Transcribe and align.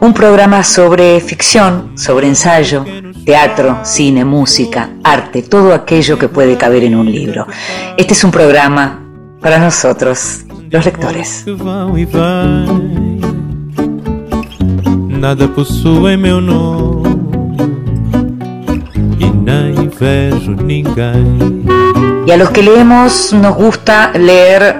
un 0.00 0.14
programa 0.14 0.64
sobre 0.64 1.20
ficción, 1.20 1.92
sobre 1.96 2.26
ensayo, 2.26 2.84
teatro, 3.24 3.80
cine, 3.82 4.24
música, 4.24 4.90
arte, 5.04 5.42
todo 5.42 5.74
aquello 5.74 6.18
que 6.18 6.28
puede 6.28 6.56
caber 6.56 6.84
en 6.84 6.96
un 6.96 7.10
libro. 7.10 7.46
Este 7.98 8.14
es 8.14 8.24
un 8.24 8.30
programa 8.30 9.04
para 9.40 9.58
nosotros, 9.58 10.44
los 10.70 10.84
lectores. 10.84 11.42
Que 11.44 11.52
vão 11.52 11.92
vai, 11.92 12.66
nada 15.08 15.46
possui 15.48 16.16
meu 16.16 16.40
nome 16.40 17.08
e 19.20 19.26
nem 19.26 19.88
vejo 19.88 20.52
ninguém. 20.52 21.64
Y 22.26 22.32
a 22.32 22.36
los 22.38 22.50
que 22.50 22.62
leemos 22.62 23.32
nos 23.34 23.54
gusta 23.54 24.12
leer 24.14 24.76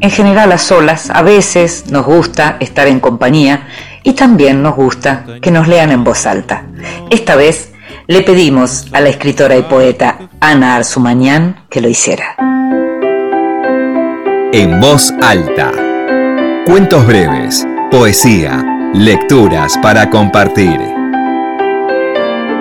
en 0.00 0.10
general 0.10 0.52
a 0.52 0.58
solas, 0.58 1.10
a 1.10 1.22
veces 1.22 1.86
nos 1.90 2.04
gusta 2.06 2.58
estar 2.60 2.86
en 2.86 3.00
compañía 3.00 3.66
y 4.06 4.12
también 4.12 4.62
nos 4.62 4.76
gusta 4.76 5.24
que 5.42 5.50
nos 5.50 5.66
lean 5.66 5.90
en 5.90 6.04
voz 6.04 6.26
alta. 6.26 6.62
Esta 7.10 7.34
vez 7.34 7.72
le 8.06 8.22
pedimos 8.22 8.86
a 8.92 9.00
la 9.00 9.08
escritora 9.08 9.56
y 9.56 9.62
poeta 9.62 10.30
Ana 10.38 10.76
Arzumañán 10.76 11.64
que 11.68 11.80
lo 11.80 11.88
hiciera. 11.88 12.36
En 14.52 14.80
voz 14.80 15.12
alta. 15.20 15.72
Cuentos 16.66 17.04
breves, 17.04 17.66
poesía, 17.90 18.64
lecturas 18.94 19.76
para 19.82 20.08
compartir. 20.08 20.78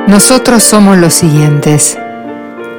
Nosotros 0.08 0.64
somos 0.64 0.98
los 0.98 1.14
siguientes. 1.14 1.96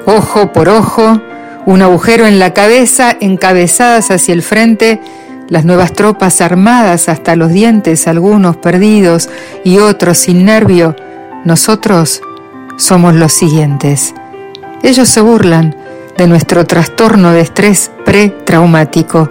Ojo 0.07 0.53
por 0.53 0.69
ojo, 0.69 1.23
un 1.67 1.83
agujero 1.83 2.27
en 2.27 2.41
la 2.41 2.53
cabeza, 2.53 3.17
encabezadas 3.21 4.11
hacia 4.11 4.35
el 4.35 4.43
frente, 4.43 5.01
las 5.49 5.65
nuevas 5.65 5.93
tropas 5.93 6.41
armadas 6.41 7.09
hasta 7.09 7.37
los 7.37 7.51
dientes, 7.51 8.09
algunos 8.09 8.57
perdidos 8.57 9.29
y 9.65 9.79
otros 9.79 10.19
sin 10.19 10.45
nervio. 10.45 10.97
Nosotros 11.45 12.21
somos 12.77 13.15
los 13.15 13.33
siguientes. 13.33 14.15
Ellos 14.83 15.09
se 15.09 15.21
burlan 15.21 15.77
de 16.17 16.27
nuestro 16.27 16.65
trastorno 16.67 17.33
de 17.33 17.43
estrés 17.43 17.91
pretraumático. 18.05 19.29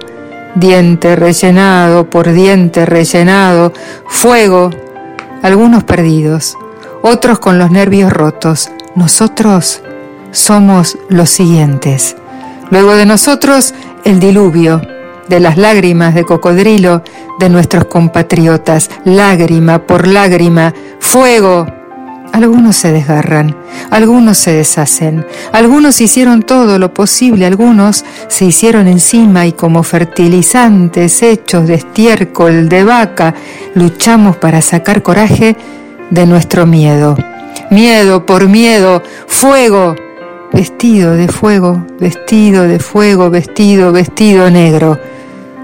Diente 0.56 1.16
rellenado 1.18 2.10
por 2.10 2.32
diente 2.32 2.86
rellenado, 2.86 3.74
fuego, 4.08 4.70
algunos 5.42 5.84
perdidos, 5.84 6.58
otros 7.02 7.40
con 7.40 7.60
los 7.60 7.72
nervios 7.72 8.12
rotos. 8.14 8.72
Nosotros 8.96 9.82
somos 10.32 10.98
los 11.10 11.30
siguientes. 11.30 12.16
Luego 12.72 12.96
de 12.96 13.06
nosotros, 13.06 13.74
el 14.06 14.20
diluvio 14.20 14.82
de 15.28 15.40
las 15.40 15.58
lágrimas 15.58 16.14
de 16.14 16.24
cocodrilo 16.24 17.04
de 17.40 17.50
nuestros 17.50 17.86
compatriotas, 17.86 18.90
lágrima 19.04 19.80
por 19.80 20.08
lágrima, 20.08 20.74
fuego. 21.00 21.68
Algunos 22.32 22.76
se 22.76 22.92
desgarran, 22.92 23.56
algunos 23.92 24.38
se 24.38 24.52
deshacen, 24.52 25.26
algunos 25.54 26.02
hicieron 26.02 26.44
todo 26.44 26.80
lo 26.80 26.94
posible, 26.94 27.46
algunos 27.46 28.04
se 28.28 28.46
hicieron 28.46 28.88
encima 28.88 29.46
y 29.46 29.54
como 29.54 29.84
fertilizantes 29.84 31.24
hechos 31.24 31.66
de 31.68 31.76
estiércol, 31.76 32.68
de 32.68 32.84
vaca, 32.84 33.36
luchamos 33.74 34.36
para 34.36 34.62
sacar 34.62 35.02
coraje 35.02 35.56
de 36.10 36.26
nuestro 36.26 36.66
miedo. 36.66 37.16
Miedo 37.72 38.26
por 38.26 38.50
miedo, 38.50 39.02
fuego, 39.28 39.96
vestido 40.52 41.16
de 41.16 41.28
fuego, 41.28 41.86
vestido 42.00 42.64
de 42.64 42.80
fuego, 42.80 43.30
vestido, 43.30 43.92
vestido 43.92 44.50
negro. 44.50 45.00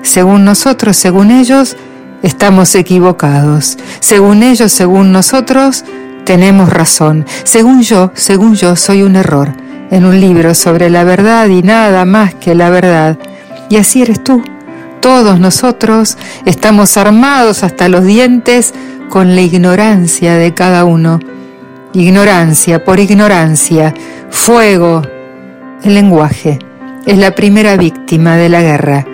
Según 0.02 0.46
nosotros, 0.46 0.98
según 0.98 1.32
ellos, 1.32 1.78
estamos 2.24 2.76
equivocados. 2.76 3.78
Según 4.00 4.44
ellos, 4.44 4.72
según 4.72 5.12
nosotros, 5.12 5.86
tenemos 6.26 6.72
razón. 6.72 7.26
Según 7.44 7.82
yo, 7.82 8.12
según 8.14 8.56
yo, 8.56 8.76
soy 8.76 9.04
un 9.04 9.16
error 9.16 9.54
en 9.92 10.06
un 10.06 10.20
libro 10.20 10.56
sobre 10.56 10.90
la 10.90 11.04
verdad 11.04 11.48
y 11.48 11.62
nada 11.62 12.06
más 12.06 12.34
que 12.36 12.56
la 12.56 12.70
verdad. 12.70 13.18
Y 13.70 13.78
así 13.78 14.02
eres 14.02 14.24
tú. 14.24 14.42
Todos 15.02 15.40
nosotros 15.40 16.18
estamos 16.46 16.96
armados 16.96 17.64
hasta 17.64 17.90
los 17.90 18.06
dientes 18.06 18.74
con 19.10 19.36
la 19.36 19.42
ignorancia 19.42 20.36
de 20.36 20.54
cada 20.54 20.86
uno. 20.86 21.20
Ignorancia 21.94 22.86
por 22.86 23.00
ignorancia, 23.00 23.94
fuego. 24.30 25.02
El 25.84 25.96
lenguaje 25.96 26.60
es 27.06 27.18
la 27.18 27.32
primera 27.32 27.76
víctima 27.76 28.38
de 28.38 28.50
la 28.50 28.62
guerra. 28.62 29.06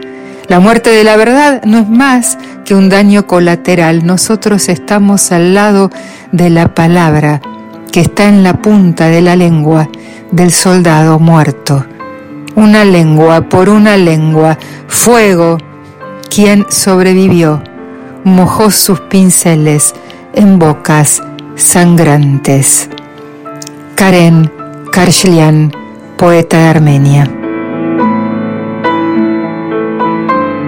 La 0.50 0.62
muerte 0.62 0.91
de 0.91 1.03
la 1.03 1.18
verdad 1.18 1.62
no 1.66 1.80
es 1.80 1.90
más 1.90 2.38
que 2.63 2.74
un 2.74 2.88
daño 2.88 3.28
colateral. 3.28 4.06
Nosotros 4.06 4.69
estamos 4.69 5.34
al 5.34 5.53
lado 5.53 5.91
de 6.31 6.50
la 6.50 6.74
palabra 6.74 7.41
que 7.91 8.00
está 8.00 8.25
en 8.25 8.44
la 8.44 8.53
punta 8.62 9.07
de 9.07 9.22
la 9.22 9.36
lengua 9.36 9.90
del 10.31 10.52
soldado 10.52 11.19
muerto. 11.19 11.86
Una 12.56 12.86
lengua 12.86 13.50
por 13.50 13.68
una 13.68 13.97
lengua, 13.97 14.57
fuego. 14.88 15.57
Quien 16.30 16.66
sobrevivió 16.69 17.62
mojó 18.24 18.72
sus 18.72 19.02
pinceles 19.02 19.94
en 20.34 20.59
bocas 20.59 21.22
sangrantes. 21.56 22.90
Karen 23.96 24.52
Karshlian, 24.91 25.74
poeta 26.18 26.57
de 26.57 26.68
Armenia. 26.68 27.37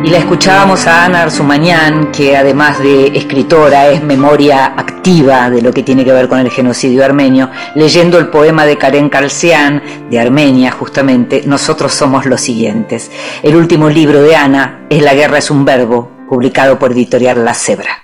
Y 0.01 0.09
la 0.11 0.19
escuchábamos 0.19 0.87
a 0.87 1.05
Ana 1.05 1.23
Arzumañán, 1.23 2.11
que 2.11 2.37
además 2.37 2.79
de 2.79 3.07
escritora 3.17 3.89
es 3.89 4.01
memoria 4.01 4.67
activa 4.77 5.49
de 5.49 5.61
lo 5.61 5.73
que 5.73 5.83
tiene 5.83 6.05
que 6.05 6.13
ver 6.13 6.29
con 6.29 6.39
el 6.39 6.49
genocidio 6.49 7.03
armenio, 7.03 7.49
leyendo 7.75 8.17
el 8.17 8.29
poema 8.29 8.65
de 8.65 8.77
Karen 8.77 9.09
Kalsian, 9.09 10.09
de 10.09 10.19
Armenia 10.19 10.71
justamente, 10.71 11.43
Nosotros 11.45 11.93
somos 11.93 12.25
los 12.25 12.39
siguientes. 12.39 13.11
El 13.43 13.57
último 13.57 13.89
libro 13.89 14.21
de 14.21 14.37
Ana 14.37 14.85
es 14.89 15.01
La 15.01 15.13
guerra 15.13 15.39
es 15.39 15.51
un 15.51 15.65
verbo, 15.65 16.09
publicado 16.29 16.79
por 16.79 16.93
editorial 16.93 17.43
La 17.43 17.53
Cebra. 17.53 18.03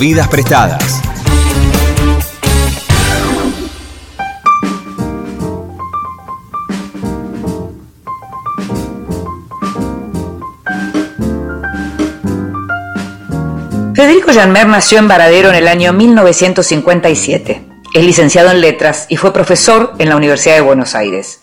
Vidas 0.00 0.28
prestadas. 0.28 1.09
Federico 14.00 14.32
Janmer 14.32 14.66
nació 14.66 14.98
en 14.98 15.08
Varadero 15.08 15.50
en 15.50 15.56
el 15.56 15.68
año 15.68 15.92
1957. 15.92 17.66
Es 17.92 18.02
licenciado 18.02 18.50
en 18.50 18.62
letras 18.62 19.04
y 19.10 19.18
fue 19.18 19.30
profesor 19.30 19.92
en 19.98 20.08
la 20.08 20.16
Universidad 20.16 20.54
de 20.54 20.62
Buenos 20.62 20.94
Aires. 20.94 21.42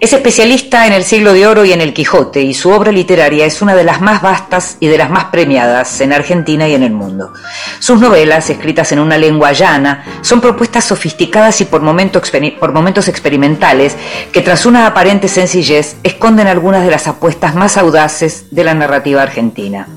Es 0.00 0.14
especialista 0.14 0.86
en 0.86 0.94
el 0.94 1.04
siglo 1.04 1.34
de 1.34 1.46
oro 1.46 1.66
y 1.66 1.72
en 1.74 1.82
el 1.82 1.92
Quijote 1.92 2.40
y 2.40 2.54
su 2.54 2.70
obra 2.70 2.92
literaria 2.92 3.44
es 3.44 3.60
una 3.60 3.74
de 3.74 3.84
las 3.84 4.00
más 4.00 4.22
vastas 4.22 4.78
y 4.80 4.86
de 4.86 4.96
las 4.96 5.10
más 5.10 5.26
premiadas 5.26 6.00
en 6.00 6.14
Argentina 6.14 6.66
y 6.66 6.72
en 6.72 6.82
el 6.82 6.92
mundo. 6.92 7.34
Sus 7.78 8.00
novelas, 8.00 8.48
escritas 8.48 8.90
en 8.92 9.00
una 9.00 9.18
lengua 9.18 9.52
llana, 9.52 10.06
son 10.22 10.40
propuestas 10.40 10.86
sofisticadas 10.86 11.60
y 11.60 11.66
por, 11.66 11.82
momento 11.82 12.22
por 12.58 12.72
momentos 12.72 13.08
experimentales 13.08 13.94
que 14.32 14.40
tras 14.40 14.64
una 14.64 14.86
aparente 14.86 15.28
sencillez 15.28 15.96
esconden 16.02 16.46
algunas 16.46 16.86
de 16.86 16.90
las 16.90 17.06
apuestas 17.06 17.54
más 17.54 17.76
audaces 17.76 18.46
de 18.50 18.64
la 18.64 18.72
narrativa 18.72 19.20
argentina. 19.20 19.88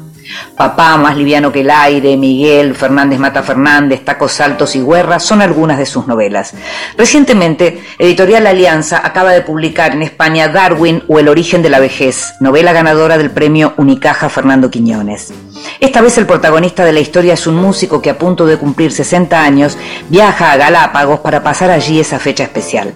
Papá 0.56 0.98
más 0.98 1.18
liviano 1.18 1.52
que 1.52 1.62
el 1.62 1.72
aire, 1.72 2.18
Miguel, 2.18 2.76
Fernández 2.76 3.20
Mata 3.20 3.44
Fernández, 3.44 4.04
Tacos 4.06 4.40
Altos 4.42 4.76
y 4.76 4.82
Guerra 4.82 5.20
son 5.20 5.42
algunas 5.42 5.78
de 5.78 5.86
sus 5.86 6.08
novelas. 6.08 6.54
Recientemente, 6.98 7.84
Editorial 7.98 8.48
Alianza 8.48 9.02
acaba 9.04 9.32
de 9.32 9.42
publicar 9.42 9.94
en 9.94 10.04
España 10.04 10.50
Darwin 10.50 11.04
o 11.08 11.20
El 11.20 11.28
origen 11.28 11.62
de 11.62 11.70
la 11.70 11.80
vejez, 11.80 12.34
novela 12.40 12.74
ganadora 12.74 13.18
del 13.18 13.32
premio 13.32 13.74
Unicaja 13.78 14.30
Fernando 14.30 14.70
Quiñones. 14.70 15.34
Esta 15.80 16.02
vez 16.02 16.18
el 16.18 16.26
protagonista 16.26 16.86
de 16.86 16.94
la 16.94 17.00
historia 17.00 17.34
es 17.34 17.48
un 17.48 17.56
músico 17.56 18.02
que 18.02 18.10
a 18.10 18.18
punto 18.18 18.46
de 18.46 18.58
cumplir 18.58 18.92
60 18.92 19.42
años 19.42 19.78
viaja 20.10 20.52
a 20.52 20.58
Galápagos 20.58 21.20
para 21.22 21.44
pasar 21.44 21.72
allí 21.72 22.00
esa 22.00 22.20
fecha 22.20 22.44
especial. 22.44 22.96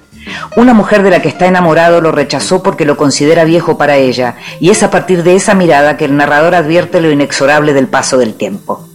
Una 0.56 0.74
mujer 0.74 1.04
de 1.04 1.10
la 1.10 1.22
que 1.22 1.30
está 1.30 1.46
enamorado 1.46 2.02
lo 2.02 2.12
rechazó 2.12 2.64
porque 2.64 2.86
lo 2.86 2.98
considera 2.98 3.44
viejo 3.44 3.78
para 3.78 3.98
ella, 3.98 4.36
y 4.60 4.70
es 4.70 4.84
a 4.84 4.92
partir 4.92 5.24
de 5.24 5.36
esa 5.36 5.54
mirada 5.54 5.98
que 5.98 6.06
el 6.06 6.18
narrador 6.18 6.56
advierte 6.56 7.02
lo 7.02 7.12
inexorable 7.12 7.74
del 7.74 7.88
paso 7.88 8.18
del 8.18 8.36
tiempo. 8.36 8.88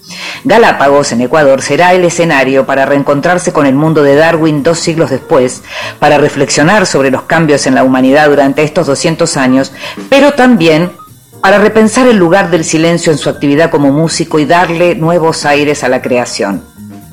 Galápagos, 0.44 1.12
en 1.12 1.20
Ecuador, 1.20 1.62
será 1.62 1.92
el 1.92 2.04
escenario 2.04 2.66
para 2.66 2.86
reencontrarse 2.86 3.52
con 3.52 3.66
el 3.66 3.74
mundo 3.74 4.02
de 4.02 4.16
Darwin 4.16 4.62
dos 4.62 4.78
siglos 4.78 5.10
después, 5.10 5.62
para 5.98 6.18
reflexionar 6.18 6.86
sobre 6.86 7.10
los 7.10 7.22
cambios 7.22 7.66
en 7.66 7.74
la 7.74 7.84
humanidad 7.84 8.28
durante 8.28 8.62
estos 8.62 8.86
200 8.86 9.36
años, 9.36 9.72
pero 10.08 10.32
también 10.32 10.92
para 11.40 11.58
repensar 11.58 12.06
el 12.06 12.16
lugar 12.16 12.50
del 12.50 12.64
silencio 12.64 13.12
en 13.12 13.18
su 13.18 13.30
actividad 13.30 13.70
como 13.70 13.92
músico 13.92 14.38
y 14.38 14.44
darle 14.44 14.94
nuevos 14.94 15.46
aires 15.46 15.84
a 15.84 15.88
la 15.88 16.02
creación. 16.02 16.69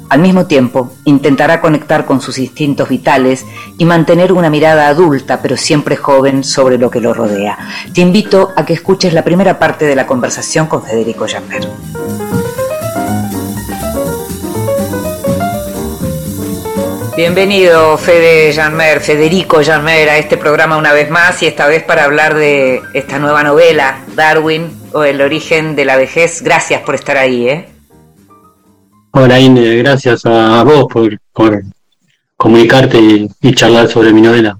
Al 0.10 0.20
mismo 0.20 0.48
tiempo, 0.48 0.94
intentará 1.04 1.60
conectar 1.60 2.06
con 2.06 2.22
sus 2.22 2.40
instintos 2.40 2.88
vitales 2.88 3.46
y 3.78 3.84
mantener 3.84 4.32
una 4.32 4.50
mirada 4.50 4.88
adulta, 4.88 5.42
pero 5.42 5.58
siempre 5.58 5.98
joven, 5.98 6.46
sobre 6.46 6.78
lo 6.78 6.90
que 6.90 7.02
lo 7.02 7.14
rodea. 7.14 7.58
Te 7.94 8.02
invito 8.02 8.54
a 8.56 8.66
que 8.66 8.74
escuches 8.74 9.14
la 9.14 9.26
primera 9.26 9.60
parte 9.60 9.86
de 9.86 9.96
la 9.96 10.08
conversación 10.08 10.68
con 10.68 10.82
Federico 10.82 11.26
Jammer. 11.28 11.68
Bienvenido, 17.18 17.98
Fede 17.98 18.54
Janmer, 18.54 19.02
Federico 19.02 19.62
Janmer, 19.62 20.10
a 20.10 20.18
este 20.20 20.38
programa 20.38 20.78
una 20.78 20.94
vez 20.94 21.10
más 21.10 21.42
y 21.42 21.48
esta 21.48 21.68
vez 21.68 21.84
para 21.84 22.06
hablar 22.06 22.36
de 22.36 22.82
esta 22.94 23.20
nueva 23.20 23.44
novela, 23.44 24.04
Darwin 24.16 24.72
o 24.94 25.04
el 25.04 25.20
origen 25.22 25.76
de 25.76 25.84
la 25.84 25.98
vejez. 25.98 26.44
Gracias 26.44 26.82
por 26.82 26.96
estar 26.96 27.18
ahí, 27.18 27.50
¿eh? 27.50 27.77
Hola, 29.20 29.40
Ine, 29.40 29.78
gracias 29.78 30.24
a 30.28 30.64
vos 30.64 30.86
por, 31.34 31.64
comunicarte 32.36 33.00
y, 33.00 33.56
charlar 33.56 33.88
sobre 33.88 34.14
mi 34.14 34.22
novela. 34.22 34.60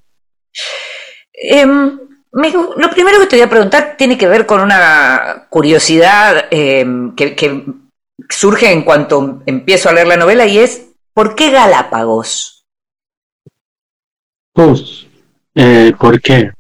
Em, 1.32 2.00
lo 2.32 2.90
primero 2.90 3.20
que 3.20 3.28
te 3.28 3.36
voy 3.36 3.44
a 3.44 3.50
preguntar 3.50 3.94
tiene 3.96 4.18
que 4.18 4.28
ver 4.28 4.48
con 4.48 4.62
una 4.62 5.46
curiosidad 5.48 6.46
em, 6.50 7.14
que 7.14 7.66
surge 8.30 8.72
en 8.72 8.82
cuanto 8.82 9.44
empiezo 9.46 9.90
a 9.90 9.94
leer 9.94 10.08
la 10.08 10.18
novela 10.18 10.48
y 10.48 10.58
es 10.58 10.88
¿Por 11.14 11.36
qué 11.36 11.52
Galápagos? 11.52 12.66
Pues, 14.54 15.06
eh, 15.54 15.94
¿por 16.00 16.20
qué? 16.20 16.52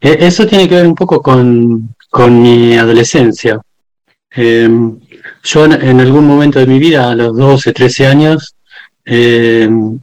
E, 0.00 0.26
eso 0.26 0.44
tiene 0.44 0.68
que 0.68 0.74
ver 0.74 0.88
un 0.88 0.94
poco 0.96 1.22
con, 1.22 1.94
mi 2.42 2.76
adolescencia. 2.76 3.60
Em, 4.30 4.98
yo 5.44 5.66
en 5.66 6.00
algún 6.00 6.26
momento 6.26 6.58
de 6.58 6.66
mi 6.66 6.78
vida, 6.78 7.10
a 7.10 7.14
los 7.14 7.36
12, 7.36 7.72
13 7.72 8.06
años, 8.06 8.56
em, 9.04 10.00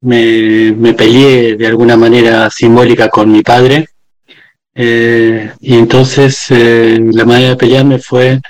me, 0.00 0.94
peleé 0.94 1.56
de 1.56 1.66
alguna 1.66 1.96
manera 1.96 2.48
simbólica 2.50 3.08
con 3.08 3.30
mi 3.30 3.42
padre. 3.42 3.88
Eh, 4.74 5.52
y 5.60 5.74
entonces 5.74 6.46
eh, 6.50 6.98
la 7.12 7.26
manera 7.26 7.50
de 7.50 7.56
pelearme 7.56 7.98
fue 7.98 8.40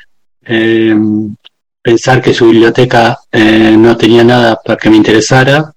em, 0.44 1.34
pensar 1.82 2.22
que 2.22 2.32
su 2.32 2.46
biblioteca 2.46 3.18
eh, 3.32 3.74
no 3.76 3.96
tenía 3.96 4.22
nada 4.22 4.56
para 4.64 4.78
que 4.78 4.90
me 4.90 4.96
interesara. 4.96 5.72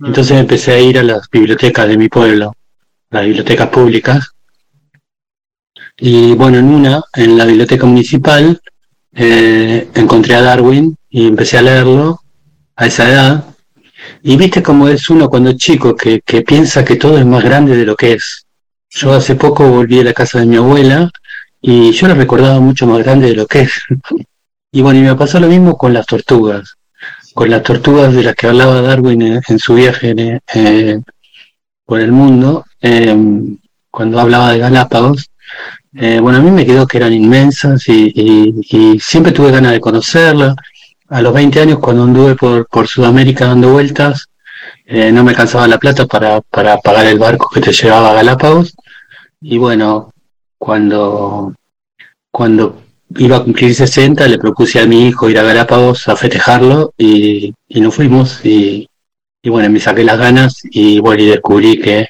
Entonces 0.00 0.38
empecé 0.38 0.72
a 0.72 0.80
ir 0.80 0.98
a 0.98 1.02
las 1.02 1.28
bibliotecas 1.30 1.86
de 1.88 1.98
mi 1.98 2.08
pueblo, 2.08 2.54
las 3.10 3.24
bibliotecas 3.26 3.68
públicas. 3.68 4.30
Y 5.98 6.32
bueno, 6.32 6.58
en 6.58 6.66
una, 6.66 7.02
en 7.14 7.36
la 7.36 7.44
biblioteca 7.44 7.84
municipal, 7.84 8.58
eh, 9.14 9.88
encontré 9.94 10.34
a 10.34 10.42
Darwin 10.42 10.96
y 11.08 11.26
empecé 11.26 11.58
a 11.58 11.62
leerlo 11.62 12.20
a 12.76 12.86
esa 12.86 13.08
edad. 13.08 13.44
Y 14.22 14.36
viste 14.36 14.62
cómo 14.62 14.88
es 14.88 15.08
uno 15.10 15.28
cuando 15.28 15.50
es 15.50 15.56
chico, 15.56 15.94
que, 15.96 16.20
que 16.24 16.42
piensa 16.42 16.84
que 16.84 16.96
todo 16.96 17.18
es 17.18 17.26
más 17.26 17.44
grande 17.44 17.76
de 17.76 17.86
lo 17.86 17.96
que 17.96 18.14
es. 18.14 18.46
Yo 18.90 19.12
hace 19.12 19.36
poco 19.36 19.68
volví 19.68 20.00
a 20.00 20.04
la 20.04 20.12
casa 20.12 20.40
de 20.40 20.46
mi 20.46 20.56
abuela 20.56 21.10
y 21.60 21.92
yo 21.92 22.08
la 22.08 22.14
recordaba 22.14 22.60
mucho 22.60 22.86
más 22.86 22.98
grande 23.02 23.28
de 23.28 23.36
lo 23.36 23.46
que 23.46 23.62
es. 23.62 23.72
Y 24.72 24.82
bueno, 24.82 25.00
y 25.00 25.02
me 25.02 25.16
pasó 25.16 25.40
lo 25.40 25.48
mismo 25.48 25.76
con 25.76 25.92
las 25.92 26.06
tortugas, 26.06 26.76
con 27.34 27.50
las 27.50 27.64
tortugas 27.64 28.14
de 28.14 28.22
las 28.22 28.36
que 28.36 28.46
hablaba 28.46 28.80
Darwin 28.80 29.20
en, 29.22 29.58
su 29.58 29.74
viaje 29.74 30.40
eh, 30.54 31.00
por 31.84 32.00
el 32.00 32.12
mundo, 32.12 32.64
em, 32.80 33.58
cuando 33.90 34.20
hablaba 34.20 34.52
de 34.52 34.58
Galápagos. 34.58 35.28
Eh, 35.94 36.20
bueno, 36.20 36.38
a 36.38 36.40
mí 36.40 36.50
me 36.50 36.64
quedó 36.64 36.86
que 36.86 36.98
eran 36.98 37.12
inmensas 37.12 37.88
y, 37.88 38.98
siempre 39.00 39.32
tuve 39.32 39.50
ganas 39.50 39.72
de 39.72 39.80
conocerlas. 39.80 40.54
A 41.08 41.20
los 41.22 41.34
20 41.34 41.60
años, 41.60 41.78
cuando 41.80 42.04
anduve 42.04 42.36
por, 42.36 42.66
por 42.68 42.86
Sudamérica 42.86 43.46
dando 43.46 43.72
vueltas, 43.72 44.28
eh, 44.86 45.10
no 45.12 45.24
me 45.24 45.30
alcanzaba 45.30 45.68
la 45.68 45.78
plata 45.78 46.06
para, 46.06 46.40
para 46.42 46.78
pagar 46.78 47.06
el 47.06 47.18
barco 47.18 47.48
que 47.52 47.60
te 47.60 47.72
llevaba 47.72 48.10
a 48.10 48.14
Galápagos. 48.14 48.74
Y 49.40 49.58
bueno, 49.58 50.12
cuando, 50.58 51.54
cuando 52.30 52.82
iba 53.16 53.36
a 53.38 53.44
cumplir 53.44 53.74
60, 53.74 54.28
le 54.28 54.38
propuse 54.38 54.80
a 54.80 54.86
mi 54.86 55.08
hijo 55.08 55.28
ir 55.30 55.38
a 55.38 55.42
Galápagos 55.42 56.08
a 56.08 56.16
festejarlo 56.16 56.92
y, 56.96 57.54
y 57.68 57.80
nos 57.80 57.94
fuimos 57.94 58.44
y, 58.44 58.88
bueno, 59.44 59.70
me 59.70 59.80
saqué 59.80 60.04
las 60.04 60.18
ganas 60.18 60.60
y 60.70 61.00
bueno, 61.00 61.22
y 61.22 61.26
descubrí 61.26 61.80
que, 61.80 62.08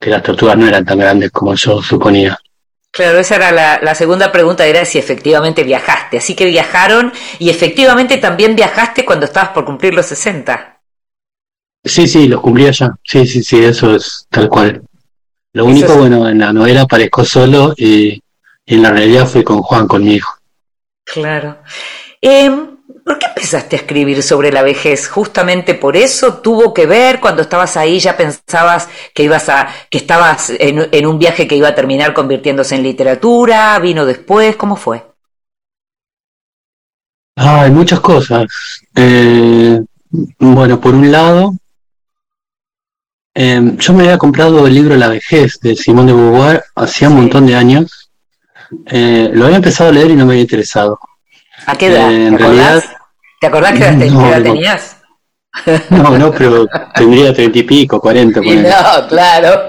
que 0.00 0.10
las 0.10 0.22
tortugas 0.22 0.56
no 0.56 0.66
eran 0.66 0.84
tan 0.84 0.98
grandes 0.98 1.30
como 1.30 1.54
yo 1.54 1.82
suponía. 1.82 2.38
Claro, 2.92 3.18
esa 3.18 3.36
era 3.36 3.52
la, 3.52 3.80
la, 3.82 3.94
segunda 3.94 4.30
pregunta, 4.30 4.66
era 4.66 4.84
si 4.84 4.98
efectivamente 4.98 5.64
viajaste. 5.64 6.18
Así 6.18 6.34
que 6.34 6.44
viajaron 6.44 7.10
y 7.38 7.48
efectivamente 7.48 8.18
también 8.18 8.54
viajaste 8.54 9.06
cuando 9.06 9.24
estabas 9.24 9.50
por 9.50 9.64
cumplir 9.64 9.94
los 9.94 10.04
60. 10.06 10.78
Sí, 11.84 12.06
sí, 12.06 12.28
los 12.28 12.42
cumplí 12.42 12.66
allá. 12.66 12.94
Sí, 13.02 13.26
sí, 13.26 13.42
sí, 13.42 13.64
eso 13.64 13.94
es 13.94 14.26
tal 14.28 14.48
cual. 14.50 14.82
Lo 15.54 15.64
único, 15.64 15.94
bueno, 15.96 16.28
en 16.28 16.38
la 16.38 16.52
novela 16.52 16.82
aparezco 16.82 17.24
solo 17.24 17.74
y, 17.76 18.22
y 18.66 18.74
en 18.74 18.82
la 18.82 18.90
realidad 18.90 19.26
fui 19.26 19.42
con 19.42 19.62
Juan, 19.62 19.88
con 19.88 20.04
mi 20.04 20.14
hijo. 20.14 20.32
Claro. 21.04 21.58
Em, 22.20 22.71
¿Por 23.04 23.18
qué 23.18 23.26
empezaste 23.26 23.76
a 23.76 23.78
escribir 23.80 24.22
sobre 24.22 24.52
la 24.52 24.62
vejez? 24.62 25.08
Justamente 25.08 25.74
por 25.74 25.96
eso 25.96 26.34
tuvo 26.38 26.72
que 26.72 26.86
ver 26.86 27.20
cuando 27.20 27.42
estabas 27.42 27.76
ahí 27.76 27.98
ya 27.98 28.16
pensabas 28.16 28.88
que 29.14 29.24
ibas 29.24 29.48
a 29.48 29.68
que 29.90 29.98
estabas 29.98 30.52
en, 30.58 31.06
un 31.06 31.18
viaje 31.18 31.48
que 31.48 31.56
iba 31.56 31.68
a 31.68 31.74
terminar 31.74 32.14
convirtiéndose 32.14 32.76
en 32.76 32.82
literatura, 32.82 33.78
vino 33.78 34.06
después, 34.06 34.56
¿cómo 34.56 34.76
fue? 34.76 35.04
Ah, 37.36 37.62
hay 37.62 37.70
muchas 37.70 38.00
cosas. 38.00 38.46
Eh, 38.94 39.80
bueno, 40.38 40.80
por 40.80 40.94
un 40.94 41.10
lado, 41.10 41.54
em, 43.34 43.76
yo 43.78 43.94
me 43.94 44.04
había 44.04 44.18
comprado 44.18 44.66
el 44.66 44.74
libro 44.74 44.96
La 44.96 45.08
vejez 45.08 45.58
de 45.60 45.74
Simón 45.74 46.06
de 46.06 46.12
Beauvoir 46.12 46.64
hacía 46.76 47.08
un 47.08 47.16
montón 47.16 47.46
de 47.46 47.56
años 47.56 48.02
eh, 48.86 49.30
lo 49.32 49.44
había 49.44 49.56
empezado 49.56 49.90
a 49.90 49.92
leer 49.92 50.10
y 50.10 50.16
no 50.16 50.26
me 50.26 50.32
había 50.32 50.42
interesado. 50.42 50.98
¿A 51.66 51.76
qué 51.76 51.86
edad? 51.86 52.10
Eh, 52.10 52.26
en 52.26 52.36
¿Te, 52.36 52.42
realidad, 52.42 52.84
¿Te 53.42 53.48
acordás 53.48 53.72
qué 53.72 53.86
edad, 53.86 53.98
tenías? 54.44 54.98
No, 55.90 56.16
no, 56.16 56.30
pero 56.38 56.64
tendría 56.94 57.34
treinta 57.34 57.58
y 57.58 57.64
pico, 57.64 58.00
cuarenta. 58.00 58.40
No, 58.40 59.08
claro. 59.08 59.68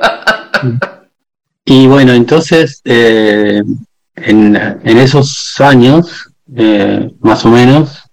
Y 1.66 1.88
bueno, 1.88 2.14
entonces, 2.14 2.82
eh, 2.86 3.64
en, 4.16 4.56
en, 4.56 4.98
esos 5.00 5.60
años, 5.60 6.30
más 7.22 7.46
o 7.46 7.50
menos, 7.50 8.04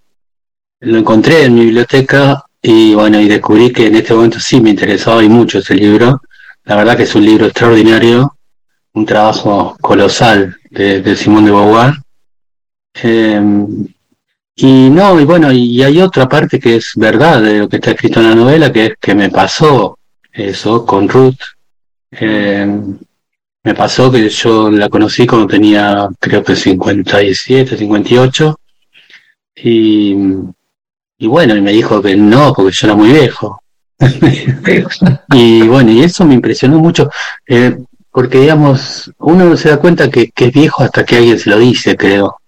lo 0.79 0.97
encontré 0.97 1.43
en 1.43 1.53
mi 1.53 1.65
biblioteca 1.65 2.43
y 2.59 2.95
bueno, 2.95 3.19
y 3.19 3.27
descubrí 3.27 3.71
que 3.71 3.85
en 3.85 3.97
este 3.97 4.15
momento 4.15 4.39
sí 4.39 4.59
me 4.59 4.71
interesaba 4.71 5.23
y 5.23 5.29
mucho 5.29 5.59
ese 5.59 5.75
libro. 5.75 6.23
La 6.63 6.75
verdad 6.75 6.97
que 6.97 7.03
es 7.03 7.13
un 7.13 7.23
libro 7.23 7.45
extraordinario, 7.45 8.35
un 8.93 9.05
trabajo 9.05 9.77
colosal 9.79 10.57
de, 10.71 11.15
Simón 11.15 11.45
de 11.45 11.51
Beauvoir. 11.51 11.93
Em, 12.95 13.85
y 14.63 14.89
no, 14.89 15.19
y 15.19 15.25
bueno, 15.25 15.51
y 15.51 15.81
hay 15.81 16.01
otra 16.01 16.27
parte 16.29 16.59
que 16.59 16.75
es 16.77 16.91
verdad 16.95 17.41
de 17.41 17.59
lo 17.59 17.69
que 17.69 17.77
está 17.77 17.91
escrito 17.91 18.19
en 18.19 18.29
la 18.29 18.35
novela, 18.35 18.71
que 18.71 18.85
es 18.85 18.93
que 18.99 19.15
me 19.15 19.29
pasó 19.29 19.97
eso 20.31 20.85
con 20.85 21.09
Ruth. 21.09 21.39
Em, 22.11 22.97
me 23.63 23.73
pasó 23.73 24.11
que 24.11 24.27
yo 24.29 24.69
la 24.69 24.89
conocí 24.89 25.25
cuando 25.27 25.47
tenía 25.47 26.09
creo 26.19 26.43
que 26.43 26.55
57, 26.55 27.77
58. 27.77 28.59
Y, 29.55 30.15
y 31.17 31.27
bueno, 31.27 31.55
y 31.55 31.61
me 31.61 31.71
dijo 31.71 32.01
que 32.01 32.15
no, 32.15 32.53
porque 32.53 32.71
yo 32.71 32.87
era 32.87 32.95
muy 32.95 33.11
viejo. 33.11 33.61
y 35.33 35.67
bueno, 35.67 35.91
y 35.91 36.03
eso 36.03 36.25
me 36.25 36.33
impresionó 36.33 36.79
mucho. 36.79 37.09
Eh, 37.47 37.77
porque 38.11 38.39
digamos, 38.41 39.11
uno 39.19 39.45
no 39.45 39.57
se 39.57 39.69
da 39.69 39.77
cuenta 39.77 40.09
que, 40.09 40.31
es 40.35 40.53
viejo 40.53 40.83
hasta 40.83 41.05
que 41.05 41.17
alguien 41.17 41.39
se 41.39 41.49
lo 41.49 41.57
dice, 41.57 41.95
creo. 41.95 42.40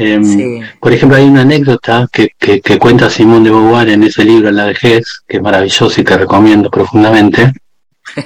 Em, 0.00 0.60
por 0.78 0.92
ejemplo, 0.92 1.18
hay 1.18 1.24
una 1.24 1.40
anécdota 1.40 2.06
que, 2.12 2.30
que, 2.38 2.78
cuenta 2.78 3.10
Simón 3.10 3.42
de 3.42 3.50
Beauvoir 3.50 3.88
en 3.88 4.04
ese 4.04 4.24
libro, 4.24 4.48
En 4.48 4.54
la 4.54 4.66
vejez, 4.66 5.22
que 5.26 5.38
es 5.38 5.42
maravilloso 5.42 6.00
y 6.00 6.04
que 6.04 6.16
recomiendo 6.16 6.70
profundamente. 6.70 7.52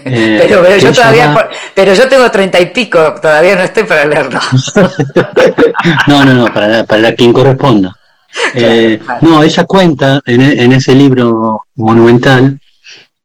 Eh, 0.05 0.39
pero, 0.41 0.79
yo 0.79 0.93
todavía, 0.93 1.51
pero 1.75 1.93
yo 1.93 2.09
tengo 2.09 2.31
treinta 2.31 2.59
y 2.59 2.67
pico, 2.67 3.15
todavía 3.21 3.57
no 3.57 3.63
estoy 3.63 3.83
para 3.83 4.07
leerlo. 4.07 4.41
no, 6.07 6.25
no, 6.25 6.33
no, 6.35 6.55
para, 6.55 6.85
para 6.85 7.15
quien 7.15 7.33
corresponda. 7.33 7.95
Eh, 8.55 8.99
no, 9.21 9.43
ella 9.43 9.65
cuenta 9.65 10.23
en, 10.25 10.41
en, 10.41 10.73
ese 10.73 10.95
libro 10.95 11.67
monumental 11.75 12.59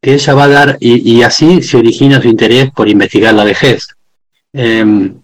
que 0.02 0.16
ella 0.16 0.34
va 0.34 0.44
a 0.44 0.48
dar, 0.50 0.78
y, 0.82 1.22
así 1.22 1.62
se 1.62 1.78
origina 1.78 2.22
su 2.22 2.28
interés 2.28 2.72
por 2.72 2.90
investigar 2.90 3.34
la 3.34 3.46
vejez. 3.46 3.88
Em, 4.52 5.22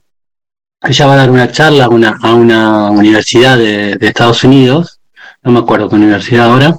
ella 0.83 1.05
va 1.05 1.13
a 1.13 1.17
dar 1.17 1.31
una 1.31 1.51
charla 1.51 1.85
a 1.85 1.89
una, 1.89 2.17
a 2.21 2.33
una 2.33 2.91
universidad 2.91 3.57
de, 3.57 3.97
Estados 4.01 4.43
Unidos, 4.43 4.99
no 5.43 5.51
me 5.51 5.59
acuerdo 5.59 5.89
qué 5.89 5.95
universidad 5.95 6.51
ahora, 6.51 6.75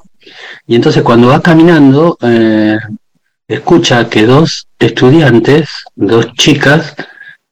y 0.66 0.76
entonces 0.76 1.02
cuando 1.02 1.28
va 1.28 1.40
caminando, 1.40 2.16
eh, 2.20 2.78
escucha 3.48 4.08
que 4.08 4.26
dos 4.26 4.68
estudiantes, 4.78 5.68
dos 5.94 6.32
chicas, 6.34 6.94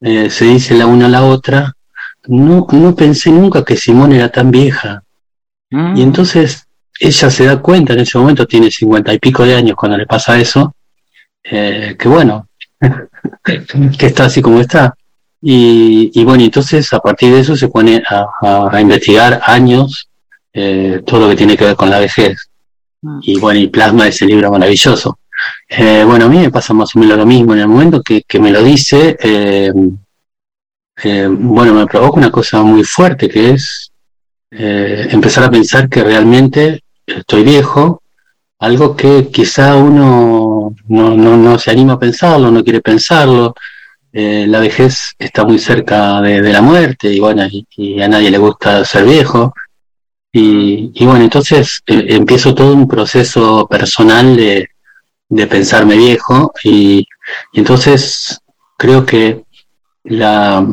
eh, 0.01 0.31
se 0.31 0.47
dice 0.47 0.75
la 0.75 0.87
una 0.87 1.07
a 1.07 1.11
la 1.11 1.25
otra, 1.25 1.73
no, 2.27 2.67
no 2.71 2.95
pensé 2.95 3.31
nunca 3.31 3.65
que 3.65 3.77
Simón 3.77 4.13
era 4.13 4.29
tan 4.29 4.51
vieja. 4.51 5.03
Mm. 5.71 5.97
Y 5.97 6.03
entonces 6.03 6.67
ella 6.99 7.31
se 7.31 7.45
da 7.45 7.61
cuenta, 7.61 7.95
en 7.95 8.01
ese 8.01 8.19
momento 8.19 8.47
tiene 8.47 8.71
cincuenta 8.71 9.13
y 9.13 9.19
pico 9.19 9.45
de 9.45 9.55
años 9.55 9.77
cuando 9.77 9.99
le 9.99 10.07
pasa 10.07 10.39
eso, 10.39 10.75
eh, 11.43 11.97
que 11.99 12.09
bueno, 12.09 12.49
que 13.45 14.07
está 14.07 14.27
así 14.27 14.41
como 14.41 14.61
está. 14.61 14.95
Y, 15.43 16.11
y, 16.15 16.25
bueno, 16.25 16.45
entonces 16.45 16.93
a 16.93 17.01
partir 17.01 17.33
de 17.33 17.41
eso 17.41 17.57
se 17.57 17.69
pone 17.69 18.03
a, 18.09 18.81
investigar 18.81 19.41
años 19.45 20.09
eh, 20.53 21.03
todo 21.05 21.21
lo 21.21 21.29
que 21.29 21.37
tiene 21.37 21.57
que 21.57 21.65
ver 21.65 21.77
con 21.77 21.91
la 21.91 21.99
vejez. 21.99 22.49
Mm. 23.03 23.21
Y 23.23 23.41
bueno, 23.41 23.61
y 23.61 23.67
plasma 23.67 24.07
ese 24.07 24.25
libro 24.25 24.51
maravilloso. 24.53 25.19
Eh, 25.69 26.05
bueno, 26.07 26.27
a 26.27 26.29
mí 26.29 26.39
me 26.39 26.51
pasa 26.51 26.75
más 26.75 26.95
o 26.95 26.99
menos 26.99 27.17
lo 27.17 27.27
mismo. 27.27 27.55
En 27.55 27.61
el 27.61 27.69
momento 27.69 28.03
que, 28.03 28.25
me 28.39 28.51
lo 28.51 28.63
dice, 28.63 29.17
eh, 29.21 29.73
eh, 31.03 31.29
bueno, 31.31 31.75
me 31.75 31.87
provoca 31.87 32.19
una 32.19 32.31
cosa 32.31 32.63
muy 32.63 32.85
fuerte, 32.85 33.29
que 33.29 33.51
es 33.51 33.91
empezar 34.51 35.45
a 35.45 35.51
pensar 35.51 35.89
que 35.89 36.05
realmente 36.05 36.83
estoy 37.07 37.43
viejo, 37.43 38.03
algo 38.59 38.95
que 38.95 39.31
quizá 39.33 39.77
uno 39.77 40.75
no, 40.89 41.59
se 41.59 41.71
anima 41.71 41.95
a 41.95 41.99
pensarlo, 41.99 42.51
no 42.51 42.63
quiere 42.63 42.83
pensarlo. 42.83 43.55
La 44.13 44.61
vejez 44.61 45.15
está 45.19 45.45
muy 45.45 45.59
cerca 45.59 46.21
de, 46.21 46.43
la 46.43 46.61
muerte 46.63 47.13
y 47.13 47.21
bueno, 47.21 47.47
y, 47.51 48.01
a 48.01 48.09
nadie 48.09 48.31
le 48.31 48.39
gusta 48.39 48.85
ser 48.85 49.05
viejo. 49.05 49.55
Y, 50.33 50.93
y 50.95 51.07
bueno, 51.07 51.25
entonces 51.25 51.83
empiezo 51.87 52.55
todo 52.55 52.75
un 52.75 52.89
proceso 52.89 53.67
personal 53.69 54.37
de, 54.37 54.69
de 55.33 55.47
pensarme 55.47 55.97
viejo 55.97 56.53
y, 56.63 57.07
entonces 57.55 58.39
creo 58.77 59.07
que 59.07 59.45
la, 60.05 60.67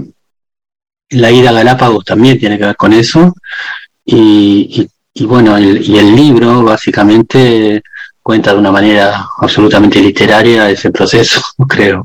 la 1.11 1.31
ida 1.31 1.51
a 1.51 1.53
Galápagos 1.53 2.03
también 2.03 2.37
tiene 2.37 2.57
que 2.57 2.65
ver 2.65 2.75
con 2.75 2.91
eso 2.91 3.33
y, 4.03 4.85
bueno, 5.21 5.55
el, 5.55 5.81
y 5.81 5.97
el 5.97 6.13
libro 6.13 6.63
básicamente 6.63 7.81
cuenta 8.21 8.51
de 8.51 8.59
una 8.59 8.71
manera 8.71 9.27
absolutamente 9.37 10.01
literaria 10.01 10.69
ese 10.69 10.91
proceso, 10.91 11.41
creo. 11.69 12.03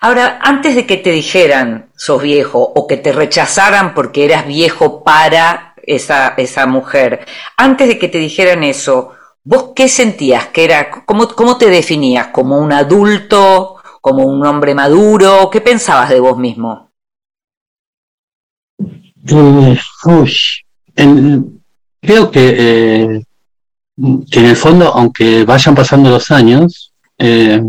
Ahora, 0.00 0.38
antes 0.42 0.74
de 0.74 0.86
que 0.86 0.96
te 0.96 1.10
dijeran 1.10 1.90
sos 1.96 2.22
viejo 2.22 2.60
o 2.60 2.86
que 2.86 2.96
te 2.96 3.12
rechazaran 3.12 3.94
porque 3.94 4.24
eras 4.24 4.46
viejo 4.46 5.02
para 5.02 5.74
esa, 5.82 6.34
esa 6.36 6.66
mujer, 6.66 7.26
antes 7.56 7.88
de 7.88 7.98
que 7.98 8.08
te 8.08 8.18
dijeran 8.18 8.62
eso, 8.62 9.12
¿Vos 9.50 9.70
qué 9.74 9.88
sentías? 9.88 10.48
que 10.48 10.64
era, 10.64 10.90
cómo, 11.06 11.26
¿Cómo 11.28 11.56
te 11.56 11.70
definías? 11.70 12.26
¿Como 12.26 12.58
un 12.58 12.70
adulto? 12.70 13.76
¿Como 14.02 14.26
un 14.26 14.44
hombre 14.44 14.74
maduro? 14.74 15.48
¿Qué 15.50 15.62
pensabas 15.62 16.10
de 16.10 16.20
vos 16.20 16.36
mismo? 16.36 16.90
Eh, 20.96 21.40
creo 22.02 22.30
que, 22.30 22.56
eh, 22.58 23.24
que 24.30 24.40
en 24.40 24.44
el 24.44 24.56
fondo, 24.56 24.92
aunque 24.92 25.44
vayan 25.44 25.74
pasando 25.74 26.10
los 26.10 26.30
años, 26.30 26.92
eh, 27.16 27.62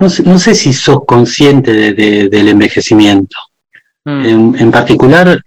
no, 0.00 0.38
sé, 0.38 0.54
si 0.54 0.72
sos 0.72 1.04
consciente 1.06 1.72
del 1.92 2.48
envejecimiento. 2.48 3.36
Mm. 4.04 4.56
en, 4.58 4.70
particular, 4.70 5.42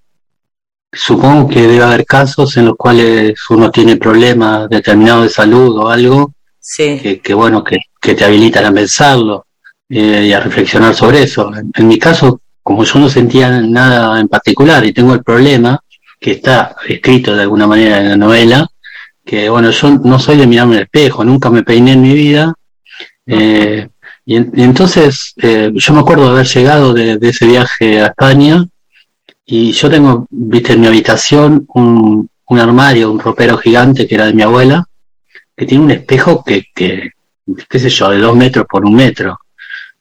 supongo 0.94 1.50
que 1.50 1.64
debe 1.64 1.84
haber 1.84 2.06
casos 2.06 2.56
en 2.58 2.66
los 2.66 2.76
cuales 2.76 3.34
uno 3.50 3.72
tiene 3.72 3.98
problemas 3.98 4.70
determinados 4.70 5.24
de 5.24 5.30
salud 5.30 5.78
o 5.80 5.90
algo, 5.90 6.34
que, 6.78 7.34
bueno, 7.34 7.64
que, 7.64 7.80
te 8.16 8.24
habilitan 8.24 8.66
a 8.66 8.72
pensarlo 8.72 9.48
eh, 9.90 10.26
y 10.28 10.34
a 10.34 10.40
reflexionar 10.40 10.94
sobre 10.94 11.24
eso. 11.24 11.52
En, 11.74 11.88
mi 11.88 11.98
caso, 11.98 12.42
como 12.62 12.84
yo 12.84 13.00
no 13.00 13.10
sentía 13.10 13.62
nada 13.62 14.20
en 14.20 14.28
particular 14.28 14.86
y 14.86 14.94
tengo 14.94 15.14
el 15.14 15.24
problema, 15.24 15.80
que 16.20 16.32
está 16.32 16.76
escrito 16.88 17.36
de 17.36 17.42
alguna 17.42 17.68
manera 17.68 18.00
en 18.00 18.10
la 18.10 18.18
novela, 18.18 18.68
que 19.26 19.50
bueno, 19.50 19.72
yo 19.72 19.90
no 19.90 20.20
soy 20.20 20.38
de 20.38 20.48
mirarme 20.48 20.74
en 20.74 20.78
el 20.80 20.84
espejo, 20.86 21.24
nunca 21.24 21.50
me 21.50 21.64
peiné 21.64 21.94
en 21.94 22.02
mi 22.02 22.14
vida. 22.14 22.54
Eh, 23.26 23.88
y, 24.26 24.36
entonces 24.36 25.34
eh, 25.42 25.72
yo 25.74 25.94
me 25.94 26.00
acuerdo 26.00 26.26
de 26.26 26.32
haber 26.32 26.48
llegado 26.48 26.94
de 26.94 27.18
ese 27.22 27.46
viaje 27.46 28.02
a 28.02 28.08
España 28.08 28.66
y 29.46 29.72
yo 29.74 29.90
tengo, 29.90 30.28
viste, 30.30 30.74
en 30.74 30.82
mi 30.82 30.88
habitación 30.88 31.66
un, 31.74 32.30
un 32.48 32.60
armario, 32.60 33.12
un 33.12 33.20
ropero 33.20 33.58
gigante 33.58 34.08
que 34.08 34.16
era 34.16 34.26
de 34.26 34.34
mi 34.34 34.42
abuela, 34.42 34.86
que 35.56 35.66
tiene 35.66 35.84
un 35.84 35.92
espejo 35.92 36.44
que, 36.44 36.66
que, 36.74 37.12
qué 37.70 37.80
sé 37.80 37.90
yo, 37.90 38.10
de 38.10 38.20
dos 38.20 38.36
metros 38.36 38.66
por 38.70 38.86
un 38.86 38.96
metro. 38.96 39.38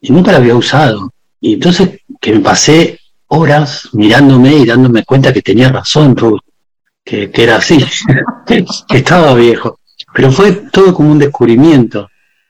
Y 0.01 0.13
nunca 0.13 0.33
lo 0.33 0.39
había 0.39 0.55
usado. 0.55 1.13
Y 1.41 1.55
entonces 1.55 2.01
que 2.21 2.33
me 2.33 2.41
pasé 2.41 2.99
horas 3.29 3.89
mirándome 3.93 4.55
y 4.55 4.67
dándome 4.67 5.05
cuenta 5.05 5.33
que 5.33 5.43
tenía 5.43 5.71
razón, 5.71 6.17
Ruth, 6.17 6.41
que, 7.05 7.31
que 7.31 7.43
era 7.43 7.57
así, 7.57 7.85
que 8.47 8.97
estaba 8.97 9.35
viejo. 9.35 9.79
Pero 10.15 10.31
fue 10.31 10.53
todo 10.71 10.95
como 10.95 11.11
un 11.11 11.19
descubrimiento. 11.19 12.09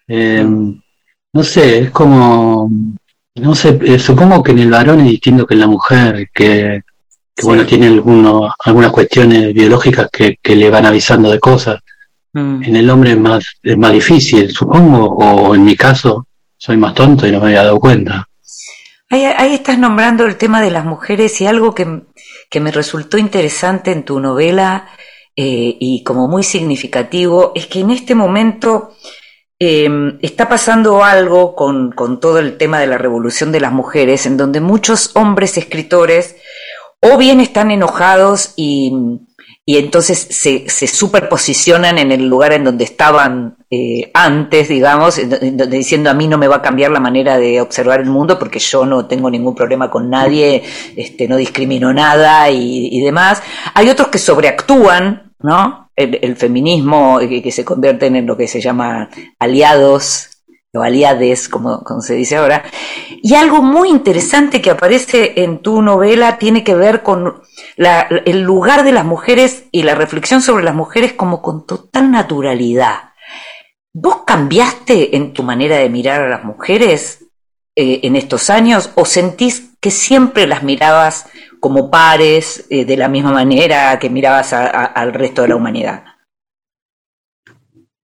Eh, 0.09 0.47
no 1.33 1.43
sé, 1.43 1.79
es 1.79 1.91
como 1.91 2.71
no 3.35 3.55
sé, 3.55 3.79
eh, 3.83 3.99
supongo 3.99 4.43
que 4.43 4.53
en 4.53 4.59
el 4.59 4.71
varón 4.71 5.01
es 5.01 5.07
distinto 5.07 5.47
que 5.47 5.55
en 5.55 5.61
la 5.61 5.67
mujer, 5.67 6.29
que, 6.35 6.83
bueno, 7.43 7.65
tiene 7.65 7.87
alguno, 7.87 8.55
algunas 8.59 8.93
cuestiones 8.93 9.55
biológicas 9.55 10.09
que, 10.11 10.37
le 10.55 10.71
van 10.71 10.85
avisando 10.85 11.31
de 11.31 11.41
cosas. 11.41 11.81
Mm. 12.35 12.63
En 12.63 12.77
el 12.77 12.91
hombre 12.91 13.13
es 13.13 13.19
más, 13.19 13.45
es 13.63 13.77
más 13.77 13.93
difícil, 13.93 14.51
supongo, 14.51 15.07
o 15.07 15.55
en 15.55 15.65
mi 15.65 15.77
caso, 15.77 16.27
soy 16.59 16.77
más 16.77 16.95
tonto 16.95 17.27
y 17.27 17.33
no 17.33 17.41
me 17.41 17.47
había 17.47 17.65
dado 17.65 17.81
cuenta. 17.81 18.29
Ahí, 19.09 19.53
estás 19.53 19.79
nombrando 19.79 20.25
el 20.25 20.37
tema 20.37 20.63
de 20.63 20.71
las 20.71 20.87
mujeres 20.87 21.39
y 21.43 21.47
algo 21.47 21.75
que, 21.75 22.03
que 22.49 22.61
me 22.61 22.71
resultó 22.71 23.19
interesante 23.19 23.93
en 23.93 24.05
tu 24.05 24.21
novela 24.21 24.89
eh, 25.37 25.77
y 25.79 26.03
como 26.03 26.29
muy 26.29 26.43
significativo 26.43 27.53
es 27.55 27.67
que 27.67 27.81
en 27.81 27.91
este 27.91 28.15
momento 28.15 28.95
Em, 29.65 30.19
está 30.23 30.49
pasando 30.49 31.05
algo 31.05 31.55
con, 31.55 31.93
todo 32.19 32.41
el 32.41 32.57
tema 32.57 32.81
de 32.81 32.89
la 32.89 32.99
revolución 32.99 33.53
de 33.53 33.61
las 33.61 33.71
mujeres, 33.71 34.27
en 34.27 34.37
donde 34.37 34.61
muchos 34.61 35.13
hombres 35.15 35.57
escritores 35.57 36.35
o 36.99 37.17
bien 37.17 37.39
están 37.39 37.71
enojados 37.71 38.55
y, 38.57 38.93
entonces 39.65 40.19
se, 40.19 40.67
superposicionan 40.89 41.99
en 41.99 42.11
el 42.11 42.27
lugar 42.27 42.53
en 42.55 42.65
donde 42.65 42.83
estaban 42.83 43.57
eh, 43.71 44.11
antes, 44.15 44.69
digamos, 44.69 45.21
diciendo 45.69 46.11
a 46.11 46.15
mí 46.15 46.27
no 46.27 46.39
me 46.39 46.49
va 46.49 46.57
a 46.57 46.63
cambiar 46.63 46.91
la 46.91 46.99
manera 46.99 47.39
de 47.39 47.61
observar 47.61 48.01
el 48.01 48.11
mundo 48.11 48.41
porque 48.41 48.59
yo 48.59 48.85
no 48.85 49.07
tengo 49.07 49.31
ningún 49.31 49.55
problema 49.55 49.89
con 49.89 50.11
nadie, 50.11 50.65
este, 50.97 51.29
no 51.29 51.37
discrimino 51.37 51.93
nada 51.93 52.51
y, 52.51 52.89
y 52.91 53.01
demás. 53.01 53.41
Hay 53.75 53.89
otros 53.89 54.09
que 54.09 54.19
sobreactúan, 54.19 55.35
¿no? 55.39 55.82
El, 56.03 56.37
feminismo 56.37 57.19
que, 57.19 57.53
se 57.53 57.65
convierten 57.65 58.17
en 58.17 58.27
lo 58.27 58.37
que 58.37 58.49
se 58.49 58.61
llama 58.61 59.09
aliados 59.39 60.29
o 60.75 60.81
aliades, 60.81 61.49
como, 61.49 61.83
como, 61.85 62.01
se 62.01 62.15
dice 62.15 62.37
ahora. 62.37 62.65
Y 63.23 63.35
algo 63.35 63.63
muy 63.63 63.91
interesante 63.91 64.63
que 64.63 64.71
aparece 64.71 65.43
en 65.43 65.59
tu 65.59 65.83
novela 65.83 66.39
tiene 66.39 66.65
que 66.65 66.75
ver 66.75 67.03
con 67.03 67.43
el 67.77 68.43
lugar 68.43 68.85
de 68.85 68.93
las 68.93 69.05
mujeres 69.05 69.65
y 69.71 69.83
la 69.83 69.95
reflexión 69.95 70.41
sobre 70.41 70.65
las 70.65 70.75
mujeres 70.75 71.13
como 71.13 71.43
con 71.43 71.67
total 71.67 72.11
naturalidad. 72.11 73.13
¿Vos 73.95 74.23
cambiaste 74.27 75.17
en 75.17 75.35
tu 75.35 75.43
manera 75.43 75.77
de 75.77 75.91
mirar 75.91 76.23
a 76.23 76.29
las 76.29 76.45
mujeres 76.45 77.27
eh, 77.77 78.01
en 78.03 78.17
estos 78.17 78.49
años 78.51 78.91
o 78.95 79.05
sentís 79.05 79.73
que 79.81 79.91
siempre 79.91 80.47
las 80.47 80.63
mirabas 80.63 81.27
como 81.63 81.89
pares, 81.89 82.65
eh, 82.71 82.85
de 82.85 82.97
la 82.97 83.07
misma 83.07 83.31
manera 83.31 83.97
que 84.01 84.11
mirabas 84.11 84.53
al 84.53 85.15
resto 85.15 85.43
de 85.43 85.49
la 85.49 85.55
humanidad? 85.55 86.03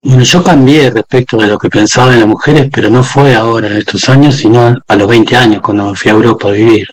Bueno, 0.01 0.23
yo 0.23 0.45
cambié 0.45 0.91
respecto 0.91 1.39
de 1.39 1.49
lo 1.49 1.59
que 1.59 1.69
pensaba 1.69 2.13
en 2.13 2.21
las 2.21 2.29
mujeres, 2.29 2.71
pero 2.73 2.89
no 2.89 3.03
fue 3.03 3.35
ahora 3.35 3.67
en 3.67 3.79
estos 3.79 4.09
años, 4.09 4.37
sino 4.37 4.77
a 4.87 4.97
los 4.97 5.09
20 5.09 5.37
años, 5.37 5.61
cuando 5.61 5.93
fui 5.97 6.09
a 6.09 6.15
Europa 6.15 6.49
a 6.49 6.53
vivir. 6.53 6.87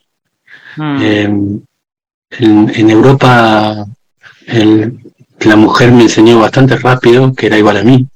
Hmm. 0.76 1.02
Em, 1.04 1.62
en, 2.32 2.90
Europa 2.90 3.86
la 5.42 5.56
mujer 5.56 5.92
me 5.92 6.02
enseñó 6.02 6.40
bastante 6.40 6.78
rápido 6.78 7.32
que 7.36 7.46
era 7.46 7.60
igual 7.60 7.78
a 7.78 7.84
mí. 7.84 8.08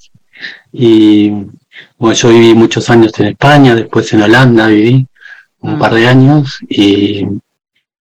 Y 0.73 1.29
bueno, 1.99 2.15
yo 2.15 2.29
viví 2.29 2.55
muchos 2.55 2.89
años 2.89 3.11
en 3.19 3.27
España, 3.27 3.75
después 3.75 4.11
en 4.13 4.23
Holanda 4.23 4.65
viví 4.65 5.05
un 5.59 5.75
hmm. 5.75 5.79
par 5.79 5.93
de 5.93 6.07
años 6.07 6.57
y 6.67 7.27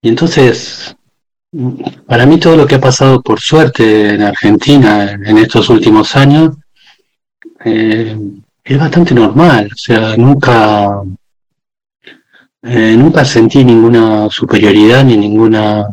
y 0.02 0.08
entonces, 0.08 0.96
para 2.06 2.26
mí 2.26 2.38
todo 2.38 2.56
lo 2.56 2.66
que 2.66 2.76
ha 2.76 2.80
pasado 2.80 3.22
por 3.22 3.40
suerte 3.40 4.14
en 4.14 4.22
Argentina 4.22 5.12
en 5.12 5.38
estos 5.38 5.68
últimos 5.70 6.14
años, 6.16 6.56
eh, 7.64 8.16
es 8.64 8.78
bastante 8.78 9.14
normal, 9.14 9.70
o 9.72 9.76
sea, 9.76 10.16
nunca, 10.16 11.02
eh, 12.62 12.94
nunca 12.96 13.24
sentí 13.24 13.64
ninguna 13.64 14.28
superioridad 14.30 15.04
ni 15.04 15.16
ninguna 15.16 15.86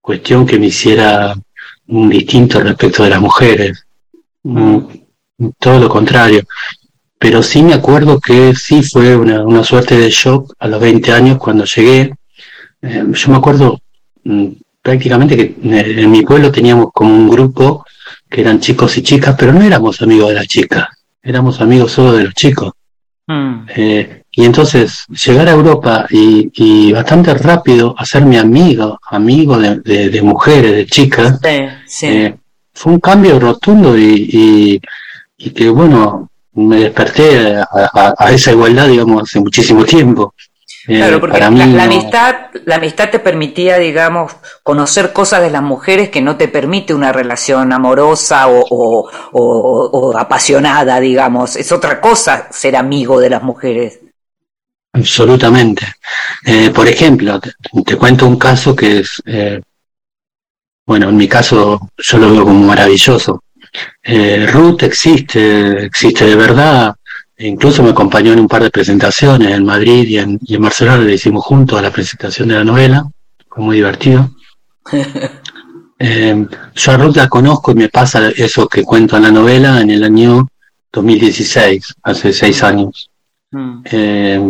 cuestión 0.00 0.46
que 0.46 0.58
me 0.58 0.66
hiciera 0.66 1.34
un 1.88 2.08
distinto 2.08 2.60
respecto 2.60 3.02
de 3.02 3.10
las 3.10 3.20
mujeres. 3.20 3.86
Mm, 4.42 4.78
todo 5.58 5.78
lo 5.80 5.88
contrario. 5.88 6.42
Pero 7.18 7.42
sí 7.42 7.62
me 7.62 7.74
acuerdo 7.74 8.18
que 8.20 8.54
sí 8.54 8.82
fue 8.82 9.16
una, 9.16 9.44
una 9.44 9.62
suerte 9.62 9.98
de 9.98 10.10
shock 10.10 10.54
a 10.58 10.68
los 10.68 10.80
20 10.80 11.12
años 11.12 11.38
cuando 11.38 11.64
llegué. 11.64 12.14
Eh, 12.82 13.04
yo 13.12 13.30
me 13.30 13.36
acuerdo 13.36 13.78
mm, 14.24 14.46
prácticamente 14.82 15.36
que 15.36 15.56
en 15.62 16.10
mi 16.10 16.22
pueblo 16.22 16.50
teníamos 16.50 16.88
como 16.92 17.14
un 17.14 17.28
grupo 17.28 17.84
que 18.28 18.40
eran 18.40 18.60
chicos 18.60 18.96
y 18.98 19.02
chicas, 19.02 19.36
pero 19.38 19.52
no 19.52 19.62
éramos 19.62 20.00
amigos 20.02 20.28
de 20.30 20.34
las 20.36 20.46
chicas, 20.46 20.86
éramos 21.22 21.60
amigos 21.60 21.92
solo 21.92 22.12
de 22.14 22.24
los 22.24 22.34
chicos. 22.34 22.72
Mm. 23.26 23.66
Eh, 23.76 24.22
y 24.32 24.44
entonces 24.44 25.04
llegar 25.26 25.48
a 25.48 25.52
Europa 25.52 26.06
y, 26.10 26.50
y, 26.54 26.92
bastante 26.92 27.34
rápido 27.34 27.94
hacerme 27.98 28.38
amigo, 28.38 28.98
amigo 29.10 29.58
de, 29.58 29.80
de, 29.80 30.08
de 30.08 30.22
mujeres, 30.22 30.72
de 30.72 30.86
chicas, 30.86 31.38
Sí, 31.42 31.58
sí. 31.86 32.06
eh, 32.06 32.36
fue 32.72 32.92
un 32.92 33.00
cambio 33.00 33.38
rotundo 33.40 33.98
y, 33.98 34.30
y, 34.32 34.80
y 35.36 35.50
que 35.50 35.68
bueno, 35.68 36.30
me 36.54 36.76
desperté 36.80 37.56
a, 37.56 37.68
a- 37.72 38.14
a 38.16 38.30
esa 38.32 38.52
igualdad, 38.52 38.88
digamos, 38.88 39.22
hace 39.24 39.40
muchísimo 39.40 39.84
tiempo. 39.84 40.34
Claro, 40.96 41.20
porque 41.20 41.38
la, 41.38 41.84
amistad, 41.84 42.34
la 42.64 42.76
amistad 42.76 43.10
te 43.10 43.18
permitía, 43.18 43.78
digamos, 43.78 44.32
conocer 44.62 45.12
cosas 45.12 45.42
de 45.42 45.50
las 45.50 45.62
mujeres 45.62 46.10
que 46.10 46.20
no 46.20 46.36
te 46.36 46.48
permite 46.48 46.94
una 46.94 47.12
relación 47.12 47.72
amorosa 47.72 48.48
o, 48.48 48.60
o- 48.70 49.10
o- 49.32 49.90
o 49.92 50.18
apasionada, 50.18 50.98
digamos. 51.00 51.56
Es 51.56 51.70
otra 51.72 52.00
cosa 52.00 52.48
ser 52.50 52.76
amigo 52.76 53.20
de 53.20 53.30
las 53.30 53.42
mujeres. 53.42 54.00
Absolutamente. 54.92 55.86
Eh, 56.44 56.70
por 56.70 56.88
ejemplo, 56.88 57.38
te, 57.40 57.52
te 57.84 57.96
cuento 57.96 58.26
un 58.26 58.36
caso 58.38 58.74
que 58.74 59.00
es, 59.00 59.22
eh, 59.26 59.60
bueno, 60.86 61.08
en 61.08 61.16
mi 61.16 61.28
caso 61.28 61.88
yo 61.98 62.18
lo 62.18 62.32
veo 62.32 62.44
como 62.44 62.66
maravilloso. 62.66 63.44
Eh, 64.02 64.48
Ruth 64.50 64.82
existe, 64.82 65.84
existe 65.84 66.24
de 66.26 66.34
verdad. 66.34 66.94
E 67.40 67.46
incluso 67.48 67.82
me 67.82 67.90
acompañó 67.90 68.32
en 68.34 68.40
un 68.40 68.48
par 68.48 68.62
de 68.62 68.70
presentaciones 68.70 69.50
en 69.56 69.64
Madrid 69.64 70.06
y 70.06 70.18
en, 70.18 70.38
y 70.44 70.56
en 70.56 70.62
Barcelona, 70.62 71.02
le 71.04 71.14
hicimos 71.14 71.42
juntos 71.42 71.78
a 71.78 71.82
la 71.82 71.90
presentación 71.90 72.48
de 72.48 72.54
la 72.56 72.64
novela. 72.64 72.98
Fue 73.48 73.64
muy 73.64 73.76
divertido. 73.76 74.30
Eh, 76.02 76.46
yo 76.76 76.92
a 76.92 76.96
Ruth 76.96 77.16
la 77.16 77.28
conozco 77.28 77.72
y 77.72 77.74
me 77.74 77.90
pasa 77.90 78.30
eso 78.30 78.66
que 78.66 78.82
cuento 78.84 79.18
en 79.18 79.24
la 79.24 79.30
novela 79.30 79.82
en 79.82 79.90
el 79.90 80.02
año 80.02 80.48
2016, 80.90 81.94
hace 82.02 82.32
seis 82.32 82.62
años. 82.62 83.10
Mm. 83.50 83.80
Eh, 83.84 84.40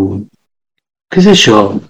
qué 1.10 1.20
sé 1.20 1.34
yo, 1.34 1.80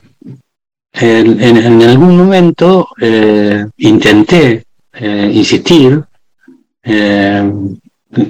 en, 0.95 1.43
en- 1.43 1.57
en 1.59 1.83
algún 1.83 2.17
momento 2.17 2.89
eh, 2.99 3.67
intenté 3.77 4.65
insistir, 4.99 6.03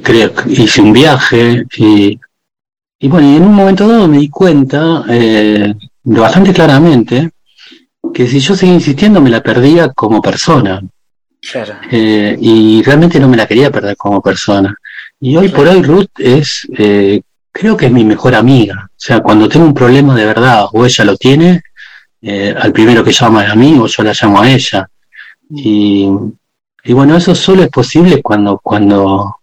creo 0.02 0.32
hice 0.48 0.82
un 0.82 0.92
viaje 0.92 1.62
y, 1.76 2.18
y 3.00 3.08
bueno, 3.08 3.30
y 3.32 3.36
en 3.36 3.42
un 3.44 3.54
momento 3.54 3.88
dado 3.88 4.06
me 4.06 4.18
di 4.18 4.28
cuenta 4.28 5.04
eh, 5.08 5.74
bastante 6.04 6.52
claramente 6.52 7.30
que 8.12 8.26
si 8.26 8.40
yo 8.40 8.54
seguía 8.54 8.74
insistiendo 8.74 9.20
me 9.20 9.30
la 9.30 9.42
perdía 9.42 9.90
como 9.92 10.20
persona 10.20 10.82
Claro. 11.40 11.76
eh, 11.90 12.36
y 12.38 12.82
realmente 12.82 13.18
no 13.18 13.26
me 13.26 13.36
la 13.38 13.46
quería 13.46 13.70
perder 13.70 13.96
como 13.96 14.20
persona. 14.20 14.76
Y 15.18 15.36
hoy 15.36 15.48
por 15.48 15.66
hoy 15.66 15.82
Ruth 15.82 16.10
es, 16.18 16.68
eh, 16.76 17.22
creo 17.50 17.76
que 17.76 17.86
es 17.86 17.92
mi 17.92 18.04
mejor 18.04 18.34
amiga. 18.34 18.88
O 18.90 18.94
sea, 18.98 19.20
cuando 19.20 19.48
tengo 19.48 19.64
un 19.64 19.74
problema 19.74 20.14
de 20.14 20.26
verdad 20.26 20.66
o 20.70 20.84
ella 20.84 21.04
lo 21.04 21.16
tiene, 21.16 21.62
eh, 22.20 22.54
al 22.58 22.72
primero 22.72 23.02
que 23.02 23.12
llama 23.12 23.44
es 23.44 23.50
a 23.50 23.54
mí 23.54 23.78
o 23.78 23.86
yo 23.86 24.02
la 24.02 24.12
llamo 24.12 24.40
a 24.40 24.50
ella. 24.50 24.86
Y, 25.48 26.08
y 26.84 26.92
bueno, 26.92 27.16
eso 27.16 27.34
solo 27.34 27.62
es 27.62 27.70
posible 27.70 28.20
cuando, 28.20 28.58
cuando, 28.62 29.36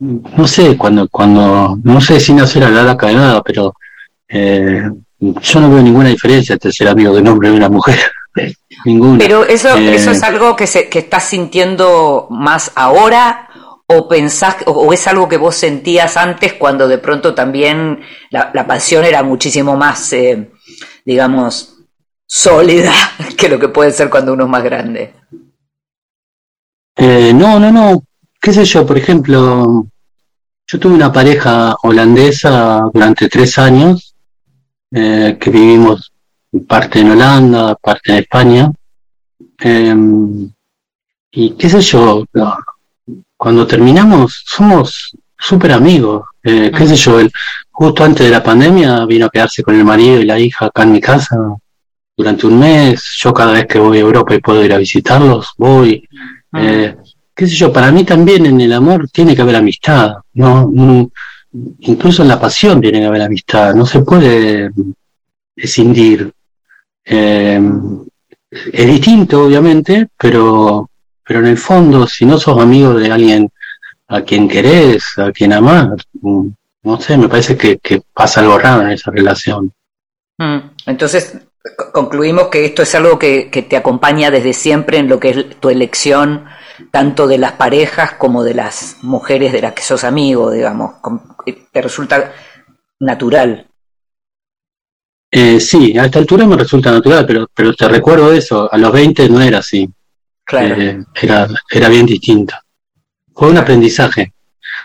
no 0.00 0.46
sé, 0.46 0.76
cuando, 0.76 1.08
cuando, 1.08 1.78
no 1.82 2.00
sé 2.00 2.18
sin 2.18 2.40
hacer 2.40 2.64
hablar 2.64 2.88
acá 2.88 3.08
de 3.08 3.14
nada, 3.14 3.42
pero 3.42 3.74
eh, 4.28 4.82
yo 5.18 5.60
no 5.60 5.70
veo 5.70 5.82
ninguna 5.82 6.08
diferencia 6.08 6.54
entre 6.54 6.72
ser 6.72 6.88
amigo 6.88 7.14
de 7.14 7.20
un 7.20 7.28
hombre 7.28 7.50
y 7.50 7.56
una 7.56 7.68
mujer. 7.68 7.98
Ninguna. 8.84 9.18
Pero 9.18 9.44
eso, 9.44 9.76
Eh, 9.76 9.94
eso 9.94 10.10
es 10.10 10.22
algo 10.22 10.56
que, 10.56 10.66
se, 10.66 10.88
que 10.88 11.00
estás 11.00 11.24
sintiendo 11.24 12.28
más 12.30 12.72
ahora 12.76 13.48
o 13.86 14.08
pensás 14.08 14.56
o, 14.66 14.70
o 14.70 14.92
es 14.92 15.06
algo 15.06 15.28
que 15.28 15.36
vos 15.36 15.54
sentías 15.54 16.16
antes 16.16 16.54
cuando 16.54 16.88
de 16.88 16.96
pronto 16.96 17.34
también 17.34 18.00
la, 18.30 18.50
la 18.54 18.66
pasión 18.66 19.04
era 19.04 19.22
muchísimo 19.22 19.76
más, 19.76 20.12
eh, 20.14 20.50
digamos, 21.04 21.76
sólida 22.26 22.92
que 23.36 23.48
lo 23.48 23.58
que 23.58 23.68
puede 23.68 23.92
ser 23.92 24.08
cuando 24.08 24.32
uno 24.32 24.44
es 24.44 24.50
más 24.50 24.62
grande. 24.62 25.14
Eh, 26.96 27.32
no, 27.34 27.58
no, 27.60 27.70
no. 27.70 28.02
¿Qué 28.40 28.52
sé 28.52 28.64
yo? 28.64 28.86
Por 28.86 28.96
ejemplo, 28.96 29.86
yo 30.66 30.78
tuve 30.78 30.94
una 30.94 31.12
pareja 31.12 31.76
holandesa 31.82 32.82
durante 32.92 33.28
tres 33.28 33.58
años, 33.58 34.14
eh, 34.92 35.36
que 35.38 35.50
vivimos 35.50 36.12
parte 36.66 37.00
en 37.00 37.10
Holanda, 37.10 37.74
parte 37.74 38.12
en 38.12 38.18
España. 38.18 38.72
Eh, 39.62 39.94
y 41.32 41.50
qué 41.50 41.68
sé 41.68 41.80
yo, 41.80 42.24
cuando 43.36 43.66
terminamos 43.66 44.42
somos 44.46 45.16
súper 45.38 45.72
amigos. 45.72 46.24
Eh, 46.42 46.70
qué 46.76 46.86
sé 46.86 46.96
yo, 46.96 47.20
él, 47.20 47.30
justo 47.70 48.04
antes 48.04 48.26
de 48.26 48.32
la 48.32 48.42
pandemia 48.42 49.04
vino 49.06 49.26
a 49.26 49.30
quedarse 49.30 49.62
con 49.62 49.74
el 49.74 49.84
marido 49.84 50.20
y 50.20 50.24
la 50.24 50.38
hija 50.38 50.66
acá 50.66 50.82
en 50.84 50.92
mi 50.92 51.00
casa 51.00 51.36
durante 52.16 52.46
un 52.46 52.58
mes. 52.58 53.16
Yo 53.18 53.32
cada 53.32 53.52
vez 53.52 53.66
que 53.66 53.78
voy 53.78 53.98
a 53.98 54.00
Europa 54.00 54.34
y 54.34 54.40
puedo 54.40 54.64
ir 54.64 54.72
a 54.72 54.78
visitarlos, 54.78 55.50
voy. 55.56 56.08
Eh, 56.54 56.96
qué 57.34 57.46
sé 57.46 57.54
yo, 57.54 57.72
para 57.72 57.90
mí 57.90 58.04
también 58.04 58.46
en 58.46 58.60
el 58.60 58.72
amor 58.72 59.08
tiene 59.10 59.34
que 59.34 59.42
haber 59.42 59.56
amistad, 59.56 60.14
¿no? 60.34 60.68
Mm, 60.72 61.06
Incluso 61.80 62.22
en 62.22 62.28
la 62.28 62.38
pasión 62.40 62.80
tiene 62.80 63.00
que 63.00 63.06
haber 63.06 63.22
amistad, 63.22 63.74
no 63.74 63.84
se 63.84 64.00
puede 64.02 64.70
escindir. 65.56 66.30
Eh, 67.04 67.60
es 68.72 68.86
distinto, 68.86 69.44
obviamente, 69.46 70.08
pero, 70.16 70.88
pero 71.24 71.40
en 71.40 71.46
el 71.46 71.58
fondo, 71.58 72.06
si 72.06 72.24
no 72.24 72.38
sos 72.38 72.56
amigo 72.60 72.94
de 72.94 73.10
alguien 73.10 73.50
a 74.08 74.22
quien 74.22 74.48
querés, 74.48 75.04
a 75.18 75.32
quien 75.32 75.52
amás, 75.52 75.88
mm, 76.20 76.46
no 76.84 77.00
sé, 77.00 77.16
me 77.18 77.28
parece 77.28 77.56
que, 77.56 78.00
pasa 78.12 78.40
algo 78.42 78.56
raro 78.56 78.82
en 78.82 78.90
esa 78.90 79.10
relación. 79.10 79.72
Mm. 80.38 80.58
Entonces, 80.86 81.36
co- 81.76 81.90
concluimos 81.92 82.46
que 82.46 82.64
esto 82.64 82.82
es 82.82 82.94
algo 82.94 83.18
que 83.18 83.66
te 83.68 83.76
acompaña 83.76 84.30
desde 84.30 84.52
siempre 84.52 84.98
en 84.98 85.08
lo 85.08 85.18
que 85.18 85.30
es 85.30 85.60
tu 85.60 85.68
elección, 85.68 86.44
tanto 86.90 87.26
de 87.26 87.38
las 87.38 87.52
parejas 87.52 88.14
como 88.14 88.42
de 88.44 88.54
las 88.54 88.96
mujeres 89.02 89.52
de 89.52 89.62
las 89.62 89.72
que 89.72 89.82
sos 89.82 90.04
amigo, 90.04 90.50
digamos. 90.50 90.94
Te 91.72 91.82
resulta 91.82 92.32
natural. 93.00 93.66
Eh, 95.30 95.60
sí, 95.60 95.96
a 95.96 96.06
esta 96.06 96.18
altura 96.18 96.46
me 96.46 96.56
resulta 96.56 96.90
natural, 96.90 97.24
pero, 97.26 97.46
pero 97.54 97.72
te 97.74 97.88
recuerdo 97.88 98.32
eso, 98.32 98.72
a 98.72 98.76
los 98.76 98.92
20 98.92 99.28
no 99.28 99.40
era 99.40 99.58
así. 99.58 99.88
Claro. 100.44 100.74
Eh, 100.74 101.04
era, 101.22 101.48
era 101.70 101.88
bien 101.88 102.06
distinta. 102.06 102.62
Fue 103.34 103.48
un 103.48 103.58
aprendizaje. 103.58 104.32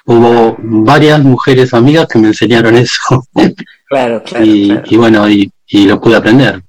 Hubo 0.05 0.55
varias 0.59 1.19
mujeres 1.21 1.73
amigas 1.73 2.07
que 2.07 2.19
me 2.19 2.27
enseñaron 2.27 2.75
eso 2.77 3.25
Claro, 3.87 4.23
claro, 4.23 4.45
y, 4.45 4.67
claro. 4.67 4.83
y 4.85 4.97
bueno, 4.97 5.29
y, 5.29 5.51
y 5.67 5.85
lo 5.85 5.99
pude 5.99 6.15
aprender. 6.15 6.61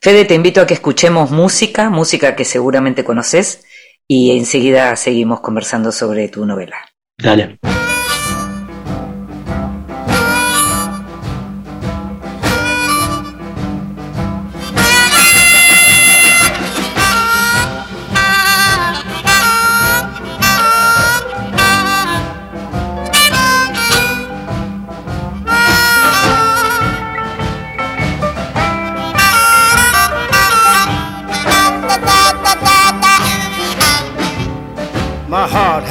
Fede, 0.00 0.24
te 0.24 0.34
invito 0.34 0.60
a 0.60 0.66
que 0.66 0.74
escuchemos 0.74 1.30
música, 1.30 1.88
música 1.88 2.34
que 2.34 2.44
seguramente 2.44 3.04
conoces, 3.04 3.64
y 4.14 4.30
enseguida 4.36 4.94
seguimos 4.94 5.40
conversando 5.40 5.90
sobre 5.90 6.28
tu 6.28 6.44
novela. 6.44 6.76
Dale. 7.16 7.58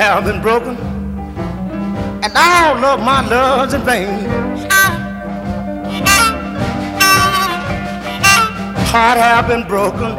Have 0.01 0.25
been 0.25 0.41
broken, 0.41 0.75
and 2.23 2.33
all 2.35 2.83
of 2.83 2.99
my 3.01 3.21
love's 3.29 3.75
in 3.75 3.81
vain. 3.83 4.25
Heart 8.89 9.19
have 9.19 9.47
been 9.47 9.67
broken, 9.67 10.17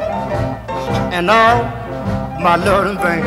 and 1.12 1.28
all 1.28 1.64
my 2.40 2.54
love 2.54 2.86
in 2.92 2.96
vain. 3.02 3.24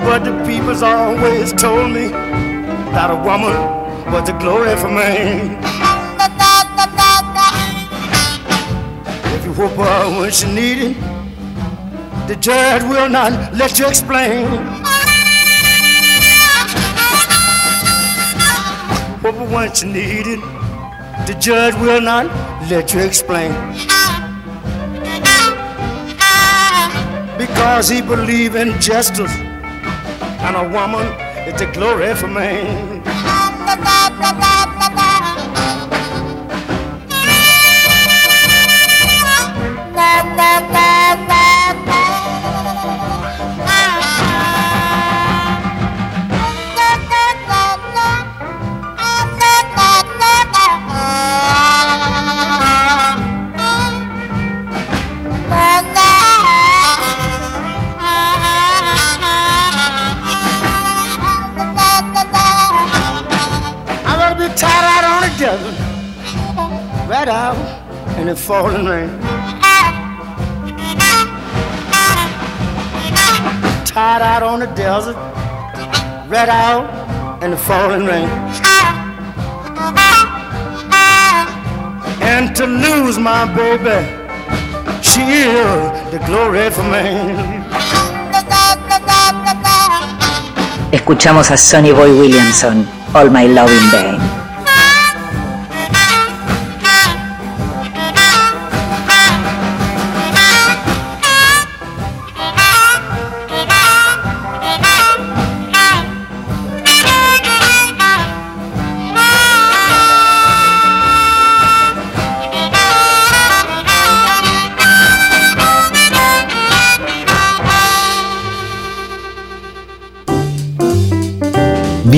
But 0.00 0.24
the 0.24 0.32
people's 0.44 0.82
always 0.82 1.52
told 1.52 1.92
me 1.92 2.08
that 2.08 3.08
a 3.08 3.14
woman 3.14 3.56
was 4.12 4.24
the 4.26 4.32
glory 4.32 4.74
for 4.74 4.88
man. 4.88 5.62
If 9.36 9.44
you 9.44 9.52
whoop 9.52 9.76
her 9.76 10.20
when 10.20 10.32
she 10.32 10.52
needed, 10.52 10.96
the 12.28 12.36
judge 12.36 12.82
will 12.82 13.08
not 13.08 13.32
let 13.54 13.78
you 13.78 13.86
explain. 13.88 14.44
Whoop 19.22 19.34
her 19.36 19.54
when 19.54 19.74
she 19.74 19.86
needed, 19.86 20.40
the 21.26 21.34
judge 21.40 21.74
will 21.76 22.02
not 22.02 22.26
let 22.70 22.92
you 22.92 23.00
explain. 23.00 23.52
Because 27.38 27.88
he 27.88 28.02
believe 28.02 28.56
in 28.56 28.78
justice, 28.78 29.34
and 30.44 30.54
a 30.54 30.68
woman 30.68 31.06
is 31.48 31.58
the 31.58 31.70
glory 31.72 32.14
for 32.14 32.28
man. 32.28 33.02
In 68.18 68.26
the 68.26 68.34
falling 68.34 68.84
rain. 68.84 69.08
Tied 73.86 74.22
out 74.22 74.42
on 74.42 74.60
the 74.60 74.66
desert, 74.74 75.16
red 76.28 76.48
out 76.48 77.42
in 77.42 77.52
the 77.52 77.56
falling 77.56 78.04
rain. 78.06 78.28
And 82.20 82.54
to 82.56 82.66
lose 82.66 83.18
my 83.18 83.44
baby, 83.54 83.98
she 85.02 85.22
is 85.22 86.10
the 86.10 86.20
glory 86.26 86.70
for 86.70 86.82
me. 86.94 87.04
Escuchamos 90.90 91.50
a 91.50 91.56
Sonny 91.56 91.92
Boy 91.92 92.10
Williamson, 92.18 92.86
All 93.14 93.30
My 93.30 93.46
Love 93.46 93.70
in 93.70 93.90
Vain. 93.90 94.37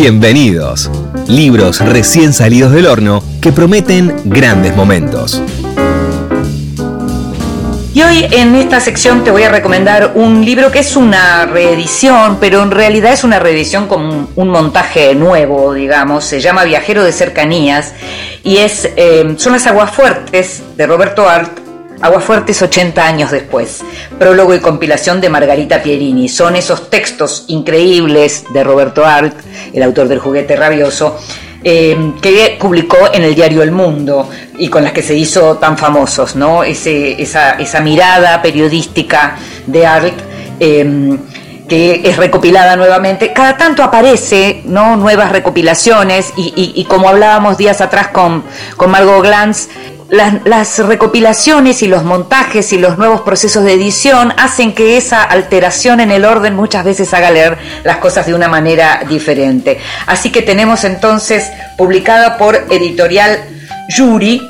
Bienvenidos. 0.03 0.91
Libros 1.29 1.79
recién 1.81 2.33
salidos 2.33 2.73
del 2.73 2.87
horno 2.87 3.23
que 3.43 3.53
prometen 3.53 4.17
grandes 4.25 4.75
momentos. 4.75 5.43
Y 7.93 8.01
hoy 8.01 8.27
en 8.31 8.55
esta 8.55 8.81
sección 8.81 9.25
te 9.25 9.31
voy 9.31 9.43
a 9.43 9.51
recomendar 9.51 10.13
un 10.15 10.43
libro 10.43 10.73
que 10.73 10.79
es 10.79 10.97
una 10.97 11.45
reedición, 11.45 12.39
pero 12.41 12.63
en 12.63 12.71
realidad 12.71 13.13
es 13.13 13.25
una 13.25 13.41
reedición 13.41 13.89
con 13.89 14.29
un, 14.35 14.49
montaje 14.49 15.15
nuevo, 15.15 15.75
digamos. 15.75 16.25
Se 16.25 16.41
llama 16.41 16.65
Viajero 16.65 17.05
de 17.05 17.13
Cercanías 17.13 17.93
y 18.43 18.57
es, 18.57 18.89
eh, 18.97 19.35
son 19.37 19.53
las 19.53 19.67
aguafuertes 19.67 20.63
de 20.79 20.87
Roberto 20.87 21.29
Art, 21.29 21.60
Aguafuertes 22.01 22.61
80 22.63 23.05
años 23.07 23.31
después. 23.31 23.83
Prólogo 24.19 24.55
y 24.55 24.61
compilación 24.61 25.21
de 25.21 25.29
Margarita 25.29 25.83
Pierini. 25.83 26.29
Son 26.29 26.57
esos 26.57 26.89
textos 26.91 27.45
increíbles 27.49 28.45
de 28.53 28.65
Roberto 28.65 29.05
Art, 29.05 29.35
el 29.73 29.83
autor 29.83 30.09
del 30.09 30.19
juguete 30.19 30.57
rabioso, 30.57 31.19
eh, 31.63 32.13
que 32.23 32.57
publicó 32.59 32.97
en 33.13 33.23
el 33.23 33.35
diario 33.35 33.63
El 33.63 33.71
Mundo 33.73 34.31
y 34.59 34.69
con 34.69 34.83
las 34.83 34.93
que 34.93 35.03
se 35.03 35.15
hizo 35.15 35.57
tan 35.59 35.77
famosos, 35.77 36.35
¿no? 36.37 36.65
Ese, 36.65 37.21
esa, 37.21 37.53
esa 37.53 37.81
mirada 37.81 38.41
periodística 38.41 39.37
de 39.67 39.87
Art. 39.87 40.15
eh, 40.59 41.19
que 41.69 42.01
es 42.05 42.17
recopilada 42.17 42.75
nuevamente. 42.75 43.33
Cada 43.33 43.57
tanto 43.57 43.85
aparece 43.85 44.61
¿no? 44.65 44.97
nuevas 44.97 45.31
recopilaciones 45.31 46.33
y, 46.37 46.73
y- 46.75 46.85
como 46.87 47.09
hablábamos 47.09 47.59
días 47.59 47.81
atrás 47.81 48.09
con, 48.09 48.43
con 48.77 48.91
Margot 48.91 49.23
Glantz, 49.23 49.69
las, 50.11 50.79
recopilaciones 50.79 51.83
y 51.83 51.87
los 51.87 52.05
montajes 52.05 52.73
y 52.73 52.79
los 52.79 52.99
nuevos 52.99 53.21
procesos 53.23 53.65
de 53.65 53.75
edición 53.75 54.33
hacen 54.37 54.75
que 54.75 54.97
esa 54.97 55.23
alteración 55.23 56.01
en 56.01 56.11
el 56.11 56.25
orden 56.25 56.55
muchas 56.55 56.85
veces 56.85 57.15
haga 57.15 57.31
leer 57.31 57.59
las 57.85 57.99
cosas 57.99 58.27
de 58.27 58.35
una 58.35 58.49
manera 58.49 59.03
diferente. 59.09 59.79
Así 60.07 60.31
que 60.31 60.43
tenemos 60.43 60.85
entonces 60.85 61.51
publicada 61.77 62.39
por 62.39 62.57
editorial 62.71 63.41
Yuri, 63.89 64.43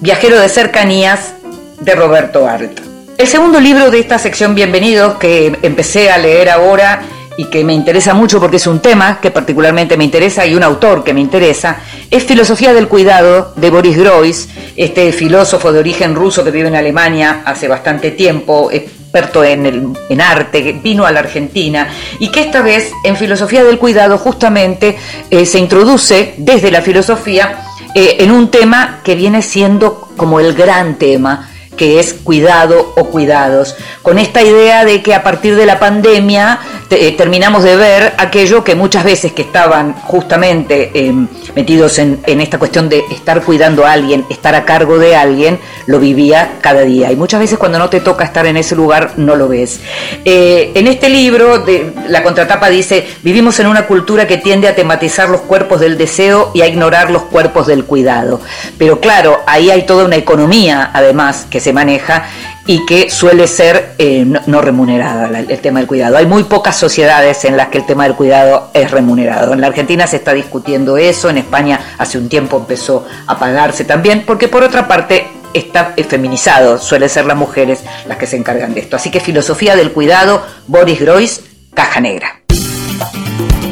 Viajero 0.00 0.38
de 0.38 0.48
Cercanías, 0.48 1.32
de 1.80 1.94
Roberto 1.94 2.46
Art. 2.46 2.80
El 3.16 3.26
segundo 3.26 3.60
libro 3.60 3.90
de 3.90 4.00
esta 4.00 4.18
sección 4.18 4.54
Bienvenidos, 4.54 5.18
que 5.18 5.58
empecé 5.62 6.10
a 6.10 6.18
leer 6.18 6.50
ahora 6.50 7.02
y 7.38 7.44
que 7.44 7.64
me 7.64 7.72
interesa 7.72 8.14
mucho 8.14 8.40
porque 8.40 8.56
es 8.56 8.66
un 8.66 8.80
tema 8.80 9.20
que 9.20 9.30
particularmente 9.30 9.96
me 9.96 10.02
interesa 10.02 10.44
y 10.44 10.56
un 10.56 10.64
autor 10.64 11.04
que 11.04 11.14
me 11.14 11.20
interesa, 11.20 11.78
es 12.10 12.24
Filosofía 12.24 12.74
del 12.74 12.88
Cuidado 12.88 13.52
de 13.54 13.70
Boris 13.70 13.96
Groys, 13.96 14.48
este 14.74 15.12
filósofo 15.12 15.72
de 15.72 15.78
origen 15.78 16.16
ruso 16.16 16.42
que 16.42 16.50
vive 16.50 16.66
en 16.66 16.74
Alemania 16.74 17.42
hace 17.44 17.68
bastante 17.68 18.10
tiempo, 18.10 18.70
experto 18.72 19.44
en, 19.44 19.66
el, 19.66 19.86
en 20.08 20.20
arte, 20.20 20.80
vino 20.82 21.06
a 21.06 21.12
la 21.12 21.20
Argentina 21.20 21.86
y 22.18 22.32
que 22.32 22.40
esta 22.40 22.60
vez 22.60 22.90
en 23.04 23.16
Filosofía 23.16 23.62
del 23.62 23.78
Cuidado 23.78 24.18
justamente 24.18 24.96
eh, 25.30 25.46
se 25.46 25.60
introduce 25.60 26.34
desde 26.38 26.72
la 26.72 26.82
filosofía 26.82 27.60
eh, 27.94 28.16
en 28.18 28.32
un 28.32 28.50
tema 28.50 28.98
que 29.04 29.14
viene 29.14 29.42
siendo 29.42 30.08
como 30.16 30.40
el 30.40 30.54
gran 30.54 30.96
tema 30.96 31.47
que 31.78 31.98
es 31.98 32.12
cuidado 32.12 32.92
o 32.96 33.04
cuidados, 33.04 33.76
con 34.02 34.18
esta 34.18 34.42
idea 34.42 34.84
de 34.84 35.02
que 35.02 35.14
a 35.14 35.22
partir 35.22 35.56
de 35.56 35.64
la 35.64 35.78
pandemia 35.78 36.58
eh, 36.90 37.12
terminamos 37.12 37.64
de 37.64 37.76
ver 37.76 38.14
aquello 38.16 38.64
que 38.64 38.74
muchas 38.74 39.04
veces 39.04 39.32
que 39.32 39.42
estaban 39.42 39.92
justamente 39.92 40.90
eh, 40.94 41.12
metidos 41.54 41.98
en, 41.98 42.20
esta 42.26 42.58
cuestión 42.58 42.88
de 42.88 43.04
estar 43.10 43.42
cuidando 43.42 43.84
a 43.84 43.92
alguien, 43.92 44.24
estar 44.30 44.54
a 44.54 44.64
cargo 44.64 44.98
de 44.98 45.14
alguien, 45.14 45.58
lo 45.86 46.00
vivía 46.00 46.52
cada 46.62 46.80
día. 46.82 47.12
Y 47.12 47.16
muchas 47.16 47.40
veces 47.40 47.58
cuando 47.58 47.78
no 47.78 47.90
te 47.90 48.00
toca 48.00 48.24
estar 48.24 48.46
en 48.46 48.56
ese 48.56 48.74
lugar 48.74 49.12
no 49.16 49.36
lo 49.36 49.48
ves. 49.48 49.80
Eh, 50.24 50.72
en 50.74 50.86
este 50.86 51.08
libro, 51.10 51.64
la 52.08 52.22
contratapa 52.22 52.70
dice, 52.70 53.06
vivimos 53.22 53.60
en 53.60 53.66
una 53.66 53.86
cultura 53.86 54.26
que 54.26 54.38
tiende 54.38 54.66
a 54.66 54.74
tematizar 54.74 55.28
los 55.28 55.42
cuerpos 55.42 55.80
del 55.80 55.98
deseo 55.98 56.50
y 56.54 56.62
a 56.62 56.66
ignorar 56.66 57.10
los 57.10 57.24
cuerpos 57.24 57.66
del 57.66 57.84
cuidado. 57.84 58.40
Pero 58.78 58.98
claro, 58.98 59.40
ahí 59.46 59.70
hay 59.70 59.84
toda 59.84 60.04
una 60.04 60.16
economía, 60.16 60.90
además, 60.94 61.46
que 61.50 61.60
se 61.60 61.67
maneja 61.72 62.24
y 62.66 62.84
que 62.84 63.10
suele 63.10 63.46
ser 63.46 63.94
eh, 63.98 64.24
no, 64.24 64.60
remunerada 64.60 65.38
el 65.38 65.58
tema 65.60 65.78
del 65.78 65.88
cuidado. 65.88 66.16
Hay 66.16 66.26
muy 66.26 66.44
pocas 66.44 66.76
sociedades 66.76 67.44
en 67.44 67.56
las 67.56 67.68
que 67.68 67.78
el 67.78 67.86
tema 67.86 68.04
del 68.04 68.14
cuidado 68.14 68.70
es 68.74 68.90
remunerado. 68.90 69.52
En 69.52 69.60
la 69.60 69.68
Argentina 69.68 70.06
se 70.06 70.16
está 70.16 70.34
discutiendo 70.34 70.96
eso, 70.96 71.30
en 71.30 71.38
España 71.38 71.80
hace 71.98 72.18
un 72.18 72.28
tiempo 72.28 72.58
empezó 72.58 73.06
a 73.26 73.38
pagarse 73.38 73.84
también, 73.84 74.24
porque 74.26 74.48
por 74.48 74.62
otra 74.62 74.86
parte 74.86 75.26
está 75.54 75.94
eh, 75.96 76.04
feminizado, 76.04 76.78
suele 76.78 77.08
ser 77.08 77.26
las 77.26 77.36
mujeres 77.36 77.80
las 78.06 78.18
que 78.18 78.26
se 78.26 78.36
encargan 78.36 78.74
de 78.74 78.80
esto. 78.80 78.96
Así 78.96 79.10
que 79.10 79.20
filosofía 79.20 79.76
del 79.76 79.92
cuidado, 79.92 80.42
Boris 80.66 81.00
Groys, 81.00 81.40
caja 81.74 82.00
negra. 82.00 82.42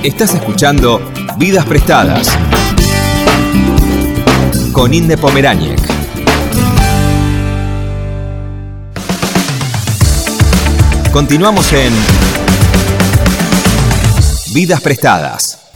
Estás 0.03 0.35
escuchando 0.35 1.01
Vidas 1.37 1.65
Prestadas 1.65 2.29
con 4.73 4.93
Inde 4.95 5.17
Pomeráñez. 5.17 5.76
Continuamos 11.17 11.73
en 11.73 11.95
Vidas 14.53 14.83
Prestadas. 14.83 15.71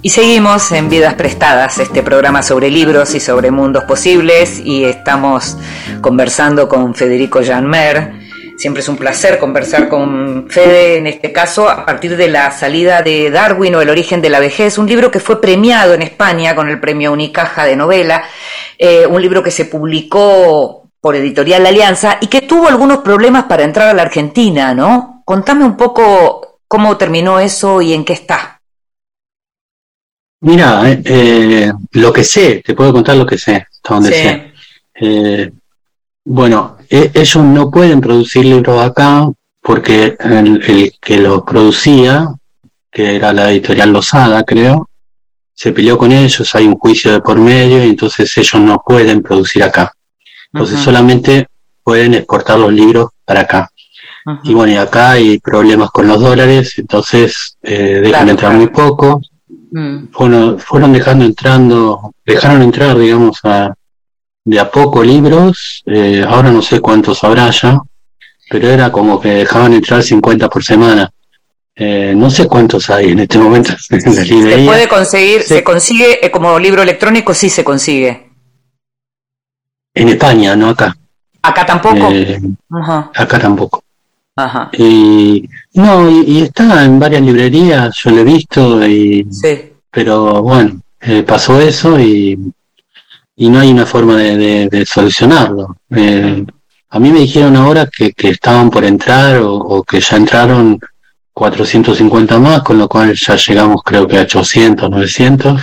Y 0.00 0.10
seguimos 0.10 0.70
en 0.70 0.88
Vidas 0.88 1.14
Prestadas, 1.14 1.78
este 1.78 2.04
programa 2.04 2.44
sobre 2.44 2.70
libros 2.70 3.16
y 3.16 3.18
sobre 3.18 3.50
mundos 3.50 3.82
posibles, 3.88 4.60
y 4.64 4.84
estamos 4.84 5.56
conversando 6.00 6.68
con 6.68 6.94
Federico 6.94 7.40
Janmer, 7.44 8.22
Siempre 8.56 8.82
es 8.82 8.88
un 8.88 8.96
placer 8.96 9.40
conversar 9.40 9.88
con 9.88 10.46
Fede, 10.48 10.98
en 10.98 11.08
este 11.08 11.32
caso, 11.32 11.68
a 11.68 11.84
partir 11.84 12.16
de 12.16 12.28
la 12.28 12.52
salida 12.52 13.02
de 13.02 13.32
Darwin 13.32 13.74
o 13.74 13.82
El 13.82 13.90
origen 13.90 14.22
de 14.22 14.30
la 14.30 14.38
vejez, 14.38 14.78
un 14.78 14.86
libro 14.86 15.10
que 15.10 15.18
fue 15.18 15.40
premiado 15.40 15.92
en 15.92 16.02
España 16.02 16.54
con 16.54 16.68
el 16.68 16.78
premio 16.78 17.12
Unicaja 17.12 17.64
de 17.64 17.74
novela, 17.74 18.22
eh, 18.78 19.08
un 19.08 19.20
libro 19.20 19.42
que 19.42 19.50
se 19.50 19.64
publicó 19.64 20.83
por 21.04 21.16
Editorial 21.16 21.66
Alianza 21.66 22.16
y 22.18 22.28
que 22.28 22.40
tuvo 22.40 22.66
algunos 22.66 23.00
problemas 23.00 23.44
para 23.44 23.62
entrar 23.62 23.88
a 23.88 23.92
la 23.92 24.00
Argentina, 24.00 24.72
¿no? 24.72 25.20
Contame 25.26 25.62
un 25.62 25.76
poco 25.76 26.60
cómo 26.66 26.96
terminó 26.96 27.38
eso 27.38 27.82
y 27.82 27.92
en 27.92 28.06
qué 28.06 28.14
está. 28.14 28.58
Mira, 30.40 30.80
eh, 30.86 31.70
lo 31.92 32.10
que 32.10 32.24
sé, 32.24 32.62
te 32.64 32.72
puedo 32.72 32.90
contar 32.94 33.16
lo 33.16 33.26
que 33.26 33.36
sé, 33.36 33.66
hasta 33.70 33.94
donde 33.96 34.12
Sí. 34.12 34.22
sé. 34.22 34.52
Eh, 34.94 35.52
bueno, 36.24 36.78
e- 36.88 37.10
ellos 37.12 37.44
no 37.44 37.70
pueden 37.70 38.00
producir 38.00 38.46
libros 38.46 38.80
acá 38.82 39.28
porque 39.60 40.16
el, 40.18 40.62
el 40.70 40.92
que 40.98 41.18
los 41.18 41.42
producía, 41.42 42.28
que 42.90 43.16
era 43.16 43.34
la 43.34 43.50
editorial 43.50 43.92
Losada, 43.92 44.42
creo, 44.42 44.88
se 45.52 45.70
peleó 45.72 45.98
con 45.98 46.12
ellos, 46.12 46.54
hay 46.54 46.66
un 46.66 46.78
juicio 46.78 47.12
de 47.12 47.20
por 47.20 47.38
medio 47.38 47.84
y 47.84 47.90
entonces 47.90 48.34
ellos 48.38 48.62
no 48.62 48.82
pueden 48.82 49.22
producir 49.22 49.62
acá. 49.62 49.92
Entonces 50.54 50.80
solamente 50.80 51.48
pueden 51.82 52.14
exportar 52.14 52.58
los 52.58 52.72
libros 52.72 53.10
para 53.24 53.40
acá. 53.40 53.68
Y 54.44 54.54
bueno, 54.54 54.72
y 54.72 54.76
acá 54.76 55.10
hay 55.12 55.38
problemas 55.38 55.90
con 55.90 56.06
los 56.08 56.18
dólares, 56.20 56.74
entonces 56.78 57.58
eh, 57.62 58.00
dejan 58.02 58.10
Claro, 58.10 58.30
entrar 58.30 58.50
claro. 58.52 58.58
muy 58.58 58.68
poco 58.68 59.20
Mm, 59.76 60.12
fueron, 60.12 60.58
fueron 60.60 60.92
dejando 60.92 61.24
entrando, 61.24 62.14
dejaron 62.24 62.62
entrar, 62.62 62.96
digamos, 62.96 63.40
a, 63.42 63.74
de 64.44 64.60
a 64.60 64.70
poco 64.70 65.02
libros, 65.02 65.82
eh, 65.86 66.24
ahora 66.26 66.52
no 66.52 66.62
sé 66.62 66.78
cuántos 66.78 67.24
habrá 67.24 67.50
ya, 67.50 67.80
pero 68.48 68.68
era 68.68 68.92
como 68.92 69.20
que 69.20 69.30
dejaban 69.30 69.72
entrar 69.72 70.00
50 70.04 70.48
por 70.48 70.62
semana. 70.62 71.10
Eh, 71.74 72.14
no 72.16 72.30
sé 72.30 72.46
cuántos 72.46 72.88
hay 72.88 73.10
en 73.10 73.18
este 73.18 73.36
momento 73.36 73.72
en 73.90 74.14
la 74.14 74.24
Se 74.24 74.64
puede 74.64 74.86
conseguir, 74.86 75.42
Sí. 75.42 75.54
se 75.54 75.64
consigue 75.64 76.24
eh, 76.24 76.30
como 76.30 76.56
libro 76.60 76.82
electrónico, 76.82 77.34
sí 77.34 77.50
se 77.50 77.64
consigue. 77.64 78.23
En 79.94 80.08
España, 80.08 80.56
no 80.56 80.70
acá. 80.70 80.96
Acá 81.42 81.64
tampoco. 81.66 82.08
Eh, 82.10 82.40
Ajá, 82.70 83.10
acá 83.14 83.38
tampoco. 83.38 83.82
ajá. 84.36 84.70
Y 84.76 85.48
no, 85.74 86.10
y, 86.10 86.20
y 86.26 86.40
está 86.42 86.84
en 86.84 86.98
varias 86.98 87.22
librerías, 87.22 87.94
yo 88.02 88.10
lo 88.10 88.18
he 88.18 88.24
visto, 88.24 88.86
y, 88.86 89.26
Sí. 89.30 89.72
pero 89.90 90.42
bueno, 90.42 90.80
eh, 91.00 91.22
pasó 91.22 91.60
eso 91.60 92.00
y, 92.00 92.36
y 93.36 93.48
no 93.48 93.60
hay 93.60 93.70
una 93.70 93.86
forma 93.86 94.16
de, 94.16 94.36
de- 94.36 94.68
de 94.68 94.86
solucionarlo. 94.86 95.76
Eh, 95.90 96.44
a 96.90 96.98
mí 96.98 97.10
me 97.10 97.20
dijeron 97.20 97.54
ahora 97.56 97.88
que, 97.94 98.12
que 98.12 98.30
estaban 98.30 98.70
por 98.70 98.84
entrar 98.84 99.36
o, 99.38 99.54
o 99.54 99.82
que 99.84 100.00
ya 100.00 100.16
entraron 100.16 100.80
450 101.32 102.38
más, 102.38 102.62
con 102.62 102.78
lo 102.78 102.88
cual 102.88 103.14
ya 103.14 103.36
llegamos 103.36 103.82
creo 103.84 104.06
que 104.08 104.18
a 104.18 104.22
800, 104.22 104.90
900. 104.90 105.60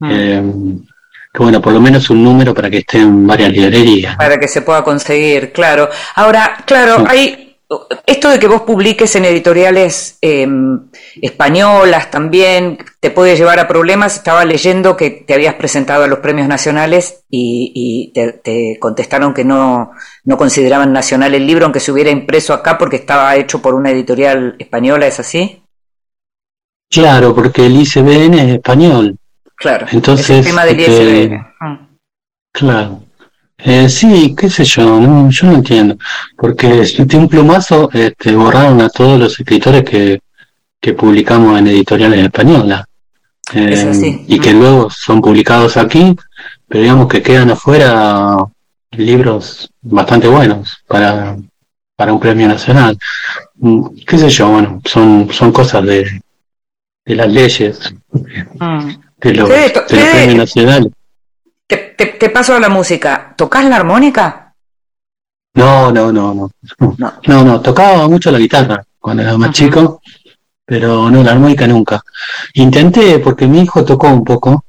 Mm. 0.00 0.08
Eh, 0.10 0.42
que 1.38 1.42
bueno, 1.44 1.62
por 1.62 1.72
lo 1.72 1.80
menos 1.80 2.10
un 2.10 2.22
número 2.24 2.52
para 2.52 2.68
que 2.68 2.78
esté 2.78 2.98
en 2.98 3.26
varias 3.26 3.52
librerías. 3.52 4.16
para 4.16 4.38
que 4.38 4.48
se 4.48 4.62
pueda 4.62 4.82
conseguir, 4.82 5.52
claro. 5.52 5.88
Ahora, 6.16 6.64
claro, 6.66 6.96
Sí. 6.98 7.04
hay 7.08 7.44
esto 8.06 8.30
de 8.30 8.38
que 8.38 8.48
vos 8.48 8.62
publiques 8.62 9.14
en 9.16 9.26
editoriales 9.26 10.16
eh, 10.22 10.48
españolas 11.20 12.10
también 12.10 12.78
te 12.98 13.10
puede 13.10 13.36
llevar 13.36 13.58
a 13.58 13.68
problemas. 13.68 14.16
Estaba 14.16 14.44
leyendo 14.46 14.96
que 14.96 15.10
te 15.10 15.34
habías 15.34 15.54
presentado 15.54 16.04
a 16.04 16.06
los 16.08 16.20
premios 16.20 16.48
nacionales 16.48 17.24
y, 17.28 17.70
y 17.74 18.12
te, 18.14 18.32
te 18.32 18.78
contestaron 18.80 19.34
que 19.34 19.44
no, 19.44 19.90
no 20.24 20.36
consideraban 20.38 20.94
nacional 20.94 21.34
el 21.34 21.46
libro, 21.46 21.66
aunque 21.66 21.80
se 21.80 21.92
hubiera 21.92 22.10
impreso 22.10 22.54
acá 22.54 22.78
porque 22.78 22.96
estaba 22.96 23.36
hecho 23.36 23.60
por 23.60 23.74
una 23.74 23.90
editorial 23.90 24.56
española, 24.58 25.06
¿es 25.06 25.20
así? 25.20 25.62
Claro, 26.90 27.34
porque 27.34 27.66
el 27.66 27.76
ICBN 27.82 28.34
es 28.38 28.54
español. 28.54 29.17
Claro. 29.58 29.86
Entonces, 29.90 30.30
es 30.30 30.36
el 30.38 30.44
tema 30.44 30.64
del 30.64 30.80
eh, 30.80 30.84
ISBN. 31.24 31.46
Mm. 31.60 31.88
Claro. 32.52 33.02
Eh, 33.58 33.88
sí, 33.88 34.34
qué 34.38 34.48
sé 34.48 34.64
yo, 34.64 35.00
no, 35.00 35.28
yo 35.30 35.46
no 35.48 35.54
entiendo. 35.54 35.96
Porque 36.36 36.68
de 36.68 37.16
un 37.16 37.28
plumazo 37.28 37.90
este, 37.92 38.34
borraron 38.36 38.80
a 38.80 38.88
todos 38.88 39.18
los 39.18 39.38
escritores 39.38 39.82
que, 39.84 40.20
que 40.80 40.92
publicamos 40.94 41.58
en 41.58 41.66
editoriales 41.66 42.20
españolas. 42.24 42.84
Eh, 43.54 43.70
Es 43.72 43.84
así. 43.84 44.24
Y 44.28 44.38
que 44.38 44.54
Mm. 44.54 44.58
luego 44.60 44.90
son 44.90 45.20
publicados 45.20 45.76
aquí, 45.76 46.14
pero 46.68 46.82
digamos 46.82 47.08
que 47.08 47.22
quedan 47.22 47.50
afuera 47.50 48.36
libros 48.92 49.70
bastante 49.82 50.28
buenos 50.28 50.78
para, 50.86 51.36
para 51.96 52.12
un 52.12 52.20
premio 52.20 52.46
nacional. 52.46 52.96
Mm, 53.56 53.88
Qué 54.06 54.18
sé 54.18 54.28
yo, 54.30 54.50
bueno, 54.50 54.80
son, 54.84 55.28
son 55.32 55.50
cosas 55.52 55.84
de, 55.84 56.20
de 57.04 57.14
las 57.16 57.28
leyes, 57.28 57.92
Mm. 58.12 58.90
De 59.18 59.34
los, 59.34 59.48
de 59.48 59.70
to- 59.70 59.80
los 59.80 59.90
Fede, 59.90 60.10
premios 60.12 60.36
nacionales. 60.36 60.92
Te, 61.66 61.76
te, 61.96 62.06
te 62.06 62.30
paso 62.30 62.54
a 62.54 62.60
la 62.60 62.68
música. 62.68 63.34
¿Tocás 63.36 63.64
la 63.64 63.76
armónica? 63.76 64.54
No, 65.54 65.90
no, 65.92 66.12
no, 66.12 66.34
no. 66.34 66.50
No. 66.96 67.12
No, 67.26 67.44
no, 67.44 67.60
tocaba 67.60 68.08
mucho 68.08 68.30
la 68.30 68.38
guitarra 68.38 68.84
cuando 68.98 69.22
era 69.22 69.36
más 69.36 69.50
chico, 69.50 70.00
pero 70.64 71.10
no, 71.10 71.22
la 71.22 71.32
armónica 71.32 71.66
nunca. 71.66 72.00
Intenté 72.54 73.18
porque 73.18 73.46
mi 73.46 73.62
hijo 73.62 73.84
tocó 73.84 74.08
un 74.08 74.24
poco, 74.24 74.64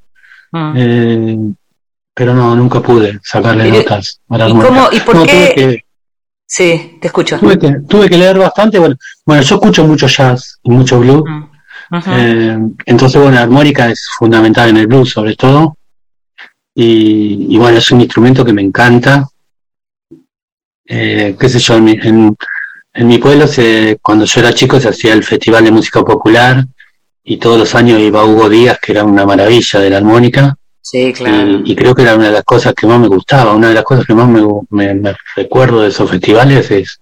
Mm. 0.52 0.74
eh, 0.78 1.38
pero 2.16 2.34
no, 2.34 2.56
nunca 2.56 2.82
pude 2.82 3.20
sacarle 3.24 3.68
¿Y- 3.68 3.72
notas 3.72 4.20
a 4.30 4.38
la 4.40 4.48
¿Y, 4.48 4.50
armónica. 4.50 4.68
cómo, 4.74 4.90
¿Y 4.92 5.00
por 5.02 5.16
No, 5.16 5.24
qué? 5.26 5.54
que, 5.56 5.84
Sí, 6.48 6.98
te 7.00 7.06
escucho. 7.08 7.38
tuve, 7.38 7.60
que, 7.60 7.72
tuve 7.88 8.10
que 8.10 8.18
leer 8.18 8.40
bastante. 8.40 8.80
Bueno, 8.80 8.96
bueno, 9.24 9.44
yo 9.44 9.56
escucho 9.56 9.84
mucho 9.86 10.08
jazz 10.08 10.58
y 10.64 10.72
mucho 10.72 11.00
blues. 11.00 11.22
Ujú. 11.22 11.49
Eh, 12.18 12.58
entonces, 12.86 13.20
bueno, 13.22 13.36
la 13.36 13.44
armónica 13.44 13.90
es 13.90 14.08
fundamental 14.18 14.70
en 14.70 14.78
el 14.78 14.88
blues, 14.88 15.10
sobre 15.10 15.36
todo. 15.36 15.76
Y, 16.76 17.48
y 17.50 17.58
bueno, 17.58 17.78
es 17.78 17.92
un 17.92 18.02
instrumento 18.02 18.46
que 18.46 18.54
me 18.54 18.62
encanta. 18.62 19.28
Eh, 20.88 21.36
qué 21.40 21.50
sé 21.50 21.60
yo, 21.60 21.76
en 21.76 21.84
mi, 21.84 21.92
en, 22.02 22.36
en 22.94 23.08
mi 23.08 23.18
pueblo, 23.18 23.48
se, 23.48 24.00
cuando 24.02 24.26
yo 24.26 24.40
era 24.42 24.54
chico, 24.54 24.80
se 24.80 24.90
hacía 24.90 25.14
el 25.14 25.24
Festival 25.24 25.64
de 25.64 25.72
Música 25.72 26.02
Popular 26.04 26.66
y 27.24 27.38
todos 27.38 27.60
los 27.60 27.76
años 27.76 28.00
iba 28.00 28.26
Hugo 28.26 28.50
Díaz, 28.50 28.80
que 28.82 28.94
era 28.94 29.04
una 29.04 29.26
maravilla 29.26 29.80
de 29.80 29.90
la 29.90 29.98
armónica. 29.98 30.56
Sí, 30.82 31.14
claro. 31.14 31.62
Y, 31.66 31.72
y 31.72 31.76
creo 31.76 31.94
que 31.94 32.02
era 32.02 32.16
una 32.16 32.28
de 32.28 32.32
las 32.32 32.44
cosas 32.44 32.74
que 32.74 32.88
más 32.88 33.00
me 33.00 33.08
gustaba. 33.08 33.54
Una 33.54 33.70
de 33.70 33.76
las 33.76 33.84
cosas 33.84 34.06
que 34.06 34.16
más 34.16 34.28
me, 34.28 34.42
me- 34.72 34.96
me 34.96 35.16
recuerdo 35.36 35.82
de 35.82 35.90
esos 35.90 36.10
festivales 36.10 36.72
es, 36.72 37.00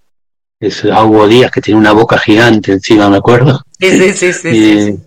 es 0.60 0.84
a 0.86 1.04
Hugo 1.06 1.28
Díaz, 1.28 1.52
que 1.52 1.62
tiene 1.62 1.80
una 1.80 1.94
boca 1.94 2.18
gigante 2.18 2.74
encima, 2.74 3.10
me 3.10 3.18
acuerdo. 3.18 3.62
Sí, 3.80 3.92
sí, 4.14 4.14
sí, 4.14 4.34
sí, 4.34 4.56
Y, 4.56 4.82
sí. 4.82 5.00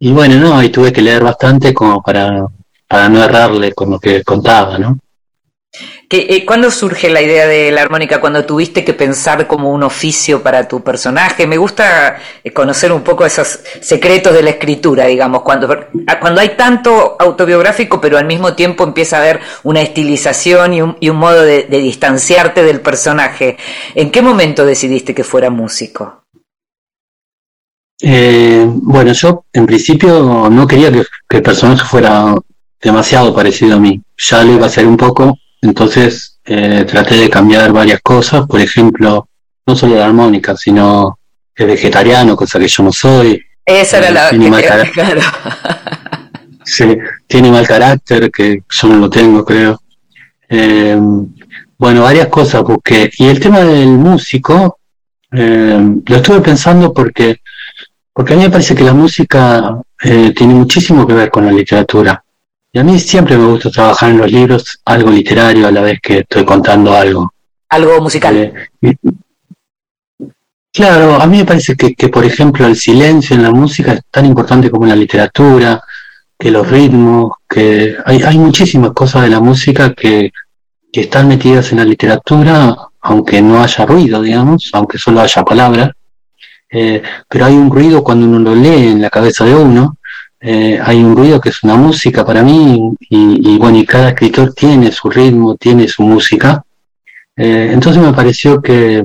y 0.00 0.12
bueno, 0.12 0.36
no, 0.36 0.62
y 0.62 0.70
tuve 0.70 0.92
que 0.92 1.02
leer 1.02 1.22
bastante 1.22 1.72
como 1.72 2.02
para, 2.02 2.44
para 2.88 3.08
no 3.08 3.22
errarle 3.22 3.72
con 3.72 3.90
lo 3.90 3.98
que 4.00 4.22
contaba, 4.24 4.78
¿no? 4.78 4.98
¿Qué- 6.08 6.26
eh, 6.28 6.44
¿Cuándo 6.44 6.70
surge 6.72 7.08
la 7.10 7.22
idea 7.22 7.46
de 7.46 7.70
la 7.70 7.82
armónica? 7.82 8.20
¿Cuando 8.20 8.44
tuviste 8.44 8.84
que 8.84 8.94
pensar 8.94 9.46
como 9.46 9.70
un 9.70 9.84
oficio 9.84 10.42
para 10.42 10.66
tu 10.66 10.82
personaje? 10.82 11.46
Me 11.46 11.56
gusta 11.56 12.18
eh, 12.42 12.52
conocer 12.52 12.90
un 12.90 13.02
poco 13.02 13.24
esos 13.24 13.60
secretos 13.80 14.34
de 14.34 14.42
la 14.42 14.50
escritura, 14.50 15.06
digamos, 15.06 15.42
cuando, 15.42 15.72
ah, 16.08 16.18
cuando 16.18 16.40
hay 16.40 16.50
tanto 16.56 17.16
autobiográfico, 17.18 18.00
pero 18.00 18.18
al 18.18 18.24
mismo 18.26 18.54
tiempo 18.54 18.82
empieza 18.84 19.18
a 19.18 19.20
haber 19.20 19.40
una 19.62 19.80
estilización 19.82 20.74
y 20.74 20.82
un, 20.82 20.96
y 20.98 21.08
un 21.10 21.16
modo 21.18 21.42
de, 21.42 21.64
de 21.64 21.78
distanciarte 21.78 22.64
del 22.64 22.80
personaje. 22.80 23.56
¿En 23.94 24.10
qué 24.10 24.22
momento 24.22 24.66
decidiste 24.66 25.14
que 25.14 25.22
fuera 25.24 25.50
músico? 25.50 26.19
Eh, 28.02 28.64
bueno, 28.66 29.12
yo 29.12 29.44
en 29.52 29.66
principio 29.66 30.48
no 30.50 30.66
quería 30.66 30.90
que, 30.90 31.04
que 31.28 31.36
el 31.38 31.42
personaje 31.42 31.84
fuera 31.84 32.34
demasiado 32.80 33.34
parecido 33.34 33.76
a 33.76 33.80
mí. 33.80 34.00
Ya 34.16 34.42
lo 34.44 34.52
iba 34.54 34.64
a 34.64 34.68
hacer 34.68 34.86
un 34.86 34.96
poco, 34.96 35.36
entonces 35.60 36.38
eh, 36.44 36.84
traté 36.88 37.16
de 37.16 37.28
cambiar 37.30 37.72
varias 37.72 38.00
cosas. 38.00 38.46
Por 38.46 38.60
ejemplo, 38.60 39.28
no 39.66 39.76
solo 39.76 39.96
la 39.96 40.06
armónica, 40.06 40.56
sino 40.56 41.18
es 41.54 41.66
vegetariano, 41.66 42.36
cosa 42.36 42.58
que 42.58 42.68
yo 42.68 42.82
no 42.82 42.92
soy. 42.92 43.42
Esa 43.64 43.98
era 43.98 44.10
la 44.10 44.30
Tiene 44.30 44.44
que 44.46 44.50
mal 44.50 44.62
te- 44.62 44.68
cara- 44.68 44.90
claro. 44.90 45.20
Sí, 46.64 46.84
tiene 47.26 47.50
mal 47.50 47.66
carácter, 47.66 48.30
que 48.30 48.62
yo 48.68 48.88
no 48.88 48.96
lo 48.98 49.10
tengo, 49.10 49.44
creo. 49.44 49.80
Eh, 50.48 50.96
bueno, 51.78 52.02
varias 52.02 52.28
cosas 52.28 52.62
busqué. 52.62 53.10
Y 53.18 53.26
el 53.26 53.40
tema 53.40 53.60
del 53.60 53.88
músico, 53.88 54.78
eh, 55.32 55.80
lo 56.06 56.16
estuve 56.16 56.40
pensando 56.42 56.92
porque, 56.92 57.38
porque 58.12 58.34
a 58.34 58.36
mí 58.36 58.42
me 58.42 58.50
parece 58.50 58.74
que 58.74 58.84
la 58.84 58.94
música 58.94 59.80
eh, 60.02 60.32
tiene 60.34 60.54
muchísimo 60.54 61.06
que 61.06 61.14
ver 61.14 61.30
con 61.30 61.46
la 61.46 61.52
literatura. 61.52 62.22
Y 62.72 62.78
a 62.78 62.84
mí 62.84 62.98
siempre 62.98 63.36
me 63.36 63.46
gusta 63.46 63.70
trabajar 63.70 64.10
en 64.10 64.18
los 64.18 64.30
libros 64.30 64.80
algo 64.84 65.10
literario 65.10 65.66
a 65.66 65.72
la 65.72 65.80
vez 65.80 65.98
que 66.00 66.18
estoy 66.18 66.44
contando 66.44 66.94
algo. 66.94 67.32
Algo 67.68 68.00
musical. 68.00 68.36
Eh, 68.36 68.54
y- 68.82 68.94
claro, 70.72 71.14
a 71.20 71.26
mí 71.26 71.38
me 71.38 71.44
parece 71.44 71.74
que, 71.76 71.94
que, 71.94 72.08
por 72.08 72.24
ejemplo, 72.24 72.66
el 72.66 72.76
silencio 72.76 73.36
en 73.36 73.42
la 73.42 73.50
música 73.50 73.92
es 73.94 74.00
tan 74.10 74.26
importante 74.26 74.70
como 74.70 74.84
en 74.84 74.90
la 74.90 74.96
literatura, 74.96 75.82
que 76.38 76.50
los 76.50 76.68
ritmos, 76.68 77.32
que 77.48 77.96
hay, 78.04 78.22
hay 78.22 78.38
muchísimas 78.38 78.92
cosas 78.92 79.22
de 79.22 79.30
la 79.30 79.40
música 79.40 79.92
que, 79.92 80.30
que 80.92 81.00
están 81.02 81.28
metidas 81.28 81.72
en 81.72 81.78
la 81.78 81.84
literatura 81.84 82.76
aunque 83.02 83.40
no 83.40 83.62
haya 83.62 83.86
ruido, 83.86 84.20
digamos, 84.20 84.70
aunque 84.74 84.98
solo 84.98 85.20
haya 85.20 85.42
palabras, 85.42 85.90
eh, 86.72 87.02
pero 87.28 87.46
hay 87.46 87.54
un 87.54 87.70
ruido 87.70 88.04
cuando 88.04 88.26
uno 88.26 88.38
lo 88.38 88.54
lee 88.54 88.88
en 88.88 89.02
la 89.02 89.10
cabeza 89.10 89.44
de 89.44 89.54
uno, 89.54 89.96
eh, 90.40 90.78
hay 90.82 91.02
un 91.02 91.16
ruido 91.16 91.40
que 91.40 91.48
es 91.48 91.62
una 91.64 91.74
música 91.74 92.24
para 92.24 92.42
mí, 92.42 92.94
y, 93.00 93.58
bueno, 93.58 93.78
y 93.78 93.84
cada 93.84 94.10
escritor 94.10 94.54
tiene 94.54 94.92
su 94.92 95.10
ritmo, 95.10 95.56
tiene 95.56 95.88
su 95.88 96.02
música. 96.02 96.64
Eh, 97.36 97.70
entonces 97.72 98.02
me 98.02 98.12
pareció 98.12 98.62
que 98.62 99.04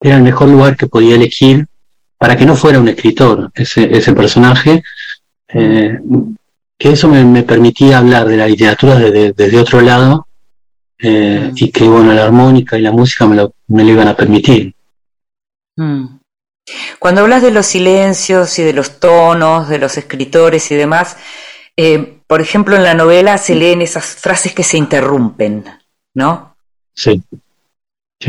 era 0.00 0.16
el 0.16 0.22
mejor 0.22 0.48
lugar 0.48 0.76
que 0.76 0.86
podía 0.86 1.14
elegir 1.14 1.66
para 2.18 2.36
que 2.36 2.46
no 2.46 2.56
fuera 2.56 2.80
un 2.80 2.88
escritor 2.88 3.50
ese, 3.54 4.12
personaje, 4.14 4.82
que 5.48 6.90
eso 6.90 7.08
me, 7.08 7.42
permitía 7.42 7.98
hablar 7.98 8.26
de 8.26 8.36
la 8.36 8.46
literatura 8.46 8.96
desde, 8.98 9.58
otro 9.58 9.80
lado 9.82 10.26
y 10.98 11.70
que 11.70 11.84
bueno, 11.84 12.12
la 12.14 12.24
armónica 12.24 12.78
y 12.78 12.82
la 12.82 12.92
música 12.92 13.26
me 13.26 13.36
lo, 13.36 13.54
me 13.68 13.84
lo 13.84 13.90
iban 13.90 14.08
a 14.08 14.16
permitir. 14.16 14.74
Mm. 15.76 16.18
Cuando 16.98 17.20
hablas 17.20 17.42
de 17.42 17.50
los 17.50 17.66
silencios 17.66 18.58
y 18.58 18.62
de 18.62 18.72
los 18.72 18.98
tonos, 18.98 19.68
de 19.68 19.78
los 19.78 19.98
escritores 19.98 20.70
y 20.70 20.76
demás, 20.76 21.16
eh, 21.76 22.18
por 22.26 22.40
ejemplo, 22.40 22.76
en 22.76 22.84
la 22.84 22.94
novela 22.94 23.36
se 23.38 23.54
leen 23.54 23.82
esas 23.82 24.06
frases 24.06 24.54
que 24.54 24.62
se 24.62 24.78
interrumpen, 24.78 25.64
¿no? 26.14 26.56
Sí. 26.94 27.22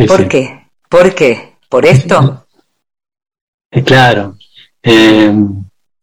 ¿Por 0.08 0.28
qué? 0.28 0.68
¿Por 0.90 1.16
qué? 1.16 1.56
¿Por 1.70 1.86
esto? 1.86 2.46
Eh, 3.72 3.84
claro. 3.84 4.38
Eh, 4.84 5.34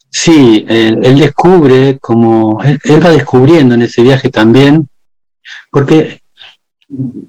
sí, 0.09 0.65
él, 0.69 1.19
descubre 1.19 1.99
como, 1.99 2.63
él, 2.63 3.05
va 3.05 3.11
descubriendo 3.11 3.75
en 3.75 3.83
ese 3.83 4.03
viaje 4.03 4.31
también, 4.31 4.89
porque 5.71 6.21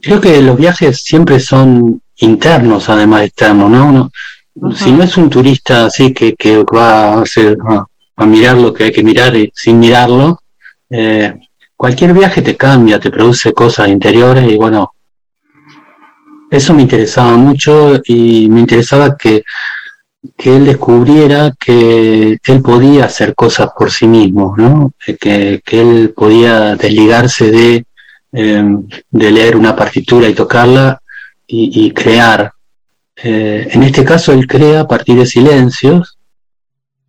creo 0.01 0.21
que 0.21 0.41
los 0.41 0.57
viajes 0.57 1.01
siempre 1.01 1.39
son 1.39 2.01
internos, 2.23 2.89
además 2.89 3.21
de 3.21 3.25
externos, 3.27 3.69
¿no? 3.69 4.11
Si 4.75 4.91
no 4.91 5.03
es 5.03 5.17
un 5.17 5.29
turista 5.29 5.85
así 5.85 6.13
que, 6.13 6.35
que 6.35 6.63
va 6.63 7.13
a, 7.13 7.21
hacer, 7.21 7.57
a, 8.15 8.25
mirar 8.25 8.57
lo 8.57 8.73
que 8.73 8.85
hay 8.85 8.91
que 8.91 9.03
mirar 9.03 9.35
y, 9.35 9.51
sin 9.53 9.79
mirarlo, 9.79 10.39
eh, 10.89 11.33
cualquier 11.75 12.13
viaje 12.13 12.41
te 12.41 12.55
cambia, 12.55 12.99
te 12.99 13.09
produce 13.09 13.51
cosas 13.51 13.89
interiores 13.89 14.51
y 14.51 14.55
bueno, 14.55 14.93
eso 16.51 16.73
me 16.73 16.83
interesaba 16.83 17.35
mucho 17.35 17.99
y 18.05 18.47
me 18.49 18.59
interesaba 18.59 19.17
que, 19.17 19.43
que 20.37 20.55
él 20.55 20.65
descubriera 20.65 21.51
que 21.59 22.37
él 22.45 22.61
podía 22.61 23.05
hacer 23.05 23.33
cosas 23.33 23.69
por 23.75 23.91
sí 23.91 24.07
mismo, 24.07 24.53
¿no? 24.55 24.93
que, 25.19 25.61
que 25.65 25.81
él 25.81 26.13
podía 26.15 26.75
desligarse 26.75 27.49
de, 27.49 27.85
eh, 28.31 28.63
de 29.09 29.31
leer 29.31 29.57
una 29.57 29.75
partitura 29.75 30.29
y 30.29 30.33
tocarla 30.33 31.02
y, 31.47 31.91
crear. 31.91 32.51
Eh, 33.15 33.67
en 33.71 33.83
este 33.83 34.03
caso, 34.03 34.33
él 34.33 34.47
crea 34.47 34.81
a 34.81 34.87
partir 34.87 35.17
de 35.17 35.25
silencios. 35.25 36.17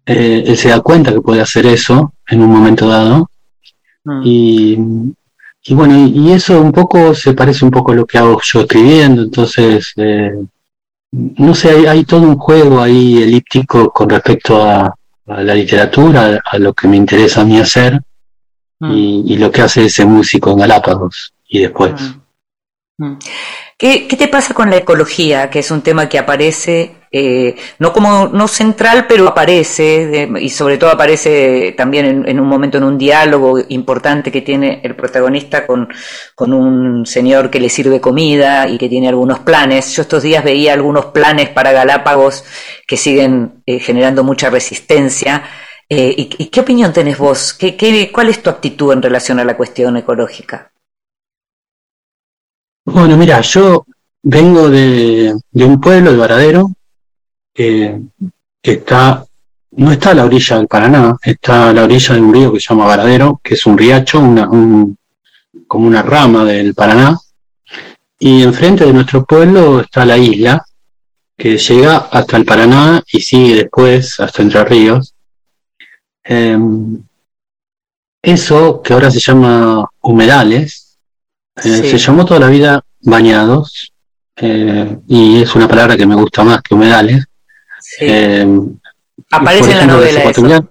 Eh, 0.06 0.44
él 0.46 0.56
se 0.56 0.68
da 0.68 0.80
cuenta 0.80 1.12
que 1.12 1.20
puede 1.20 1.40
hacer 1.40 1.66
eso 1.66 2.12
en 2.28 2.42
un 2.42 2.50
momento 2.50 2.88
dado. 2.88 3.30
Mm. 4.04 4.22
Y, 4.24 4.76
bueno, 5.70 6.06
y, 6.08 6.32
eso 6.32 6.60
un 6.60 6.72
poco 6.72 7.14
se 7.14 7.32
parece 7.32 7.64
un 7.64 7.70
poco 7.70 7.92
a 7.92 7.94
lo 7.94 8.06
que 8.06 8.18
hago 8.18 8.40
yo 8.42 8.60
escribiendo. 8.60 9.22
Entonces, 9.22 9.92
eh, 9.96 10.32
no 11.12 11.54
sé, 11.54 11.88
hay, 11.88 12.04
todo 12.04 12.22
un 12.22 12.36
juego 12.36 12.80
ahí 12.80 13.22
elíptico 13.22 13.90
con 13.90 14.10
respecto 14.10 14.62
a, 14.62 14.94
la 15.26 15.54
literatura, 15.54 16.42
a, 16.44 16.58
lo 16.58 16.74
que 16.74 16.86
me 16.86 16.96
interesa 16.96 17.40
a 17.40 17.44
mí 17.44 17.58
hacer. 17.58 18.00
Mm. 18.80 18.92
Y, 18.92 19.36
lo 19.38 19.50
que 19.50 19.62
hace 19.62 19.86
ese 19.86 20.04
músico 20.04 20.50
en 20.50 20.58
Galápagos 20.58 21.32
y 21.48 21.60
después. 21.60 21.94
Mm. 22.98 23.14
¿Qué, 23.76 24.06
te 24.16 24.28
pasa 24.28 24.54
con 24.54 24.70
la 24.70 24.76
ecología, 24.76 25.50
que 25.50 25.58
es 25.58 25.70
un 25.72 25.82
tema 25.82 26.08
que 26.08 26.18
aparece, 26.18 26.94
eh, 27.10 27.56
no 27.80 27.92
como 27.92 28.28
no 28.28 28.46
central, 28.46 29.06
pero 29.08 29.26
aparece, 29.26 30.28
y 30.40 30.48
sobre 30.50 30.78
todo 30.78 30.90
aparece 30.90 31.74
también 31.76 32.24
en, 32.26 32.40
un 32.40 32.46
momento 32.46 32.78
en 32.78 32.84
un 32.84 32.96
diálogo 32.96 33.58
importante 33.68 34.30
que 34.30 34.42
tiene 34.42 34.80
el 34.84 34.94
protagonista 34.94 35.66
con, 35.66 35.88
un 36.38 37.04
señor 37.04 37.50
que 37.50 37.58
le 37.58 37.68
sirve 37.68 38.00
comida 38.00 38.68
y 38.68 38.78
que 38.78 38.88
tiene 38.88 39.08
algunos 39.08 39.40
planes? 39.40 39.94
Yo 39.96 40.02
estos 40.02 40.22
días 40.22 40.44
veía 40.44 40.72
algunos 40.72 41.06
planes 41.06 41.48
para 41.48 41.72
Galápagos 41.72 42.44
que 42.86 42.96
siguen 42.96 43.62
eh, 43.66 43.80
generando 43.80 44.22
mucha 44.22 44.50
resistencia. 44.50 45.42
Eh, 45.88 46.14
y, 46.16 46.46
qué 46.46 46.60
opinión 46.60 46.92
tenés 46.92 47.18
vos? 47.18 47.52
¿Qué, 47.54 47.76
qué, 47.76 48.10
cuál 48.12 48.28
es 48.28 48.40
tu 48.42 48.50
actitud 48.50 48.92
en 48.92 49.02
relación 49.02 49.40
a 49.40 49.44
la 49.44 49.56
cuestión 49.56 49.96
ecológica? 49.96 50.70
Bueno, 52.94 53.16
mira, 53.16 53.40
yo 53.40 53.84
vengo 54.22 54.70
de, 54.70 55.34
un 55.52 55.80
pueblo, 55.80 56.12
de 56.12 56.16
Varadero, 56.16 56.70
que 57.52 58.00
está, 58.62 59.26
no 59.72 59.90
está 59.90 60.12
a 60.12 60.14
la 60.14 60.24
orilla 60.24 60.58
del 60.58 60.68
Paraná, 60.68 61.16
está 61.20 61.70
a 61.70 61.72
la 61.72 61.82
orilla 61.82 62.14
de 62.14 62.20
un 62.20 62.32
río 62.32 62.52
que 62.52 62.60
se 62.60 62.68
llama 62.68 62.86
Varadero, 62.86 63.40
que 63.42 63.54
es 63.54 63.66
un 63.66 63.76
riacho, 63.76 64.20
una, 64.20 64.46
como 65.66 65.88
una 65.88 66.02
rama 66.02 66.44
del 66.44 66.72
Paraná, 66.72 67.18
y 68.20 68.44
enfrente 68.44 68.84
de 68.84 68.92
nuestro 68.92 69.24
pueblo 69.24 69.80
está 69.80 70.04
la 70.04 70.16
isla, 70.16 70.64
que 71.36 71.58
llega 71.58 71.96
hasta 71.96 72.36
el 72.36 72.44
Paraná 72.44 73.02
y 73.12 73.20
sigue 73.20 73.56
después 73.56 74.20
hasta 74.20 74.40
Entre 74.40 74.64
Ríos. 74.64 75.12
Em, 76.22 77.02
eso, 78.22 78.80
que 78.80 78.92
ahora 78.92 79.10
se 79.10 79.18
llama 79.18 79.84
humedales, 80.00 80.83
eh, 81.56 81.90
se 81.90 81.98
llamó 81.98 82.24
toda 82.24 82.40
la 82.40 82.48
vida 82.48 82.84
bañados 83.00 83.92
eh, 84.36 84.96
y 85.06 85.42
es 85.42 85.54
una 85.54 85.68
palabra 85.68 85.96
que 85.96 86.06
me 86.06 86.16
gusta 86.16 86.42
más 86.42 86.62
que 86.62 86.74
humedales. 86.74 87.24
Eh, 88.00 88.46
Aparece 89.30 89.72
en 89.72 89.78
la 89.78 89.86
novela. 89.86 90.64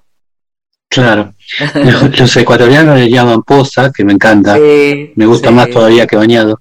Claro. 0.90 1.34
los, 2.20 2.38
ecuatorianos 2.38 3.00
le 3.00 3.10
llaman 3.10 3.44
poza, 3.44 3.92
que 3.92 4.04
me 4.04 4.14
encanta. 4.14 4.58
me 4.58 5.26
gusta 5.26 5.52
más 5.52 5.70
todavía 5.70 6.06
que 6.06 6.18
bañado. 6.18 6.60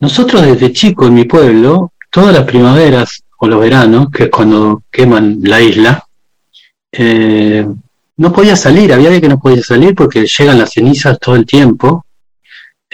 nosotros 0.00 0.42
desde 0.42 0.72
chico 0.72 1.06
en 1.06 1.14
mi 1.14 1.24
pueblo, 1.24 1.92
todas 2.10 2.34
las 2.34 2.44
primaveras 2.44 3.22
o 3.38 3.46
los 3.46 3.60
veranos, 3.60 4.08
que 4.10 4.24
es 4.24 4.30
cuando 4.30 4.82
queman 4.90 5.38
la 5.42 5.60
isla, 5.60 6.04
no 8.16 8.32
podía 8.32 8.56
salir, 8.56 8.92
había 8.92 9.10
de 9.10 9.20
que 9.20 9.28
no 9.28 9.40
podía 9.40 9.62
salir 9.62 9.94
porque 9.94 10.26
llegan 10.26 10.58
las 10.58 10.72
cenizas 10.72 11.18
todo 11.18 11.36
el 11.36 11.46
tiempo 11.46 12.04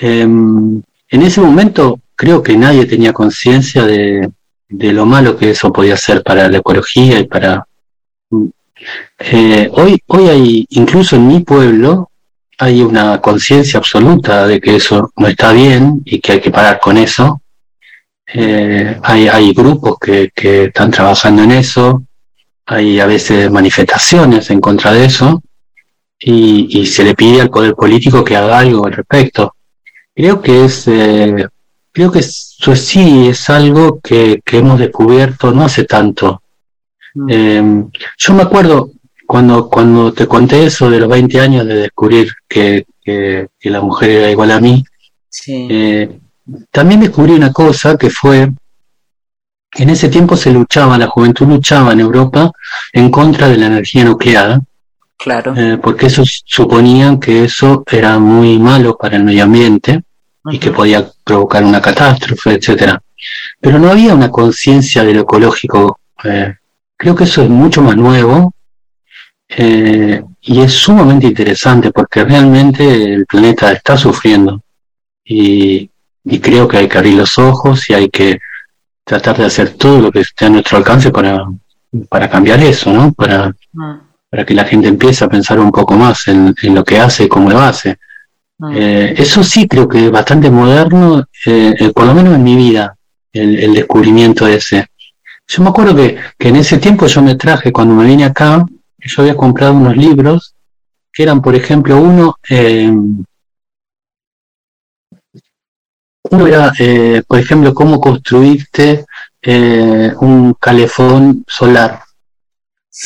Em, 0.02 0.82
en 1.10 1.22
ese 1.22 1.42
momento 1.42 2.00
creo 2.16 2.42
que 2.42 2.56
nadie 2.56 2.86
tenía 2.86 3.12
conciencia 3.12 3.84
de, 3.84 4.30
lo 4.68 5.04
malo 5.04 5.36
que 5.36 5.50
eso 5.50 5.70
podía 5.72 5.96
ser 5.96 6.22
para 6.22 6.48
la 6.48 6.58
ecología 6.58 7.18
y 7.20 7.26
para... 7.26 7.66
Eh, 9.18 9.68
hoy, 9.72 10.00
hoy 10.06 10.28
hay, 10.28 10.66
incluso 10.70 11.16
en 11.16 11.26
mi 11.28 11.40
pueblo, 11.40 12.10
hay 12.56 12.80
una 12.80 13.20
conciencia 13.20 13.78
absoluta 13.78 14.46
de 14.46 14.58
que 14.58 14.76
eso 14.76 15.12
no 15.16 15.26
está 15.26 15.52
bien 15.52 16.00
y 16.06 16.20
que 16.20 16.32
hay 16.32 16.40
que 16.40 16.50
parar 16.50 16.80
con 16.80 16.96
eso. 16.96 17.42
Eh, 18.32 18.98
hay, 19.02 19.28
hay 19.28 19.52
grupos 19.52 19.98
que, 19.98 20.30
que 20.34 20.64
están 20.64 20.90
trabajando 20.90 21.42
en 21.42 21.52
eso, 21.52 22.04
hay 22.64 23.00
a 23.00 23.06
veces 23.06 23.50
manifestaciones 23.50 24.48
en 24.50 24.60
contra 24.60 24.92
de 24.92 25.04
eso 25.04 25.42
y 26.22 26.86
se 26.86 27.02
le 27.02 27.14
pide 27.14 27.40
al 27.40 27.50
poder 27.50 27.74
político 27.74 28.22
que 28.22 28.36
haga 28.36 28.60
algo 28.60 28.86
al 28.86 28.92
respecto. 28.92 29.54
Creo 30.14 30.40
que 30.40 30.64
es, 30.64 30.86
eh, 30.88 31.46
creo 31.92 32.10
que 32.10 32.20
eso 32.20 32.76
sí 32.76 33.28
es 33.28 33.48
algo 33.50 34.00
que, 34.00 34.40
hemos 34.52 34.78
descubierto 34.78 35.52
no 35.52 35.64
hace 35.64 35.84
tanto. 35.84 36.42
Mm. 37.14 37.30
Em, 37.30 37.90
yo 38.18 38.34
me 38.34 38.42
acuerdo 38.42 38.90
cuando, 39.26 39.68
cuando 39.68 40.12
te 40.12 40.26
conté 40.26 40.66
eso 40.66 40.90
de 40.90 41.00
los 41.00 41.08
20 41.08 41.40
años 41.40 41.66
de 41.66 41.74
descubrir 41.74 42.32
que, 42.48 42.84
la 43.62 43.80
mujer 43.80 44.10
era 44.10 44.30
igual 44.30 44.50
a 44.52 44.60
mí, 44.60 44.84
eh, 45.48 46.18
también 46.70 47.00
descubrí 47.00 47.32
una 47.32 47.52
cosa 47.52 47.96
que 47.96 48.10
fue, 48.10 48.50
en 49.72 49.90
ese 49.90 50.08
tiempo 50.08 50.36
se 50.36 50.52
luchaba, 50.52 50.98
la 50.98 51.08
juventud 51.08 51.46
luchaba 51.46 51.92
en 51.92 52.00
Europa 52.00 52.52
en 52.92 53.10
contra 53.10 53.48
de 53.48 53.56
la 53.56 53.66
energía 53.66 54.04
nuclear, 54.04 54.60
Claro. 55.22 55.54
Eh, 55.54 55.78
porque 55.82 56.06
eso 56.06 56.22
suponían 56.24 57.20
que 57.20 57.44
eso 57.44 57.84
era 57.90 58.18
muy 58.18 58.58
malo 58.58 58.96
para 58.96 59.16
el 59.16 59.24
medio 59.24 59.44
ambiente 59.44 60.02
y 60.50 60.58
que 60.58 60.70
podía 60.70 61.06
provocar 61.22 61.62
una 61.62 61.82
catástrofe, 61.82 62.54
etcétera. 62.54 63.02
Pero 63.60 63.78
no 63.78 63.90
había 63.90 64.14
una 64.14 64.30
conciencia 64.30 65.04
de 65.04 65.12
lo 65.12 65.20
ecológico. 65.20 66.00
Eh, 66.24 66.54
creo 66.96 67.14
que 67.14 67.24
eso 67.24 67.42
es 67.42 67.50
mucho 67.50 67.82
más 67.82 67.96
nuevo 67.96 68.54
eh, 69.46 70.22
y 70.40 70.60
es 70.62 70.72
sumamente 70.72 71.26
interesante 71.26 71.90
porque 71.90 72.24
realmente 72.24 73.14
el 73.14 73.26
planeta 73.26 73.72
está 73.72 73.98
sufriendo 73.98 74.62
y, 75.24 75.90
creo 76.40 76.66
que 76.68 76.78
hay 76.78 76.88
que 76.88 76.98
abrir 76.98 77.14
los 77.14 77.38
ojos 77.38 77.90
y 77.90 77.94
hay 77.94 78.08
que 78.08 78.38
tratar 79.04 79.36
de 79.36 79.46
hacer 79.46 79.70
todo 79.74 80.00
lo 80.00 80.10
que 80.12 80.20
esté 80.20 80.46
a 80.46 80.50
nuestro 80.50 80.78
alcance 80.78 81.10
para, 81.10 81.44
para 82.08 82.30
cambiar 82.30 82.60
eso, 82.62 82.92
¿no? 82.92 83.12
Para, 83.12 83.54
para 84.30 84.46
que 84.46 84.54
la 84.54 84.64
gente 84.64 84.86
empiece 84.86 85.24
a 85.24 85.28
pensar 85.28 85.58
un 85.58 85.72
poco 85.72 85.94
más 85.96 86.28
en, 86.28 86.54
lo 86.72 86.84
que 86.84 87.00
hace 87.00 87.24
y 87.24 87.28
cómo 87.28 87.50
lo 87.50 87.58
hace. 87.58 87.98
Mm. 88.58 88.76
Eh, 88.76 89.14
eso 89.16 89.42
sí 89.42 89.66
creo 89.66 89.88
que 89.88 90.06
es 90.06 90.10
bastante 90.10 90.48
moderno, 90.50 91.26
eh, 91.46 91.74
eh, 91.76 91.92
por 91.92 92.06
lo 92.06 92.14
menos 92.14 92.36
en 92.36 92.44
mi 92.44 92.54
vida, 92.54 92.96
el, 93.32 93.58
el 93.58 93.74
descubrimiento 93.74 94.46
ese. 94.46 94.86
Yo 95.48 95.64
me 95.64 95.70
acuerdo 95.70 95.96
que, 95.96 96.16
que 96.38 96.48
en 96.48 96.56
ese 96.56 96.78
tiempo 96.78 97.08
yo 97.08 97.22
me 97.22 97.34
traje, 97.34 97.72
cuando 97.72 97.94
me 97.94 98.06
vine 98.06 98.24
acá, 98.24 98.64
yo 98.98 99.22
había 99.22 99.36
comprado 99.36 99.72
unos 99.74 99.96
libros 99.96 100.54
que 101.12 101.24
eran, 101.24 101.42
por 101.42 101.56
ejemplo, 101.56 102.00
uno, 102.00 102.36
uno 106.30 106.46
era, 106.46 106.72
por 107.26 107.40
ejemplo, 107.40 107.74
cómo 107.74 107.98
construirte 107.98 109.04
un 110.20 110.54
calefón 110.60 111.44
solar. 111.48 112.00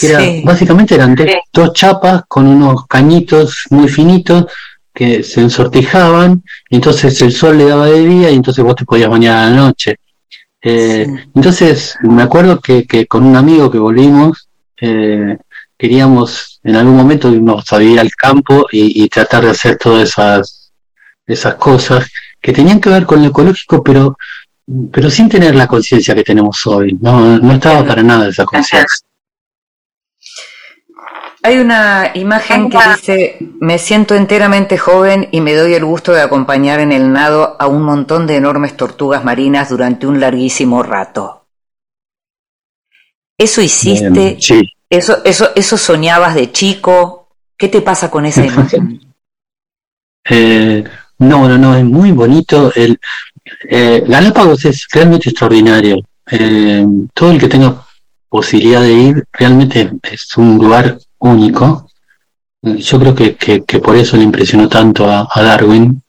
Era, 0.03 0.21
Sí. 0.21 0.43
Básicamente 0.45 0.95
eran 0.95 1.17
dos 1.53 1.73
chapas 1.73 2.23
con 2.27 2.47
unos 2.47 2.87
cañitos 2.87 3.65
muy 3.71 3.89
finitos 3.89 4.47
que 4.93 5.23
se 5.23 5.41
ensortijaban, 5.41 6.43
y 6.71 6.77
entonces 6.77 7.21
el 7.23 7.33
sol 7.33 7.59
le 7.59 7.65
daba 7.67 7.87
de 7.87 8.05
día 8.07 8.31
y 8.31 8.35
entonces 8.37 8.65
vos 8.65 8.77
te 8.77 8.85
podías 8.85 9.11
bañar 9.11 9.37
a 9.37 9.51
la 9.51 9.57
noche. 9.57 9.97
Eh, 10.63 11.07
Sí. 11.07 11.23
Entonces, 11.35 11.97
me 12.03 12.23
acuerdo 12.23 12.61
que, 12.61 12.87
que 12.87 13.07
con 13.07 13.25
un 13.25 13.37
amigo 13.37 13.71
que 13.71 13.79
volvimos, 13.79 14.49
eh, 14.81 15.37
queríamos 15.77 16.61
en 16.63 16.77
algún 16.77 16.97
momento 16.97 17.31
irnos 17.31 17.71
a 17.73 17.79
vivir 17.79 18.01
al 18.01 18.11
campo 18.15 18.67
y, 18.73 19.03
y 19.05 19.09
tratar 19.09 19.45
de 19.45 19.51
hacer 19.51 19.77
todas 19.77 20.09
esas, 20.09 20.73
esas 21.27 21.55
cosas 21.57 22.09
que 22.41 22.53
tenían 22.53 22.81
que 22.81 22.91
ver 22.91 23.05
con 23.05 23.21
lo 23.23 23.29
ecológico, 23.29 23.83
pero, 23.83 24.17
pero 24.93 25.11
sin 25.11 25.29
tener 25.29 25.55
la 25.55 25.67
conciencia 25.67 26.15
que 26.15 26.23
tenemos 26.23 26.67
hoy. 26.67 26.97
No, 27.01 27.39
no 27.39 27.53
estaba 27.53 27.85
para 27.85 28.03
nada 28.03 28.29
esa 28.29 28.45
conciencia. 28.45 28.87
Hay 31.47 31.59
una 31.59 32.13
imagen 32.15 32.71
que 32.71 32.79
dice, 32.97 33.39
me 33.61 33.77
siento 33.77 34.15
enteramente 34.15 34.79
joven 34.79 35.29
y 35.31 35.43
me 35.43 35.53
doy 35.53 35.75
el 35.75 35.85
gusto 35.85 36.13
de 36.13 36.23
acompañar 36.23 36.81
en 36.81 36.91
el 36.91 37.13
nado 37.13 37.59
a 37.61 37.67
un 37.67 37.83
montón 37.83 38.27
de 38.27 38.37
enormes 38.37 38.79
tortugas 38.79 39.25
marinas 39.25 39.69
durante 39.69 40.07
un 40.07 40.21
larguísimo 40.21 40.83
rato. 40.83 41.45
¿Eso 43.37 43.61
hiciste? 43.61 44.39
Sí. 44.41 44.71
¿Eso, 44.89 45.19
eso, 45.23 45.51
¿Eso 45.55 45.77
soñabas 45.77 46.35
de 46.35 46.51
chico? 46.51 47.29
¿Qué 47.59 47.69
te 47.69 47.83
pasa 47.83 48.11
con 48.11 48.25
esa 48.25 48.45
imagen? 48.45 49.01
Eh, 50.27 50.83
no, 51.19 51.47
no, 51.47 51.59
no, 51.59 51.77
es 51.77 51.85
muy 51.85 52.11
bonito. 52.11 52.73
El, 52.75 52.99
eh, 53.69 54.03
Galápagos 54.09 54.65
es 54.65 54.87
realmente 54.91 55.29
extraordinario. 55.29 55.99
Eh, 56.31 56.87
todo 57.13 57.33
el 57.33 57.39
que 57.39 57.49
tenga 57.49 57.85
posibilidad 58.31 58.81
de 58.81 58.93
ir 58.95 59.25
realmente 59.35 59.93
es 60.03 60.35
un 60.39 60.57
lugar 60.57 60.99
único. 61.25 61.89
Eh, 62.63 62.77
Yo 62.79 62.99
creo 62.99 63.15
que, 63.15 63.37
que- 63.37 63.79
por 63.81 63.97
eso 63.97 64.17
le 64.17 64.23
impresionó 64.25 64.69
tanto 64.69 65.11
a, 65.11 65.29
Darwin. 65.37 66.03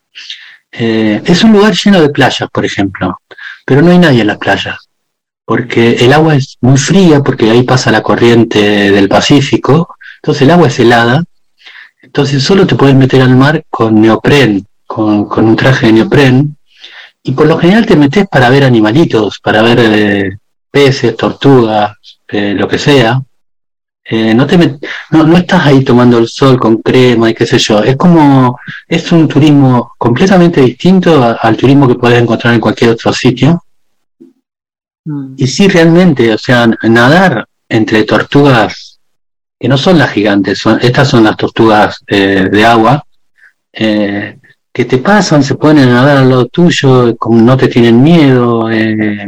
Eh, 0.72 1.22
es 1.26 1.44
un 1.44 1.54
lugar 1.54 1.74
lleno 1.74 2.02
de 2.02 2.10
playas, 2.10 2.50
por 2.52 2.66
ejemplo, 2.66 3.20
pero 3.66 3.82
no 3.82 3.92
hay 3.92 3.98
nadie 4.00 4.22
en 4.22 4.28
las 4.28 4.38
playas, 4.38 4.78
porque 5.46 5.94
el 5.96 6.12
agua 6.14 6.36
es 6.36 6.58
muy 6.62 6.78
fría, 6.78 7.22
porque 7.24 7.50
ahí 7.50 7.64
pasa 7.64 7.92
la 7.92 8.04
corriente 8.04 8.92
del 8.92 9.08
Pacífico, 9.08 9.96
entonces 10.22 10.42
el 10.44 10.52
agua 10.52 10.68
es 10.68 10.80
helada 10.80 11.24
entonces 12.06 12.44
solo 12.44 12.68
te 12.68 12.76
puedes 12.76 12.96
meter 12.96 13.22
al 13.22 13.36
mar 13.36 13.66
con 13.70 14.00
neopren, 14.00 14.66
con, 14.86 15.26
con 15.26 15.46
un 15.46 15.56
traje 15.56 15.88
de 15.88 15.94
neopren, 15.94 16.56
y 17.24 17.32
por 17.32 17.48
lo 17.48 17.58
general 17.58 17.86
te 17.86 17.96
metes 17.96 18.28
para 18.28 18.50
ver 18.50 18.64
animalitos, 18.64 19.40
para 19.40 19.62
ver 19.64 19.80
eh, 19.82 20.38
peces, 20.70 21.18
tortugas, 21.18 21.94
lo 22.30 22.68
que 22.68 22.78
sea. 22.78 23.22
Eh, 24.08 24.36
no, 24.36 24.46
te 24.46 24.58
met- 24.58 24.80
no, 25.12 25.24
no 25.24 25.36
estás 25.38 25.66
ahí 25.66 25.84
tomando 25.84 26.20
el 26.20 26.28
sol 26.28 26.60
con 26.60 26.78
crema 26.82 27.30
y 27.30 27.34
qué 27.34 27.46
sé 27.46 27.58
yo. 27.58 27.84
Es 27.84 27.96
como, 27.98 28.60
es 28.88 29.12
un 29.12 29.28
turismo 29.28 29.94
completamente 29.98 30.62
distinto 30.62 31.24
a- 31.24 31.34
al 31.34 31.58
turismo 31.58 31.88
que 31.88 31.96
puedes 31.96 32.22
encontrar 32.22 32.54
en 32.54 32.60
cualquier 32.60 32.92
otro 32.92 33.12
sitio. 33.12 33.64
Mm. 35.06 35.34
Y 35.38 35.48
sí, 35.48 35.68
realmente, 35.68 36.34
o 36.34 36.38
sea, 36.38 36.68
nadar 36.84 37.48
entre 37.68 38.04
tortugas 38.04 39.00
que 39.60 39.68
no 39.68 39.78
son 39.78 39.98
las 39.98 40.12
gigantes, 40.12 40.60
son, 40.60 40.80
estas 40.82 41.08
son 41.10 41.24
las 41.24 41.38
tortugas 41.38 41.98
eh, 42.08 42.48
de 42.52 42.66
agua, 42.66 43.04
eh, 43.74 44.38
que 44.72 44.86
te 44.86 44.98
pasan, 45.00 45.44
se 45.44 45.56
ponen 45.56 45.90
a 45.90 45.94
nadar 45.94 46.18
al 46.18 46.30
lado 46.30 46.46
tuyo, 46.48 47.16
como 47.18 47.42
no 47.42 47.56
te 47.58 47.70
tienen 47.70 48.04
miedo, 48.04 48.70
eh, 48.70 49.26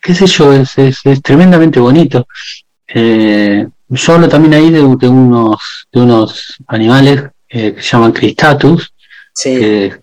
qué 0.00 0.14
sé 0.14 0.26
yo, 0.26 0.52
es, 0.52 0.78
es, 0.78 1.00
es 1.04 1.22
tremendamente 1.22 1.80
bonito. 1.80 2.26
Eh, 2.88 3.66
yo 3.88 4.12
hablo 4.14 4.28
también 4.28 4.54
ahí 4.54 4.70
de, 4.70 4.80
de 4.80 5.08
unos, 5.08 5.86
de 5.92 6.00
unos 6.00 6.56
animales 6.66 7.22
eh, 7.48 7.74
que 7.74 7.82
se 7.82 7.88
llaman 7.90 8.12
cristatus, 8.12 8.90
Sí. 9.36 9.50
que, 9.58 9.96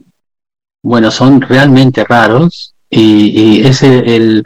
bueno, 0.83 1.09
son 1.09 1.39
realmente 1.41 2.03
raros 2.03 2.73
y, 2.89 3.61
y 3.61 3.65
ese 3.65 4.15
el 4.15 4.43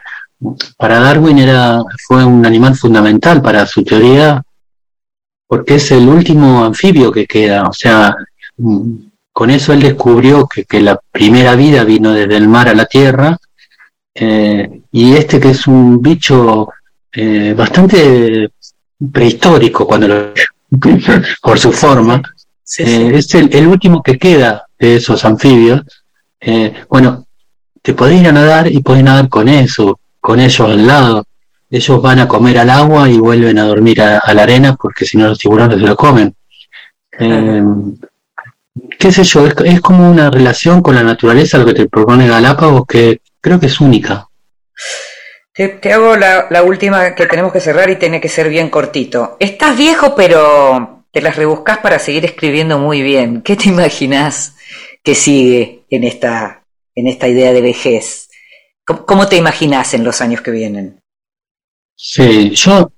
para 0.78 1.00
Darwin 1.00 1.40
era 1.40 1.82
fue 2.08 2.24
un 2.24 2.46
animal 2.46 2.76
fundamental 2.76 3.42
para 3.42 3.66
su 3.66 3.84
teoría 3.84 4.44
porque 5.48 5.76
es 5.76 5.92
el 5.92 6.08
último 6.08 6.64
anfibio 6.66 7.12
que 7.12 7.26
queda, 7.26 7.64
o 7.68 7.74
sea, 7.74 8.16
con 9.32 9.50
eso 9.50 9.74
él 9.74 9.82
descubrió 9.82 10.48
que, 10.48 10.66
que 10.66 10.82
la 10.82 11.00
primera 11.12 11.56
vida 11.56 11.84
vino 11.84 12.14
desde 12.14 12.38
el 12.38 12.48
mar 12.48 12.70
a 12.70 12.76
la 12.76 12.86
tierra 12.86 13.38
eh, 14.14 14.82
y 14.92 15.14
este 15.14 15.40
que 15.40 15.50
es 15.50 15.66
un 15.68 16.02
bicho 16.02 16.70
eh, 17.16 17.54
bastante 17.56 18.50
prehistórico 19.12 19.86
cuando 19.86 20.08
lo 20.08 20.34
por 21.42 21.60
su 21.60 21.72
forma 21.72 22.22
Sí, 22.68 22.82
eh, 22.82 23.12
es 23.14 23.34
el, 23.36 23.56
el 23.56 23.68
último 23.68 24.02
que 24.02 24.18
queda 24.18 24.66
de 24.80 24.96
esos 24.96 25.24
anfibios. 25.24 25.82
Eh, 26.42 26.74
bueno, 26.90 27.28
te 27.82 27.94
podés 27.94 28.20
ir 28.20 28.28
a 28.28 28.32
nadar 28.32 28.68
y 28.68 28.82
podés 28.82 29.04
nadar 29.04 29.30
con 29.30 29.48
eso, 29.48 30.00
con 30.20 30.40
ellos 30.40 30.68
al 30.68 30.88
lado. 30.88 31.26
Ellos 31.70 32.02
van 32.02 32.20
a 32.20 32.28
comer 32.28 32.58
al 32.58 32.72
agua 32.72 33.08
y 33.08 33.20
vuelven 33.20 33.60
a 33.60 33.66
dormir 33.66 34.02
a, 34.02 34.18
a 34.18 34.34
la 34.34 34.44
arena 34.44 34.76
porque 34.76 35.06
si 35.06 35.16
no 35.16 35.28
los 35.28 35.38
tiburones 35.38 35.80
se 35.80 35.86
lo 35.86 35.96
comen. 35.96 36.36
Eh, 37.20 37.64
qué 38.98 39.12
sé 39.12 39.24
yo, 39.24 39.46
es, 39.46 39.54
es 39.64 39.80
como 39.80 40.10
una 40.10 40.32
relación 40.32 40.82
con 40.82 40.96
la 40.96 41.04
naturaleza 41.04 41.60
lo 41.60 41.66
que 41.68 41.76
te 41.76 41.88
propone 41.88 42.28
Galápagos 42.28 42.88
que 42.88 43.22
creo 43.40 43.60
que 43.60 43.68
es 43.68 43.80
única. 43.80 44.28
Te, 45.56 45.94
hago 45.94 46.18
la, 46.18 46.64
última 46.64 47.16
que 47.16 47.28
tenemos 47.28 47.54
que 47.54 47.62
cerrar 47.62 47.90
y 47.90 47.96
tiene 47.96 48.20
que 48.20 48.28
ser 48.28 48.50
bien 48.50 48.70
cortito. 48.70 49.38
Estás 49.40 49.78
viejo, 49.78 50.14
pero 50.14 51.06
te 51.12 51.22
las 51.22 51.38
rebuscas 51.38 51.78
para 51.78 51.98
seguir 51.98 52.26
escribiendo 52.26 52.78
muy 52.78 53.02
bien. 53.02 53.42
¿Qué 53.42 53.56
te 53.56 53.70
imaginas 53.70 54.58
que 55.02 55.16
sigue 55.16 55.86
en 55.90 56.04
esta, 56.04 56.66
en 56.94 57.08
esta 57.08 57.30
idea 57.30 57.54
de 57.54 57.62
vejez? 57.62 58.28
¿Cómo, 58.84 59.06
cómo 59.06 59.28
te 59.30 59.38
imaginas 59.38 59.94
en 59.94 60.04
los 60.04 60.20
años 60.20 60.42
que 60.42 60.52
vienen? 60.52 61.00
Sí, 61.96 62.50
yo, 62.50 62.92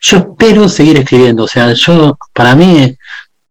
yo 0.00 0.18
espero 0.18 0.68
seguir 0.68 0.98
escribiendo. 0.98 1.42
O 1.42 1.48
sea, 1.48 1.72
yo, 1.72 2.16
para 2.32 2.54
mí, 2.54 2.96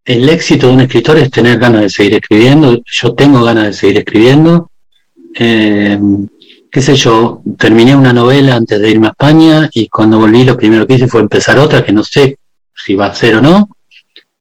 el 0.06 0.30
éxito 0.30 0.68
de 0.68 0.74
un 0.74 0.82
escritor 0.82 1.18
es 1.18 1.30
tener 1.30 1.60
ganas 1.60 1.82
de 1.82 1.90
seguir 1.90 2.14
escribiendo. 2.14 2.82
Yo 2.86 3.14
tengo 3.14 3.44
ganas 3.44 3.66
de 3.66 3.74
seguir 3.74 3.98
escribiendo. 3.98 4.72
Eh, 5.36 6.00
qué 6.74 6.82
sé 6.82 6.96
yo, 6.96 7.44
terminé 7.56 7.96
una 7.96 8.12
novela 8.12 8.56
antes 8.56 8.82
de 8.82 8.90
irme 8.90 9.06
a 9.06 9.12
España 9.12 9.70
y 9.72 9.88
cuando 9.90 10.18
volví 10.18 10.44
lo 10.44 10.58
primero 10.58 10.88
que 10.88 10.96
hice 10.96 11.08
fue 11.08 11.22
empezar 11.22 11.60
otra 11.60 11.86
que 11.86 11.92
no 11.92 12.04
sé 12.04 12.40
si 12.76 12.96
va 12.96 13.06
a 13.06 13.14
ser 13.14 13.36
o 13.36 13.42
no, 13.42 13.70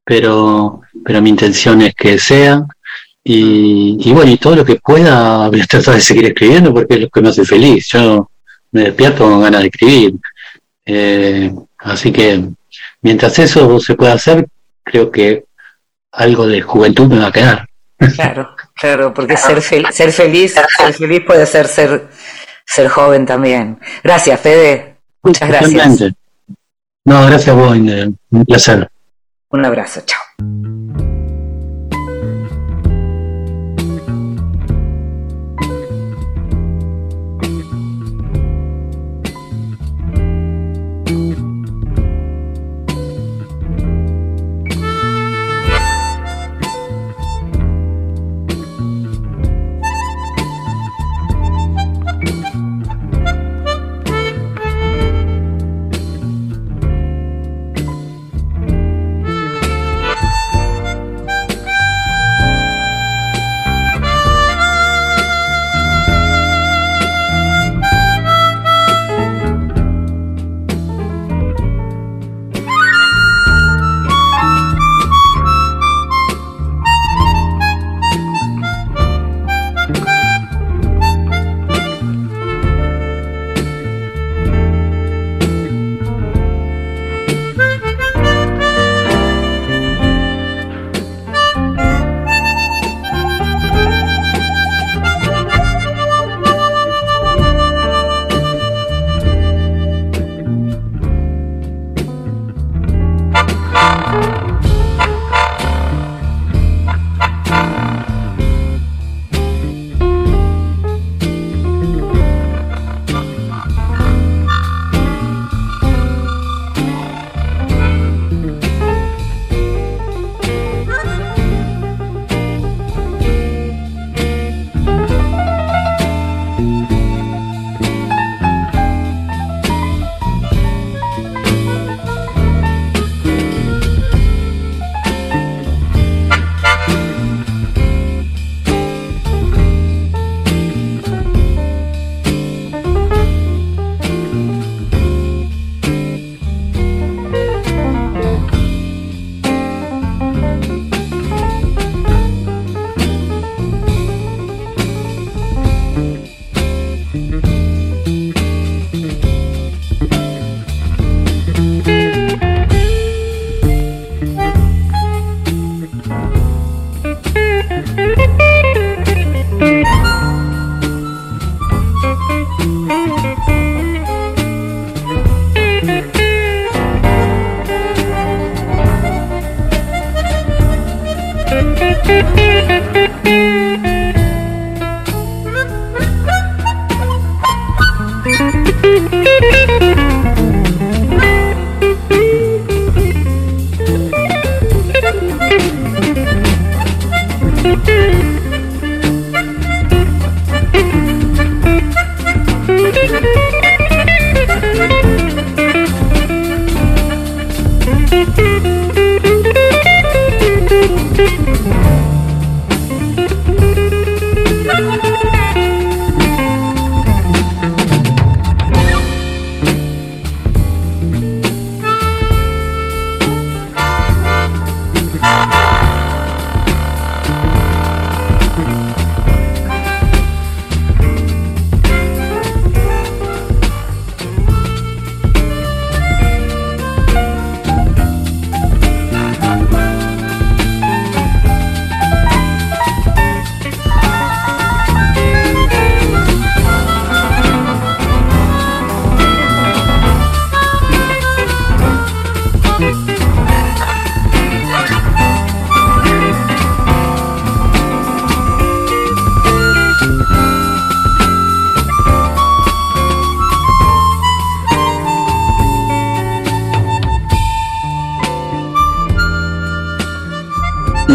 pero, 0.03 0.81
pero 1.05 1.21
mi 1.21 1.29
intención 1.29 1.83
es 1.83 1.95
que 1.95 2.19
sea. 2.19 2.65
Y, 3.23 3.99
y 4.01 4.13
bueno, 4.15 4.31
y 4.31 4.39
todo 4.39 4.57
lo 4.57 4.65
que 4.65 4.77
pueda 4.77 5.47
voy 5.51 5.61
a 5.61 5.67
tratar 5.67 5.97
de 5.97 6.01
seguir 6.01 6.25
escribiendo 6.25 6.73
porque 6.73 6.95
es 6.95 7.01
lo 7.03 7.11
que 7.11 7.21
me 7.21 7.29
hace 7.29 7.45
feliz. 7.45 7.87
Yo 7.89 8.31
me 8.71 8.85
despierto 8.85 9.25
con 9.25 9.43
ganas 9.43 9.61
de 9.61 9.67
escribir. 9.67 10.15
Eh, 10.87 11.53
así 11.81 12.11
que 12.11 12.49
mientras 13.03 13.39
eso 13.41 13.79
se 13.79 13.95
pueda 13.95 14.15
hacer, 14.15 14.49
creo 14.83 15.11
que 15.11 15.45
algo 16.13 16.47
de 16.47 16.63
juventud 16.63 17.09
me 17.09 17.19
va 17.19 17.27
a 17.27 17.33
quedar. 17.33 17.69
Claro, 18.15 18.57
claro, 18.83 19.15
porque 19.15 19.37
ser, 19.37 19.59
fel- 19.63 19.91
ser 19.93 20.13
feliz, 20.13 20.55
ser 20.55 20.93
feliz 20.93 21.23
puede 21.27 21.47
ser 21.47 21.67
ser, 21.69 22.09
ser 22.67 22.89
joven 22.89 23.25
también. 23.25 23.79
Gracias, 24.03 24.39
Fede. 24.41 24.97
Muchas 25.23 25.49
gracias. 25.49 26.13
No, 27.05 27.27
gracias 27.27 27.49
a 27.49 27.53
vos, 27.55 27.77
Inde. 27.77 28.13
un 28.31 28.45
placer. 28.45 28.89
Un 29.51 29.65
abrazo, 29.65 30.01
chao. 30.05 30.21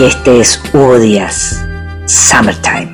Este 0.08 0.40
es 0.40 0.62
Hugo 0.74 1.00
Díaz, 1.00 1.66
Summertime. 2.06 2.87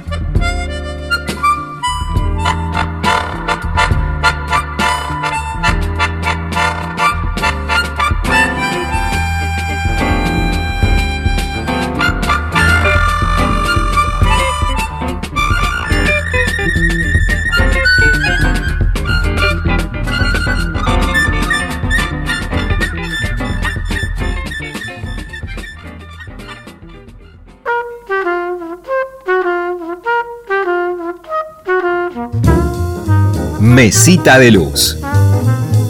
Mesita 33.83 34.39
de 34.39 34.49
Luz. 34.49 34.97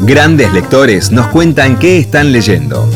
Grandes 0.01 0.51
lectores 0.51 1.11
nos 1.11 1.27
cuentan 1.27 1.77
qué 1.77 1.99
están 1.99 2.31
leyendo. 2.31 2.89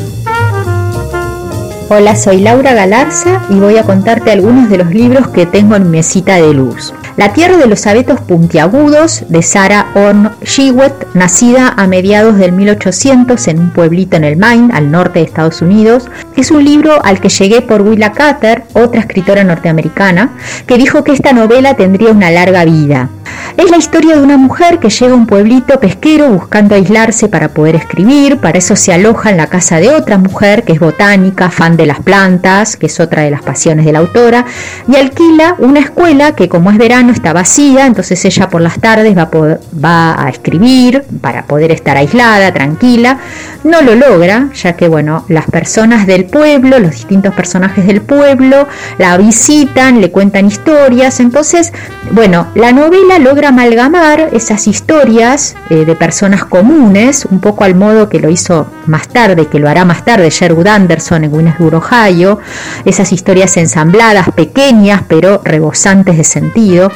Hola, 1.89 2.15
soy 2.15 2.39
Laura 2.41 2.73
Galarza 2.73 3.43
y 3.51 3.59
voy 3.59 3.77
a 3.77 3.83
contarte 3.83 4.31
algunos 4.31 4.71
de 4.71 4.79
los 4.79 4.89
libros 4.89 5.27
que 5.27 5.45
tengo 5.45 5.75
en 5.75 5.91
Mesita 5.91 6.37
de 6.37 6.51
Luz. 6.51 6.95
La 7.15 7.31
tierra 7.31 7.57
de 7.57 7.67
los 7.67 7.85
abetos 7.85 8.21
puntiagudos 8.21 9.23
de 9.29 9.43
Sarah 9.43 9.91
Orn 9.93 10.31
Shewett, 10.41 11.13
nacida 11.13 11.75
a 11.77 11.85
mediados 11.85 12.39
del 12.39 12.53
1800 12.53 13.47
en 13.49 13.59
un 13.59 13.69
pueblito 13.69 14.17
en 14.17 14.23
el 14.23 14.35
Maine, 14.35 14.73
al 14.73 14.89
norte 14.89 15.19
de 15.19 15.25
Estados 15.25 15.61
Unidos, 15.61 16.07
es 16.35 16.49
un 16.49 16.65
libro 16.65 17.05
al 17.05 17.19
que 17.19 17.29
llegué 17.29 17.61
por 17.61 17.83
Willa 17.83 18.13
Cather, 18.13 18.63
otra 18.73 19.01
escritora 19.01 19.43
norteamericana, 19.43 20.31
que 20.65 20.79
dijo 20.79 21.03
que 21.03 21.11
esta 21.11 21.33
novela 21.33 21.75
tendría 21.75 22.09
una 22.09 22.31
larga 22.31 22.65
vida. 22.65 23.09
Es 23.57 23.71
la 23.71 23.77
historia 23.77 24.15
de 24.15 24.21
una 24.21 24.37
mujer 24.37 24.79
que 24.79 24.89
llega 24.89 25.13
a 25.13 25.15
un 25.15 25.25
pueblito 25.25 25.79
pesquero 25.79 26.29
buscando 26.29 26.75
aislarse 26.75 27.27
para 27.27 27.49
poder 27.49 27.75
escribir, 27.75 28.37
para 28.37 28.57
eso 28.57 28.75
se 28.75 28.93
aloja 28.93 29.31
en 29.31 29.37
la 29.37 29.47
casa 29.47 29.79
de 29.79 29.89
otra 29.89 30.17
mujer 30.17 30.63
que 30.63 30.73
es 30.73 30.79
botánica, 30.79 31.49
fan 31.49 31.75
de 31.75 31.85
las 31.85 31.99
plantas, 31.99 32.77
que 32.77 32.85
es 32.85 32.99
otra 32.99 33.23
de 33.23 33.31
las 33.31 33.41
pasiones 33.41 33.85
de 33.85 33.91
la 33.93 33.99
autora, 33.99 34.45
y 34.87 34.95
alquila 34.95 35.55
una 35.57 35.79
escuela 35.79 36.35
que 36.35 36.49
como 36.49 36.71
es 36.71 36.77
verano 36.77 37.11
está 37.11 37.33
vacía, 37.33 37.85
entonces 37.85 38.23
ella 38.25 38.49
por 38.49 38.61
las 38.61 38.79
tardes 38.79 39.15
va 39.17 40.23
a, 40.23 40.29
escribir 40.29 41.03
para 41.21 41.45
poder 41.45 41.71
estar 41.71 41.97
aislada, 41.97 42.53
tranquila. 42.53 43.19
No 43.63 43.81
lo 43.81 43.95
logra, 43.95 44.49
ya 44.53 44.73
que 44.73 44.87
bueno, 44.87 45.25
las 45.29 45.45
personas 45.45 46.05
del 46.05 46.25
pueblo, 46.25 46.79
los 46.79 46.91
distintos 46.91 47.33
personajes 47.33 47.85
del 47.87 48.01
pueblo, 48.01 48.67
la 48.97 49.17
visitan, 49.17 49.99
le 49.99 50.11
cuentan 50.11 50.45
historias, 50.45 51.19
entonces, 51.19 51.73
bueno, 52.11 52.47
la 52.55 52.71
novela 52.71 53.16
logra 53.19 53.49
amalgamar 53.49 54.29
esas 54.33 54.67
historias 54.67 55.55
eh, 55.69 55.85
de 55.85 55.95
personas 55.95 56.45
comunes, 56.45 57.25
un 57.29 57.39
poco 57.39 57.63
al 57.63 57.75
modo 57.75 58.09
que 58.09 58.19
lo 58.19 58.29
hizo 58.29 58.67
más 58.85 59.07
tarde, 59.07 59.47
que 59.47 59.59
lo 59.59 59.69
hará 59.69 59.85
más 59.85 60.05
tarde 60.05 60.29
Sherwood 60.29 60.67
Anderson 60.67 61.23
en 61.23 61.33
Winnesburg, 61.33 61.75
Ohio, 61.75 62.39
esas 62.85 63.11
historias 63.11 63.57
ensambladas, 63.57 64.29
pequeñas 64.35 65.03
pero 65.07 65.41
rebosantes 65.43 66.17
de 66.17 66.23
sentido. 66.23 66.91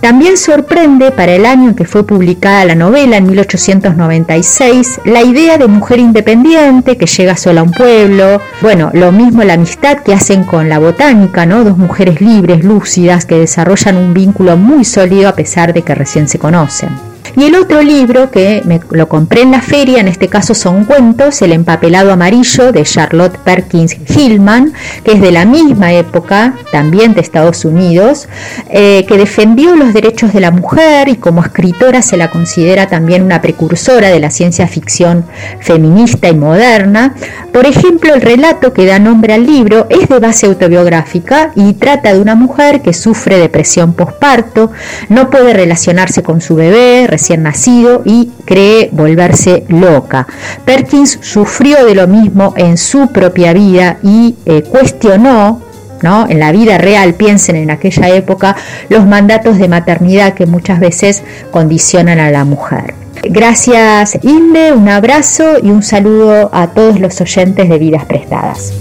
También 0.00 0.38
sorprende 0.38 1.10
para 1.10 1.32
el 1.32 1.44
año 1.44 1.70
en 1.70 1.74
que 1.74 1.84
fue 1.84 2.06
publicada 2.06 2.64
la 2.64 2.74
novela, 2.74 3.18
en 3.18 3.26
1896, 3.26 5.00
la 5.04 5.22
idea 5.22 5.58
de 5.58 5.66
mujer 5.66 5.98
independiente 5.98 6.96
que 6.96 7.06
llega 7.06 7.36
sola 7.36 7.60
a 7.60 7.64
un 7.64 7.72
pueblo, 7.72 8.40
bueno, 8.62 8.90
lo 8.94 9.12
mismo 9.12 9.44
la 9.44 9.54
amistad 9.54 9.98
que 9.98 10.14
hacen 10.14 10.44
con 10.44 10.68
la 10.68 10.78
botánica, 10.78 11.44
¿no? 11.44 11.64
Dos 11.64 11.76
mujeres 11.76 12.20
libres, 12.20 12.64
lúcidas, 12.64 13.26
que 13.26 13.36
desarrollan 13.36 13.98
un 13.98 14.14
vínculo 14.14 14.56
muy 14.56 14.84
sólido 14.84 15.28
a 15.28 15.34
pesar 15.34 15.49
de 15.72 15.82
que 15.82 15.94
recién 15.94 16.28
se 16.28 16.38
conocen. 16.38 17.09
Y 17.36 17.44
el 17.44 17.54
otro 17.54 17.82
libro 17.82 18.30
que 18.30 18.62
me, 18.64 18.80
lo 18.90 19.08
compré 19.08 19.42
en 19.42 19.52
la 19.52 19.62
feria, 19.62 20.00
en 20.00 20.08
este 20.08 20.28
caso 20.28 20.54
son 20.54 20.84
cuentos, 20.84 21.42
El 21.42 21.52
empapelado 21.52 22.12
amarillo 22.12 22.72
de 22.72 22.82
Charlotte 22.82 23.36
Perkins 23.38 23.96
Hillman, 24.08 24.72
que 25.04 25.12
es 25.12 25.20
de 25.20 25.30
la 25.30 25.44
misma 25.44 25.92
época, 25.92 26.54
también 26.72 27.14
de 27.14 27.20
Estados 27.20 27.64
Unidos, 27.64 28.28
eh, 28.70 29.04
que 29.06 29.16
defendió 29.16 29.76
los 29.76 29.92
derechos 29.92 30.32
de 30.32 30.40
la 30.40 30.50
mujer 30.50 31.08
y 31.08 31.16
como 31.16 31.42
escritora 31.42 32.02
se 32.02 32.16
la 32.16 32.30
considera 32.30 32.86
también 32.88 33.22
una 33.22 33.40
precursora 33.40 34.08
de 34.08 34.20
la 34.20 34.30
ciencia 34.30 34.66
ficción 34.66 35.24
feminista 35.60 36.28
y 36.28 36.34
moderna. 36.34 37.14
Por 37.52 37.66
ejemplo, 37.66 38.14
el 38.14 38.20
relato 38.20 38.72
que 38.72 38.86
da 38.86 38.98
nombre 38.98 39.34
al 39.34 39.46
libro 39.46 39.86
es 39.90 40.08
de 40.08 40.18
base 40.18 40.46
autobiográfica 40.46 41.52
y 41.54 41.74
trata 41.74 42.12
de 42.12 42.20
una 42.20 42.34
mujer 42.34 42.82
que 42.82 42.92
sufre 42.92 43.38
depresión 43.38 43.92
postparto, 43.92 44.70
no 45.08 45.30
puede 45.30 45.52
relacionarse 45.52 46.22
con 46.22 46.40
su 46.40 46.54
bebé, 46.54 47.06
nacido 47.42 48.02
y 48.04 48.30
cree 48.44 48.88
volverse 48.92 49.64
loca. 49.68 50.26
Perkins 50.64 51.18
sufrió 51.22 51.84
de 51.84 51.94
lo 51.94 52.06
mismo 52.06 52.54
en 52.56 52.76
su 52.76 53.08
propia 53.08 53.52
vida 53.52 53.98
y 54.02 54.36
eh, 54.46 54.62
cuestionó 54.62 55.60
¿No? 56.02 56.26
En 56.30 56.38
la 56.38 56.50
vida 56.50 56.78
real, 56.78 57.12
piensen 57.12 57.56
en 57.56 57.70
aquella 57.70 58.08
época, 58.08 58.56
los 58.88 59.06
mandatos 59.06 59.58
de 59.58 59.68
maternidad 59.68 60.32
que 60.32 60.46
muchas 60.46 60.80
veces 60.80 61.22
condicionan 61.50 62.18
a 62.18 62.30
la 62.30 62.46
mujer. 62.46 62.94
Gracias 63.22 64.18
Inde, 64.22 64.72
un 64.72 64.88
abrazo 64.88 65.58
y 65.62 65.70
un 65.70 65.82
saludo 65.82 66.48
a 66.54 66.68
todos 66.68 66.98
los 67.00 67.20
oyentes 67.20 67.68
de 67.68 67.78
Vidas 67.78 68.06
Prestadas. 68.06 68.72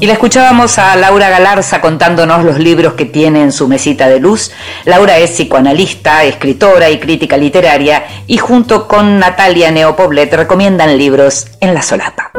Y 0.00 0.06
la 0.06 0.12
escuchábamos 0.12 0.78
a 0.78 0.94
Laura 0.94 1.28
Galarza 1.28 1.80
contándonos 1.80 2.44
los 2.44 2.60
libros 2.60 2.92
que 2.92 3.04
tiene 3.04 3.42
en 3.42 3.50
su 3.50 3.66
mesita 3.66 4.08
de 4.08 4.20
luz. 4.20 4.52
Laura 4.84 5.18
es 5.18 5.32
psicoanalista, 5.32 6.22
escritora 6.22 6.88
y 6.88 7.00
crítica 7.00 7.36
literaria 7.36 8.04
y 8.28 8.36
junto 8.36 8.86
con 8.86 9.18
Natalia 9.18 9.72
Neopoblet 9.72 10.32
recomiendan 10.32 10.96
libros 10.96 11.48
en 11.60 11.74
la 11.74 11.82
solapa. 11.82 12.30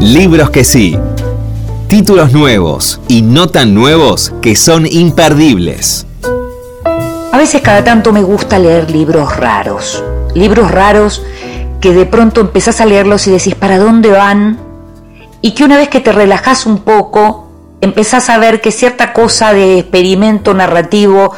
Libros 0.00 0.48
que 0.48 0.64
sí. 0.64 0.98
Títulos 1.88 2.32
nuevos 2.32 3.02
y 3.08 3.20
no 3.20 3.48
tan 3.48 3.74
nuevos 3.74 4.32
que 4.40 4.56
son 4.56 4.86
imperdibles. 4.86 6.06
A 7.32 7.36
veces 7.36 7.60
cada 7.60 7.84
tanto 7.84 8.14
me 8.14 8.22
gusta 8.22 8.58
leer 8.58 8.90
libros 8.90 9.36
raros. 9.36 10.02
Libros 10.34 10.70
raros 10.70 11.22
que 11.80 11.92
de 11.92 12.06
pronto 12.06 12.40
empezás 12.40 12.80
a 12.80 12.86
leerlos 12.86 13.26
y 13.26 13.30
decís 13.30 13.54
para 13.54 13.78
dónde 13.78 14.10
van, 14.10 14.58
y 15.40 15.52
que 15.52 15.64
una 15.64 15.76
vez 15.76 15.88
que 15.88 16.00
te 16.00 16.12
relajás 16.12 16.66
un 16.66 16.78
poco, 16.78 17.47
empezás 17.80 18.28
a 18.30 18.38
ver 18.38 18.60
que 18.60 18.72
cierta 18.72 19.12
cosa 19.12 19.52
de 19.52 19.78
experimento 19.78 20.54
narrativo 20.54 21.34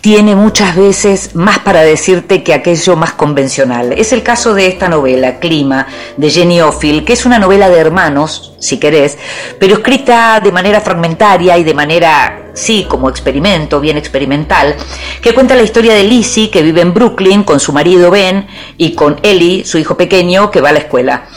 tiene 0.00 0.36
muchas 0.36 0.76
veces 0.76 1.34
más 1.34 1.60
para 1.60 1.80
decirte 1.80 2.42
que 2.42 2.52
aquello 2.52 2.94
más 2.94 3.12
convencional. 3.12 3.94
Es 3.94 4.12
el 4.12 4.22
caso 4.22 4.52
de 4.52 4.66
esta 4.66 4.86
novela, 4.88 5.38
Clima, 5.38 5.86
de 6.18 6.28
Jenny 6.28 6.60
Ophil, 6.60 7.06
que 7.06 7.14
es 7.14 7.24
una 7.24 7.38
novela 7.38 7.70
de 7.70 7.78
hermanos, 7.78 8.54
si 8.58 8.78
querés, 8.78 9.16
pero 9.58 9.76
escrita 9.76 10.40
de 10.40 10.52
manera 10.52 10.82
fragmentaria 10.82 11.56
y 11.56 11.64
de 11.64 11.72
manera, 11.72 12.50
sí, 12.52 12.84
como 12.86 13.08
experimento, 13.08 13.80
bien 13.80 13.96
experimental, 13.96 14.76
que 15.22 15.32
cuenta 15.32 15.54
la 15.54 15.62
historia 15.62 15.94
de 15.94 16.04
Lizzie, 16.04 16.50
que 16.50 16.62
vive 16.62 16.82
en 16.82 16.92
Brooklyn 16.92 17.42
con 17.42 17.58
su 17.58 17.72
marido 17.72 18.10
Ben 18.10 18.46
y 18.76 18.94
con 18.94 19.18
Ellie, 19.22 19.64
su 19.64 19.78
hijo 19.78 19.96
pequeño, 19.96 20.50
que 20.50 20.60
va 20.60 20.68
a 20.68 20.72
la 20.72 20.80
escuela. 20.80 21.28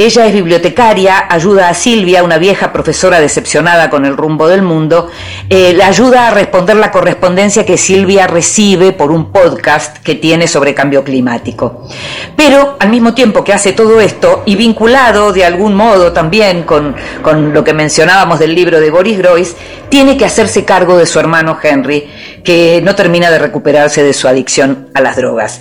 Ella 0.00 0.26
es 0.26 0.32
bibliotecaria, 0.32 1.26
ayuda 1.28 1.68
a 1.68 1.74
Silvia, 1.74 2.22
una 2.22 2.38
vieja 2.38 2.72
profesora 2.72 3.18
decepcionada 3.18 3.90
con 3.90 4.06
el 4.06 4.16
rumbo 4.16 4.46
del 4.46 4.62
mundo, 4.62 5.10
eh, 5.50 5.76
ayuda 5.82 6.28
a 6.28 6.30
responder 6.30 6.76
la 6.76 6.92
correspondencia 6.92 7.66
que 7.66 7.76
Silvia 7.76 8.28
recibe 8.28 8.92
por 8.92 9.10
un 9.10 9.32
podcast 9.32 9.96
que 9.98 10.14
tiene 10.14 10.46
sobre 10.46 10.72
cambio 10.72 11.02
climático. 11.02 11.88
Pero 12.36 12.76
al 12.78 12.90
mismo 12.90 13.12
tiempo 13.12 13.42
que 13.42 13.52
hace 13.52 13.72
todo 13.72 14.00
esto, 14.00 14.44
y 14.46 14.54
vinculado 14.54 15.32
de 15.32 15.44
algún 15.44 15.74
modo 15.74 16.12
también 16.12 16.62
con, 16.62 16.94
con 17.20 17.52
lo 17.52 17.64
que 17.64 17.74
mencionábamos 17.74 18.38
del 18.38 18.54
libro 18.54 18.78
de 18.78 18.92
Boris 18.92 19.18
Groys, 19.18 19.56
tiene 19.88 20.16
que 20.16 20.26
hacerse 20.26 20.64
cargo 20.64 20.96
de 20.96 21.06
su 21.06 21.18
hermano 21.18 21.58
Henry, 21.60 22.08
que 22.44 22.80
no 22.84 22.94
termina 22.94 23.32
de 23.32 23.40
recuperarse 23.40 24.04
de 24.04 24.12
su 24.12 24.28
adicción 24.28 24.90
a 24.94 25.00
las 25.00 25.16
drogas. 25.16 25.60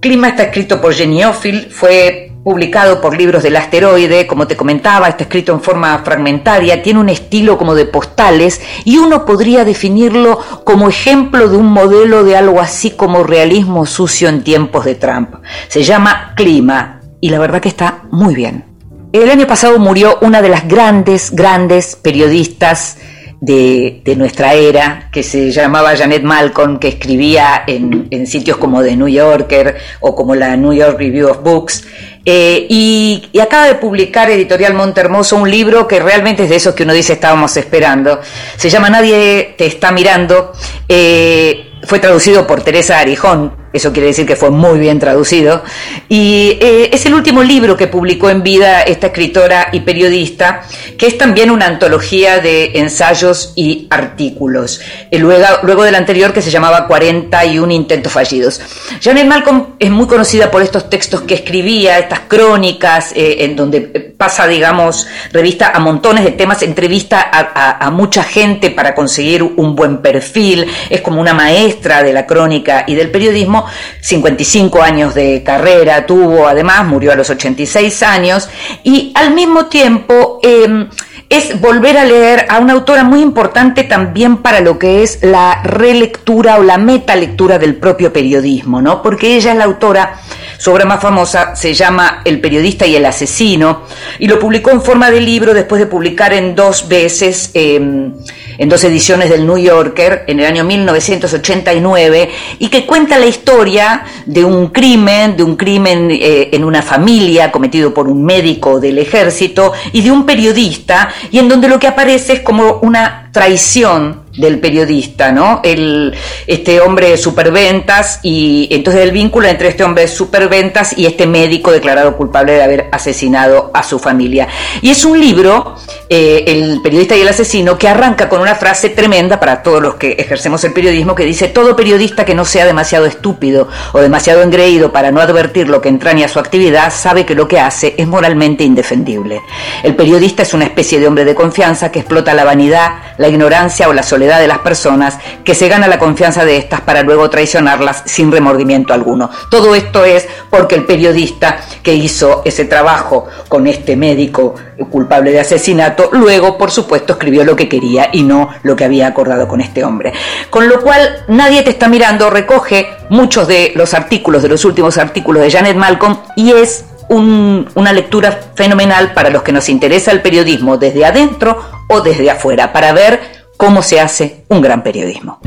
Clima 0.00 0.28
está 0.28 0.44
escrito 0.44 0.80
por 0.80 0.94
Jenny 0.94 1.24
Ophil, 1.24 1.68
fue 1.70 2.25
publicado 2.46 3.00
por 3.00 3.18
libros 3.18 3.42
del 3.42 3.56
asteroide, 3.56 4.28
como 4.28 4.46
te 4.46 4.54
comentaba, 4.54 5.08
está 5.08 5.24
escrito 5.24 5.52
en 5.52 5.60
forma 5.60 5.98
fragmentaria, 6.04 6.80
tiene 6.80 7.00
un 7.00 7.08
estilo 7.08 7.58
como 7.58 7.74
de 7.74 7.86
postales 7.86 8.60
y 8.84 8.98
uno 8.98 9.26
podría 9.26 9.64
definirlo 9.64 10.38
como 10.62 10.88
ejemplo 10.88 11.48
de 11.48 11.56
un 11.56 11.66
modelo 11.66 12.22
de 12.22 12.36
algo 12.36 12.60
así 12.60 12.92
como 12.92 13.24
realismo 13.24 13.84
sucio 13.84 14.28
en 14.28 14.44
tiempos 14.44 14.84
de 14.84 14.94
Trump. 14.94 15.30
Se 15.66 15.82
llama 15.82 16.34
Clima 16.36 17.00
y 17.20 17.30
la 17.30 17.40
verdad 17.40 17.60
que 17.60 17.68
está 17.68 18.04
muy 18.12 18.36
bien. 18.36 18.64
El 19.12 19.28
año 19.28 19.48
pasado 19.48 19.80
murió 19.80 20.16
una 20.20 20.40
de 20.40 20.48
las 20.48 20.68
grandes, 20.68 21.32
grandes 21.32 21.96
periodistas 21.96 22.96
de, 23.40 24.14
nuestra 24.16 24.54
era, 24.54 25.08
que 25.12 25.22
se 25.22 25.50
llamaba 25.50 25.96
Janet 25.96 26.22
Malcolm, 26.22 26.78
que 26.78 26.88
escribía 26.88 27.64
en, 27.66 28.08
en, 28.10 28.26
sitios 28.26 28.56
como 28.56 28.82
The 28.82 28.96
New 28.96 29.08
Yorker 29.08 29.76
o 30.00 30.14
como 30.14 30.34
la 30.34 30.56
New 30.56 30.72
York 30.72 30.98
Review 30.98 31.28
of 31.28 31.42
Books. 31.42 31.86
Eh, 32.28 32.66
y, 32.68 33.30
acaba 33.40 33.66
de 33.66 33.76
publicar 33.76 34.28
Editorial 34.28 34.74
Montermoso 34.74 35.36
un 35.36 35.48
libro 35.48 35.86
que 35.86 36.00
realmente 36.00 36.42
es 36.42 36.50
de 36.50 36.56
esos 36.56 36.74
que 36.74 36.82
uno 36.82 36.92
dice 36.92 37.12
estábamos 37.12 37.56
esperando. 37.56 38.20
Se 38.56 38.68
llama 38.68 38.90
Nadie 38.90 39.54
te 39.56 39.66
está 39.66 39.92
mirando. 39.92 40.52
Eh, 40.88 41.70
fue 41.84 42.00
traducido 42.00 42.44
por 42.44 42.62
Teresa 42.62 42.98
Arijón, 42.98 43.54
eso 43.76 43.92
quiere 43.92 44.08
decir 44.08 44.26
que 44.26 44.36
fue 44.36 44.50
muy 44.50 44.78
bien 44.78 44.98
traducido, 44.98 45.62
y 46.08 46.58
eh, 46.60 46.90
es 46.92 47.06
el 47.06 47.14
último 47.14 47.42
libro 47.42 47.76
que 47.76 47.86
publicó 47.86 48.30
en 48.30 48.42
vida 48.42 48.82
esta 48.82 49.08
escritora 49.08 49.68
y 49.72 49.80
periodista, 49.80 50.62
que 50.98 51.06
es 51.06 51.18
también 51.18 51.50
una 51.50 51.66
antología 51.66 52.40
de 52.40 52.72
ensayos 52.74 53.52
y 53.56 53.86
artículos, 53.90 54.80
eh, 55.10 55.18
luego, 55.18 55.46
luego 55.62 55.84
del 55.84 55.94
anterior 55.94 56.32
que 56.32 56.42
se 56.42 56.50
llamaba 56.50 56.86
41 56.86 57.72
intentos 57.72 58.12
fallidos. 58.12 58.60
Janet 59.02 59.26
Malcolm 59.26 59.74
es 59.78 59.90
muy 59.90 60.06
conocida 60.06 60.50
por 60.50 60.62
estos 60.62 60.88
textos 60.88 61.22
que 61.22 61.34
escribía, 61.34 61.98
estas 61.98 62.20
crónicas, 62.20 63.12
eh, 63.14 63.44
en 63.44 63.56
donde 63.56 63.80
pasa, 64.16 64.46
digamos, 64.46 65.06
revista 65.32 65.72
a 65.74 65.78
montones 65.78 66.24
de 66.24 66.32
temas, 66.32 66.62
entrevista 66.62 67.20
a, 67.20 67.84
a 67.84 67.90
mucha 67.90 68.22
gente 68.22 68.70
para 68.70 68.94
conseguir 68.94 69.42
un 69.42 69.76
buen 69.76 69.98
perfil, 69.98 70.66
es 70.90 71.00
como 71.00 71.20
una 71.20 71.34
maestra 71.34 72.02
de 72.02 72.12
la 72.12 72.26
crónica 72.26 72.84
y 72.86 72.94
del 72.94 73.10
periodismo, 73.10 73.65
55 74.00 74.82
años 74.82 75.14
de 75.14 75.42
carrera 75.42 76.06
tuvo, 76.06 76.46
además 76.46 76.86
murió 76.86 77.12
a 77.12 77.16
los 77.16 77.30
86 77.30 78.02
años, 78.02 78.48
y 78.82 79.12
al 79.14 79.34
mismo 79.34 79.66
tiempo 79.66 80.40
em, 80.42 80.88
es 81.28 81.60
volver 81.60 81.98
a 81.98 82.04
leer 82.04 82.46
a 82.48 82.58
una 82.58 82.74
autora 82.74 83.02
muy 83.02 83.20
importante 83.20 83.84
también 83.84 84.38
para 84.38 84.60
lo 84.60 84.78
que 84.78 85.02
es 85.02 85.18
la 85.22 85.62
relectura 85.64 86.56
o 86.56 86.62
la 86.62 86.78
metalectura 86.78 87.58
del 87.58 87.76
propio 87.76 88.12
periodismo, 88.12 88.80
¿no? 88.80 89.02
Porque 89.02 89.36
ella 89.36 89.52
es 89.52 89.58
la 89.58 89.64
autora, 89.64 90.20
su 90.58 90.70
obra 90.70 90.84
más 90.84 91.00
famosa 91.00 91.56
se 91.56 91.74
llama 91.74 92.22
El 92.24 92.40
periodista 92.40 92.86
y 92.86 92.94
el 92.94 93.04
asesino, 93.04 93.82
y 94.18 94.28
lo 94.28 94.38
publicó 94.38 94.70
en 94.70 94.82
forma 94.82 95.10
de 95.10 95.20
libro 95.20 95.52
después 95.52 95.80
de 95.80 95.86
publicar 95.86 96.32
en 96.32 96.54
dos 96.54 96.88
veces. 96.88 97.50
Em, 97.54 98.12
en 98.58 98.68
dos 98.68 98.84
ediciones 98.84 99.30
del 99.30 99.46
New 99.46 99.58
Yorker 99.58 100.24
en 100.26 100.40
el 100.40 100.46
año 100.46 100.64
1989 100.64 102.30
y 102.58 102.68
que 102.68 102.86
cuenta 102.86 103.18
la 103.18 103.26
historia 103.26 104.04
de 104.24 104.44
un 104.44 104.68
crimen, 104.68 105.36
de 105.36 105.42
un 105.42 105.56
crimen 105.56 106.10
eh, 106.10 106.50
en 106.52 106.64
una 106.64 106.82
familia 106.82 107.50
cometido 107.52 107.92
por 107.92 108.08
un 108.08 108.24
médico 108.24 108.80
del 108.80 108.98
ejército 108.98 109.72
y 109.92 110.02
de 110.02 110.10
un 110.10 110.26
periodista 110.26 111.08
y 111.30 111.38
en 111.38 111.48
donde 111.48 111.68
lo 111.68 111.78
que 111.78 111.88
aparece 111.88 112.34
es 112.34 112.40
como 112.40 112.78
una 112.82 113.25
traición 113.36 114.22
del 114.38 114.60
periodista, 114.60 115.30
¿no? 115.30 115.60
El, 115.62 116.14
este 116.46 116.80
hombre 116.80 117.10
de 117.10 117.18
superventas 117.18 118.20
y 118.22 118.66
entonces 118.70 119.02
el 119.02 119.10
vínculo 119.10 119.46
entre 119.46 119.68
este 119.68 119.84
hombre 119.84 120.04
de 120.04 120.08
superventas 120.08 120.96
y 120.96 121.04
este 121.04 121.26
médico 121.26 121.70
declarado 121.70 122.16
culpable 122.16 122.52
de 122.52 122.62
haber 122.62 122.88
asesinado 122.92 123.70
a 123.74 123.82
su 123.82 123.98
familia. 123.98 124.48
Y 124.80 124.90
es 124.90 125.04
un 125.04 125.20
libro, 125.20 125.76
eh, 126.08 126.44
El 126.46 126.80
periodista 126.82 127.14
y 127.14 127.20
el 127.20 127.28
asesino, 127.28 127.76
que 127.76 127.88
arranca 127.88 128.28
con 128.30 128.40
una 128.40 128.54
frase 128.54 128.88
tremenda 128.88 129.38
para 129.38 129.62
todos 129.62 129.82
los 129.82 129.96
que 129.96 130.12
ejercemos 130.12 130.64
el 130.64 130.72
periodismo, 130.72 131.14
que 131.14 131.24
dice, 131.24 131.48
todo 131.48 131.76
periodista 131.76 132.24
que 132.24 132.34
no 132.34 132.46
sea 132.46 132.64
demasiado 132.64 133.04
estúpido 133.04 133.68
o 133.92 134.00
demasiado 134.00 134.42
engreído 134.42 134.92
para 134.92 135.10
no 135.10 135.20
advertir 135.20 135.68
lo 135.68 135.82
que 135.82 135.90
entraña 135.90 136.28
su 136.28 136.38
actividad, 136.38 136.90
sabe 136.90 137.26
que 137.26 137.34
lo 137.34 137.48
que 137.48 137.60
hace 137.60 137.94
es 137.98 138.06
moralmente 138.06 138.64
indefendible. 138.64 139.42
El 139.82 139.94
periodista 139.94 140.42
es 140.42 140.54
una 140.54 140.64
especie 140.64 140.98
de 141.00 141.06
hombre 141.06 141.26
de 141.26 141.34
confianza 141.34 141.92
que 141.92 142.00
explota 142.00 142.32
la 142.32 142.44
vanidad, 142.44 142.92
la 143.18 143.25
ignorancia 143.28 143.88
o 143.88 143.92
la 143.92 144.02
soledad 144.02 144.40
de 144.40 144.46
las 144.46 144.58
personas, 144.58 145.18
que 145.44 145.54
se 145.54 145.68
gana 145.68 145.88
la 145.88 145.98
confianza 145.98 146.44
de 146.44 146.56
estas 146.56 146.80
para 146.80 147.02
luego 147.02 147.30
traicionarlas 147.30 148.02
sin 148.06 148.30
remordimiento 148.32 148.92
alguno. 148.92 149.30
Todo 149.50 149.74
esto 149.74 150.04
es 150.04 150.26
porque 150.50 150.74
el 150.74 150.84
periodista 150.84 151.58
que 151.82 151.94
hizo 151.94 152.42
ese 152.44 152.64
trabajo 152.64 153.26
con 153.48 153.66
este 153.66 153.96
médico 153.96 154.54
culpable 154.90 155.32
de 155.32 155.40
asesinato, 155.40 156.10
luego, 156.12 156.58
por 156.58 156.70
supuesto, 156.70 157.14
escribió 157.14 157.44
lo 157.44 157.56
que 157.56 157.68
quería 157.68 158.10
y 158.12 158.22
no 158.22 158.50
lo 158.62 158.76
que 158.76 158.84
había 158.84 159.06
acordado 159.06 159.48
con 159.48 159.60
este 159.60 159.84
hombre. 159.84 160.12
Con 160.50 160.68
lo 160.68 160.80
cual, 160.80 161.24
nadie 161.28 161.62
te 161.62 161.70
está 161.70 161.88
mirando, 161.88 162.30
recoge 162.30 162.88
muchos 163.08 163.48
de 163.48 163.72
los 163.74 163.94
artículos, 163.94 164.42
de 164.42 164.48
los 164.48 164.64
últimos 164.64 164.98
artículos 164.98 165.42
de 165.42 165.50
Janet 165.50 165.76
Malcolm 165.76 166.18
y 166.34 166.52
es 166.52 166.84
una 167.08 167.92
lectura 167.92 168.32
fenomenal 168.54 169.12
para 169.12 169.30
los 169.30 169.42
que 169.42 169.52
nos 169.52 169.68
interesa 169.68 170.12
el 170.12 170.22
periodismo 170.22 170.76
desde 170.76 171.04
adentro 171.04 171.58
o 171.88 172.00
desde 172.00 172.30
afuera, 172.30 172.72
para 172.72 172.92
ver 172.92 173.20
cómo 173.56 173.82
se 173.82 174.00
hace 174.00 174.44
un 174.48 174.60
gran 174.60 174.82
periodismo. 174.82 175.40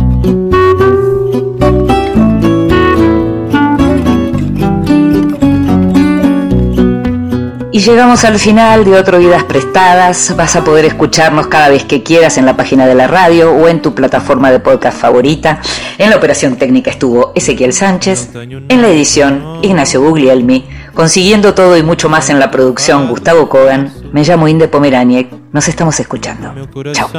Y 7.80 7.82
llegamos 7.82 8.26
al 8.26 8.38
final 8.40 8.84
de 8.84 8.94
otro 8.96 9.20
Vidas 9.20 9.46
Prestadas. 9.46 10.36
Vas 10.36 10.58
a 10.58 10.66
poder 10.66 10.84
escucharnos 10.84 11.48
cada 11.48 11.70
vez 11.70 11.86
que 11.86 12.04
quieras 12.04 12.38
en 12.38 12.46
la 12.46 12.58
página 12.58 12.86
de 12.86 12.94
la 12.94 13.08
radio 13.08 13.54
o 13.54 13.70
en 13.70 13.82
tu 13.82 13.96
plataforma 13.96 14.52
de 14.52 14.60
podcast 14.60 15.00
favorita. 15.00 15.62
En 15.98 16.10
la 16.10 16.18
operación 16.18 16.58
técnica 16.58 16.92
estuvo 16.92 17.32
Ezequiel 17.36 17.72
Sánchez, 17.72 18.32
en 18.36 18.82
la 18.82 18.90
edición 18.90 19.60
Ignacio 19.62 20.02
Guglielmi, 20.02 20.68
consiguiendo 20.94 21.54
todo 21.54 21.78
y 21.78 21.84
mucho 21.84 22.10
más 22.10 22.30
en 22.30 22.40
la 22.40 22.52
producción 22.52 23.08
Gustavo 23.08 23.50
Kogan. 23.50 23.92
Me 24.12 24.24
llamo 24.24 24.48
Inde 24.48 24.68
Pomeraniec. 24.68 25.28
Nos 25.52 25.68
estamos 25.68 26.00
escuchando. 26.00 26.54
Chao. 26.94 27.10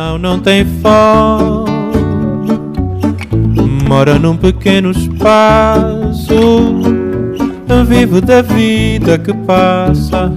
Mora 3.90 4.20
num 4.20 4.36
pequeno 4.36 4.92
espaço, 4.92 6.36
vivo 7.88 8.20
da 8.20 8.40
vida 8.40 9.18
que 9.18 9.34
passa, 9.34 10.32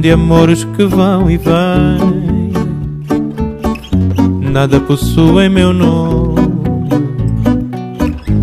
de 0.00 0.12
amores 0.12 0.62
que 0.76 0.84
vão 0.84 1.28
e 1.28 1.36
vêm. 1.36 2.52
Nada 4.52 4.78
possui 4.78 5.48
meu 5.48 5.72
nome 5.72 6.42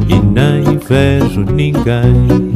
e 0.09 0.19
nem 0.19 0.77
vejo 0.77 1.45
ninguém. 1.45 2.49